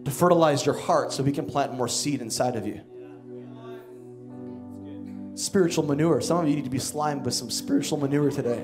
to 0.04 0.10
fertilize 0.10 0.66
your 0.66 0.78
heart 0.78 1.10
so 1.14 1.22
we 1.22 1.32
can 1.32 1.46
plant 1.46 1.72
more 1.72 1.88
seed 1.88 2.20
inside 2.20 2.54
of 2.54 2.66
you? 2.66 2.82
Spiritual 5.36 5.86
manure. 5.86 6.20
Some 6.20 6.40
of 6.40 6.48
you 6.50 6.54
need 6.54 6.64
to 6.64 6.70
be 6.70 6.78
slimed 6.78 7.24
with 7.24 7.32
some 7.32 7.50
spiritual 7.50 7.96
manure 7.96 8.30
today. 8.30 8.62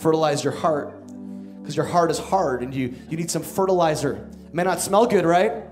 Fertilize 0.00 0.44
your 0.44 0.52
heart 0.52 0.92
because 1.62 1.76
your 1.76 1.86
heart 1.86 2.10
is 2.10 2.18
hard 2.18 2.62
and 2.62 2.74
you, 2.74 2.94
you 3.08 3.16
need 3.16 3.30
some 3.30 3.42
fertilizer 3.42 4.28
may 4.52 4.62
not 4.62 4.80
smell 4.80 5.06
good, 5.06 5.24
right? 5.24 5.64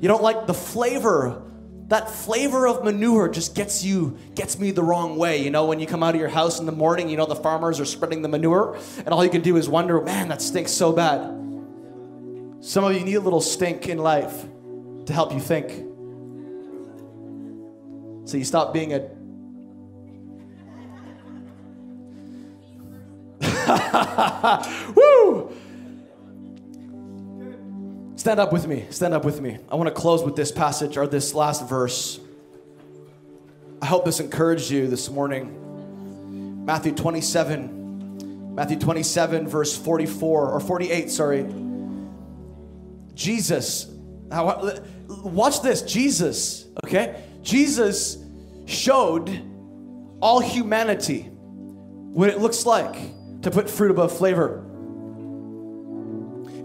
You 0.00 0.08
don't 0.08 0.22
like 0.22 0.46
the 0.46 0.54
flavor. 0.54 1.42
That 1.88 2.10
flavor 2.10 2.68
of 2.68 2.84
manure 2.84 3.28
just 3.28 3.54
gets 3.54 3.82
you, 3.82 4.18
gets 4.34 4.58
me 4.58 4.70
the 4.70 4.82
wrong 4.82 5.16
way. 5.16 5.42
You 5.42 5.50
know, 5.50 5.64
when 5.64 5.80
you 5.80 5.86
come 5.86 6.02
out 6.02 6.14
of 6.14 6.20
your 6.20 6.28
house 6.28 6.60
in 6.60 6.66
the 6.66 6.72
morning, 6.72 7.08
you 7.08 7.16
know, 7.16 7.24
the 7.24 7.34
farmers 7.34 7.80
are 7.80 7.86
spreading 7.86 8.20
the 8.20 8.28
manure, 8.28 8.76
and 8.98 9.08
all 9.08 9.24
you 9.24 9.30
can 9.30 9.40
do 9.40 9.56
is 9.56 9.68
wonder, 9.68 10.00
man, 10.02 10.28
that 10.28 10.42
stinks 10.42 10.70
so 10.70 10.92
bad. 10.92 11.20
Some 12.60 12.84
of 12.84 12.92
you 12.92 13.00
need 13.00 13.14
a 13.14 13.20
little 13.20 13.40
stink 13.40 13.88
in 13.88 13.98
life 13.98 14.44
to 15.06 15.12
help 15.12 15.32
you 15.32 15.40
think. 15.40 15.70
So 18.28 18.36
you 18.36 18.44
stop 18.44 18.74
being 18.74 18.92
a. 18.92 19.08
Woo! 24.94 25.50
Stand 28.28 28.40
up 28.40 28.52
with 28.52 28.66
me. 28.66 28.84
Stand 28.90 29.14
up 29.14 29.24
with 29.24 29.40
me. 29.40 29.56
I 29.70 29.76
want 29.76 29.88
to 29.88 29.94
close 29.94 30.22
with 30.22 30.36
this 30.36 30.52
passage 30.52 30.98
or 30.98 31.06
this 31.06 31.32
last 31.32 31.66
verse. 31.66 32.20
I 33.80 33.86
hope 33.86 34.04
this 34.04 34.20
encouraged 34.20 34.70
you 34.70 34.86
this 34.86 35.08
morning. 35.08 36.66
Matthew 36.66 36.92
27, 36.92 38.54
Matthew 38.54 38.78
27, 38.78 39.48
verse 39.48 39.74
44 39.78 40.50
or 40.50 40.60
48, 40.60 41.10
sorry. 41.10 41.46
Jesus, 43.14 43.86
watch 44.28 45.62
this. 45.62 45.80
Jesus, 45.80 46.66
okay? 46.84 47.24
Jesus 47.40 48.18
showed 48.66 49.40
all 50.20 50.40
humanity 50.40 51.22
what 51.22 52.28
it 52.28 52.40
looks 52.40 52.66
like 52.66 52.94
to 53.40 53.50
put 53.50 53.70
fruit 53.70 53.90
above 53.90 54.14
flavor. 54.14 54.67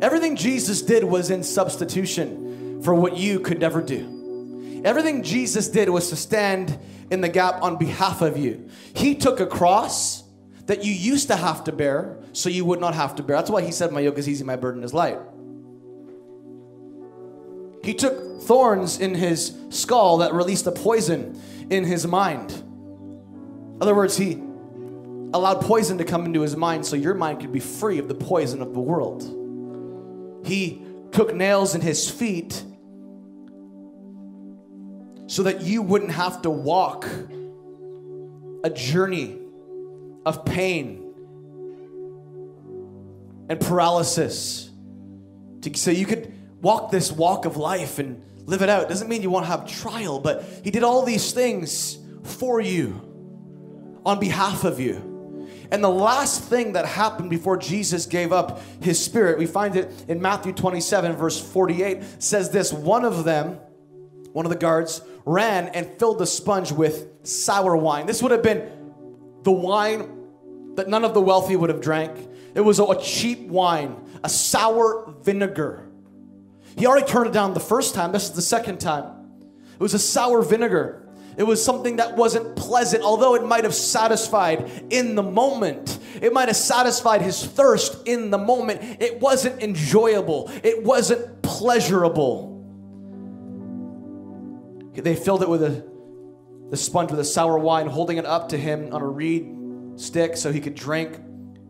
Everything 0.04 0.36
Jesus 0.36 0.82
did 0.82 1.06
was 1.06 1.30
in 1.30 1.43
substitution 1.43 2.82
for 2.84 2.93
what 2.93 3.16
you 3.16 3.39
could 3.39 3.62
never 3.62 3.82
do. 3.82 4.82
Everything 4.84 5.24
Jesus 5.24 5.70
did 5.70 5.88
was 5.88 6.10
to 6.10 6.18
stand 6.18 6.78
in 7.10 7.22
the 7.22 7.30
gap 7.30 7.64
on 7.64 7.78
behalf 7.78 8.22
of 8.22 8.36
you. 8.36 8.70
He 8.93 9.16
took 9.16 9.39
a 9.39 9.47
cross 9.47 10.24
that 10.66 10.84
you 10.84 10.91
used 10.91 11.30
to 11.30 11.38
have 11.38 11.64
to 11.64 11.72
bear 11.72 12.18
so 12.34 12.49
you 12.49 12.66
would 12.66 12.82
not 12.82 12.93
have 12.95 13.16
to 13.16 13.24
bear. 13.24 13.38
That's 13.38 13.49
why 13.49 13.62
he 13.62 13.72
said, 13.72 13.93
My 13.93 14.01
yoke 14.01 14.18
is 14.18 14.28
easy, 14.28 14.43
my 14.43 14.58
burden 14.58 14.84
is 14.84 14.93
light. 14.93 15.20
He 17.82 17.93
took 17.93 18.41
thorns 18.41 18.99
in 18.99 19.16
his 19.16 19.58
skull 19.70 20.18
that 20.18 20.34
released 20.34 20.68
a 20.68 20.74
poison 20.74 21.41
in 21.70 21.86
his 21.86 22.06
mind. 22.06 22.51
In 22.51 23.78
other 23.80 23.95
words, 23.95 24.18
he 24.18 24.34
allowed 25.34 25.62
poison 25.62 25.97
to 25.99 26.04
come 26.04 26.26
into 26.26 26.41
his 26.41 26.58
mind 26.58 26.86
so 26.86 26.97
your 26.97 27.14
mind 27.14 27.39
could 27.39 27.54
be 27.54 27.62
free 27.62 27.99
of 27.99 28.10
the 28.10 28.16
poison 28.16 28.62
of 28.62 28.74
the 28.74 28.82
world. 28.82 29.39
He 30.43 30.85
took 31.11 31.33
nails 31.33 31.75
in 31.75 31.81
his 31.81 32.09
feet 32.09 32.63
so 35.27 35.43
that 35.43 35.61
you 35.61 35.81
wouldn't 35.81 36.11
have 36.11 36.41
to 36.43 36.49
walk 36.49 37.07
a 38.63 38.69
journey 38.69 39.39
of 40.25 40.45
pain 40.45 40.99
and 43.49 43.59
paralysis 43.59 44.69
so 45.75 45.91
you 45.91 46.05
could 46.05 46.33
walk 46.61 46.91
this 46.91 47.11
walk 47.11 47.45
of 47.45 47.57
life 47.57 47.99
and 47.99 48.21
live 48.45 48.61
it 48.61 48.69
out. 48.69 48.89
Doesn't 48.89 49.07
mean 49.07 49.21
you 49.21 49.29
won't 49.29 49.45
have 49.45 49.65
trial, 49.65 50.19
but 50.19 50.43
he 50.63 50.71
did 50.71 50.83
all 50.83 51.03
these 51.03 51.31
things 51.31 51.97
for 52.23 52.59
you 52.59 53.99
on 54.05 54.19
behalf 54.19 54.65
of 54.65 54.79
you. 54.79 55.12
And 55.74 55.84
the 55.84 55.89
last 55.89 56.43
thing 56.43 56.74
that 56.74 56.86
happened 56.86 57.32
before 57.32 57.57
Jesus 57.57 58.05
gave 58.05 58.32
up 58.32 58.61
his 58.80 59.03
spirit, 59.03 59.39
we 59.39 59.47
find 59.47 59.76
it 59.76 59.91
in 60.07 60.21
Matthew 60.21 60.53
27, 60.53 61.15
verse 61.15 61.41
48, 61.41 62.21
says 62.21 62.51
this 62.51 62.71
one 62.71 63.03
of 63.03 63.24
them, 63.24 63.57
one 64.34 64.45
of 64.45 64.51
the 64.51 64.55
guards, 64.55 65.01
ran 65.26 65.69
and 65.69 65.88
filled 65.97 66.19
the 66.19 66.28
sponge 66.28 66.71
with 66.71 67.07
sour 67.26 67.76
wine. 67.76 68.05
This 68.05 68.21
would 68.21 68.32
have 68.32 68.43
been 68.43 68.69
the 69.41 69.51
wine 69.51 70.76
that 70.76 70.89
none 70.89 71.03
of 71.03 71.15
the 71.15 71.21
wealthy 71.21 71.55
would 71.55 71.71
have 71.71 71.82
drank. 71.82 72.30
It 72.53 72.61
was 72.61 72.80
a 72.80 72.95
cheap 73.01 73.47
wine, 73.47 73.99
a 74.24 74.30
sour 74.30 75.11
vinegar. 75.24 75.89
He 76.78 76.86
already 76.86 77.07
turned 77.07 77.26
it 77.26 77.34
down 77.34 77.55
the 77.55 77.59
first 77.59 77.95
time. 77.95 78.11
This 78.11 78.26
is 78.26 78.34
the 78.34 78.43
second 78.43 78.80
time. 78.80 79.05
It 79.74 79.80
was 79.80 79.95
a 79.95 79.99
sour 79.99 80.43
vinegar. 80.43 81.03
It 81.38 81.43
was 81.43 81.63
something 81.63 81.97
that 81.97 82.15
wasn't 82.15 82.55
pleasant, 82.55 83.03
although 83.03 83.36
it 83.36 83.45
might 83.45 83.63
have 83.63 83.75
satisfied 83.75 84.69
in 84.89 85.15
the 85.15 85.23
moment. 85.23 85.99
It 86.21 86.34
might 86.34 86.47
have 86.47 86.57
satisfied 86.57 87.21
his 87.21 87.43
thirst 87.43 88.07
in 88.07 88.29
the 88.29 88.38
moment. 88.38 89.01
It 89.01 89.19
wasn't 89.19 89.61
enjoyable, 89.61 90.51
it 90.63 90.84
wasn't 90.84 91.41
pleasurable. 91.41 92.51
They 94.95 95.15
filled 95.15 95.41
it 95.41 95.49
with 95.49 95.63
a, 95.63 95.84
the 96.69 96.77
sponge 96.77 97.09
with 97.09 97.19
a 97.19 97.25
sour 97.25 97.57
wine, 97.57 97.88
holding 97.88 98.17
it 98.17 98.25
up 98.25 98.49
to 98.49 98.57
him 98.57 98.93
on 98.93 99.01
a 99.01 99.07
reed 99.07 99.99
stick 99.99 100.38
so 100.38 100.51
he 100.51 100.61
could 100.61 100.75
drink. 100.75 101.19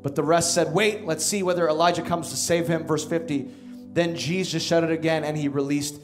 But 0.01 0.15
the 0.15 0.23
rest 0.23 0.53
said, 0.53 0.73
Wait, 0.73 1.05
let's 1.05 1.25
see 1.25 1.41
whether 1.41 1.67
Elijah 1.69 2.01
comes 2.01 2.29
to 2.31 2.35
save 2.35 2.67
him. 2.67 2.85
Verse 2.85 3.05
50. 3.05 3.49
Then 3.93 4.15
Jesus 4.15 4.61
shouted 4.61 4.91
again 4.91 5.23
and 5.23 5.37
he 5.37 5.47
released 5.47 6.01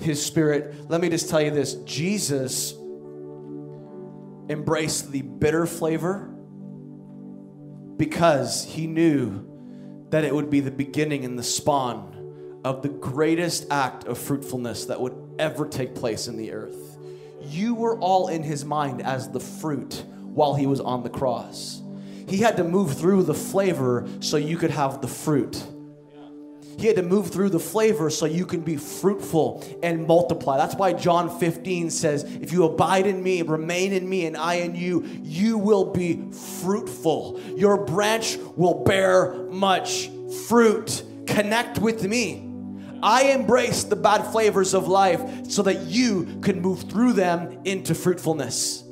his 0.00 0.24
spirit. 0.24 0.88
Let 0.88 1.00
me 1.00 1.08
just 1.08 1.28
tell 1.28 1.40
you 1.40 1.50
this 1.50 1.74
Jesus 1.84 2.72
embraced 4.48 5.12
the 5.12 5.22
bitter 5.22 5.66
flavor 5.66 6.28
because 7.96 8.64
he 8.64 8.86
knew 8.86 9.48
that 10.10 10.24
it 10.24 10.34
would 10.34 10.50
be 10.50 10.60
the 10.60 10.70
beginning 10.70 11.24
and 11.24 11.38
the 11.38 11.42
spawn 11.42 12.60
of 12.64 12.82
the 12.82 12.88
greatest 12.88 13.66
act 13.70 14.04
of 14.04 14.18
fruitfulness 14.18 14.86
that 14.86 15.00
would 15.00 15.16
ever 15.38 15.66
take 15.66 15.94
place 15.94 16.28
in 16.28 16.36
the 16.36 16.52
earth. 16.52 16.98
You 17.40 17.74
were 17.74 17.98
all 17.98 18.28
in 18.28 18.42
his 18.42 18.64
mind 18.64 19.02
as 19.02 19.30
the 19.30 19.40
fruit 19.40 20.04
while 20.22 20.54
he 20.54 20.66
was 20.66 20.80
on 20.80 21.02
the 21.02 21.10
cross. 21.10 21.82
He 22.28 22.38
had 22.38 22.56
to 22.56 22.64
move 22.64 22.96
through 22.96 23.24
the 23.24 23.34
flavor 23.34 24.08
so 24.20 24.36
you 24.36 24.56
could 24.56 24.70
have 24.70 25.00
the 25.00 25.08
fruit. 25.08 25.62
He 26.78 26.86
had 26.86 26.96
to 26.96 27.02
move 27.02 27.30
through 27.30 27.50
the 27.50 27.60
flavor 27.60 28.10
so 28.10 28.26
you 28.26 28.46
can 28.46 28.60
be 28.60 28.76
fruitful 28.76 29.64
and 29.82 30.06
multiply. 30.06 30.56
That's 30.56 30.74
why 30.74 30.92
John 30.92 31.38
15 31.38 31.90
says, 31.90 32.24
If 32.24 32.52
you 32.52 32.64
abide 32.64 33.06
in 33.06 33.22
me, 33.22 33.42
remain 33.42 33.92
in 33.92 34.08
me, 34.08 34.26
and 34.26 34.36
I 34.36 34.54
in 34.54 34.74
you, 34.74 35.04
you 35.22 35.58
will 35.58 35.92
be 35.92 36.30
fruitful. 36.60 37.40
Your 37.56 37.84
branch 37.84 38.36
will 38.56 38.84
bear 38.84 39.34
much 39.50 40.10
fruit. 40.48 41.02
Connect 41.26 41.78
with 41.78 42.04
me. 42.04 42.48
I 43.02 43.24
embrace 43.24 43.84
the 43.84 43.96
bad 43.96 44.22
flavors 44.30 44.74
of 44.74 44.86
life 44.86 45.50
so 45.50 45.62
that 45.62 45.86
you 45.86 46.38
can 46.40 46.60
move 46.60 46.82
through 46.82 47.14
them 47.14 47.60
into 47.64 47.94
fruitfulness. 47.94 48.84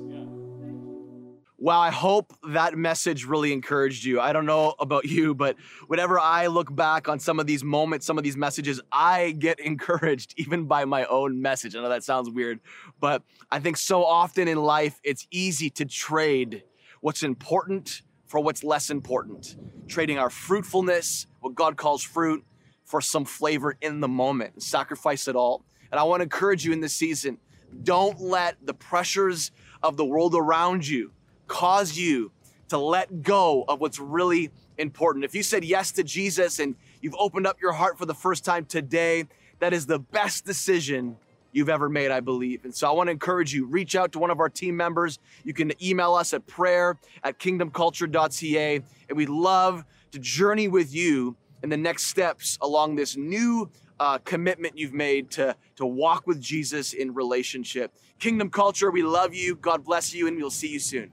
Wow, 1.62 1.78
I 1.78 1.90
hope 1.90 2.32
that 2.48 2.74
message 2.78 3.26
really 3.26 3.52
encouraged 3.52 4.02
you. 4.02 4.18
I 4.18 4.32
don't 4.32 4.46
know 4.46 4.74
about 4.78 5.04
you, 5.04 5.34
but 5.34 5.56
whenever 5.88 6.18
I 6.18 6.46
look 6.46 6.74
back 6.74 7.06
on 7.06 7.20
some 7.20 7.38
of 7.38 7.46
these 7.46 7.62
moments, 7.62 8.06
some 8.06 8.16
of 8.16 8.24
these 8.24 8.36
messages, 8.38 8.80
I 8.90 9.32
get 9.32 9.61
encouraged 9.61 10.32
even 10.38 10.64
by 10.64 10.86
my 10.86 11.04
own 11.04 11.42
message. 11.42 11.76
I 11.76 11.82
know 11.82 11.90
that 11.90 12.02
sounds 12.02 12.30
weird, 12.30 12.61
but 12.98 13.22
I 13.50 13.61
think 13.61 13.76
so 13.76 14.06
often 14.06 14.48
in 14.48 14.56
life, 14.56 15.02
it's 15.04 15.26
easy 15.30 15.68
to 15.68 15.84
trade 15.84 16.62
what's 17.02 17.22
important 17.22 18.00
for 18.24 18.40
what's 18.40 18.64
less 18.64 18.88
important, 18.88 19.56
trading 19.86 20.16
our 20.16 20.30
fruitfulness, 20.30 21.26
what 21.40 21.54
God 21.54 21.76
calls 21.76 22.02
fruit, 22.02 22.42
for 22.86 23.02
some 23.02 23.26
flavor 23.26 23.76
in 23.82 24.00
the 24.00 24.08
moment, 24.08 24.62
sacrifice 24.62 25.28
it 25.28 25.36
all. 25.36 25.66
And 25.92 26.00
I 26.00 26.04
want 26.04 26.20
to 26.20 26.22
encourage 26.22 26.64
you 26.64 26.72
in 26.72 26.80
this 26.80 26.94
season 26.94 27.36
don't 27.82 28.18
let 28.18 28.56
the 28.64 28.74
pressures 28.74 29.50
of 29.82 29.98
the 29.98 30.06
world 30.06 30.34
around 30.34 30.88
you 30.88 31.12
cause 31.51 31.98
you 31.98 32.30
to 32.68 32.78
let 32.78 33.22
go 33.22 33.64
of 33.66 33.80
what's 33.80 33.98
really 33.98 34.51
important. 34.78 35.24
If 35.24 35.34
you 35.34 35.42
said 35.42 35.64
yes 35.64 35.90
to 35.92 36.05
Jesus 36.05 36.61
and 36.61 36.76
you've 37.03 37.16
opened 37.18 37.46
up 37.46 37.61
your 37.61 37.72
heart 37.72 37.98
for 37.98 38.07
the 38.07 38.14
first 38.14 38.44
time 38.44 38.64
today, 38.64 39.24
that 39.59 39.72
is 39.72 39.84
the 39.84 39.98
best 39.98 40.46
decision 40.46 41.16
you've 41.53 41.68
ever 41.68 41.88
made, 41.88 42.12
I 42.12 42.20
believe. 42.20 42.64
And 42.64 42.72
so 42.72 42.88
I 42.88 42.92
want 42.92 43.09
to 43.09 43.11
encourage 43.11 43.53
you, 43.53 43.66
reach 43.66 43.96
out 43.96 44.12
to 44.12 44.20
one 44.20 44.30
of 44.30 44.38
our 44.38 44.48
team 44.48 44.76
members. 44.76 45.18
You 45.42 45.53
can 45.53 45.72
email 45.82 46.14
us 46.14 46.32
at 46.32 46.46
prayer 46.46 46.96
at 47.24 47.40
kingdomculture.ca. 47.40 48.82
And 49.09 49.18
we'd 49.18 49.28
love 49.28 49.84
to 50.12 50.20
journey 50.20 50.68
with 50.68 50.94
you 50.94 51.36
in 51.64 51.68
the 51.68 51.76
next 51.76 52.07
steps 52.07 52.57
along 52.62 52.94
this 52.94 53.16
new 53.16 53.68
uh, 53.98 54.18
commitment 54.18 54.78
you've 54.78 54.94
made 54.94 55.32
to, 55.32 55.57
to 55.76 55.84
walk 55.84 56.28
with 56.28 56.40
Jesus 56.40 56.92
in 56.92 57.12
relationship. 57.12 57.92
Kingdom 58.20 58.51
culture, 58.51 58.92
we 58.92 59.03
love 59.03 59.34
you. 59.34 59.57
God 59.57 59.84
bless 59.84 60.14
you, 60.14 60.28
and 60.28 60.36
we'll 60.36 60.51
see 60.51 60.68
you 60.68 60.78
soon. 60.78 61.11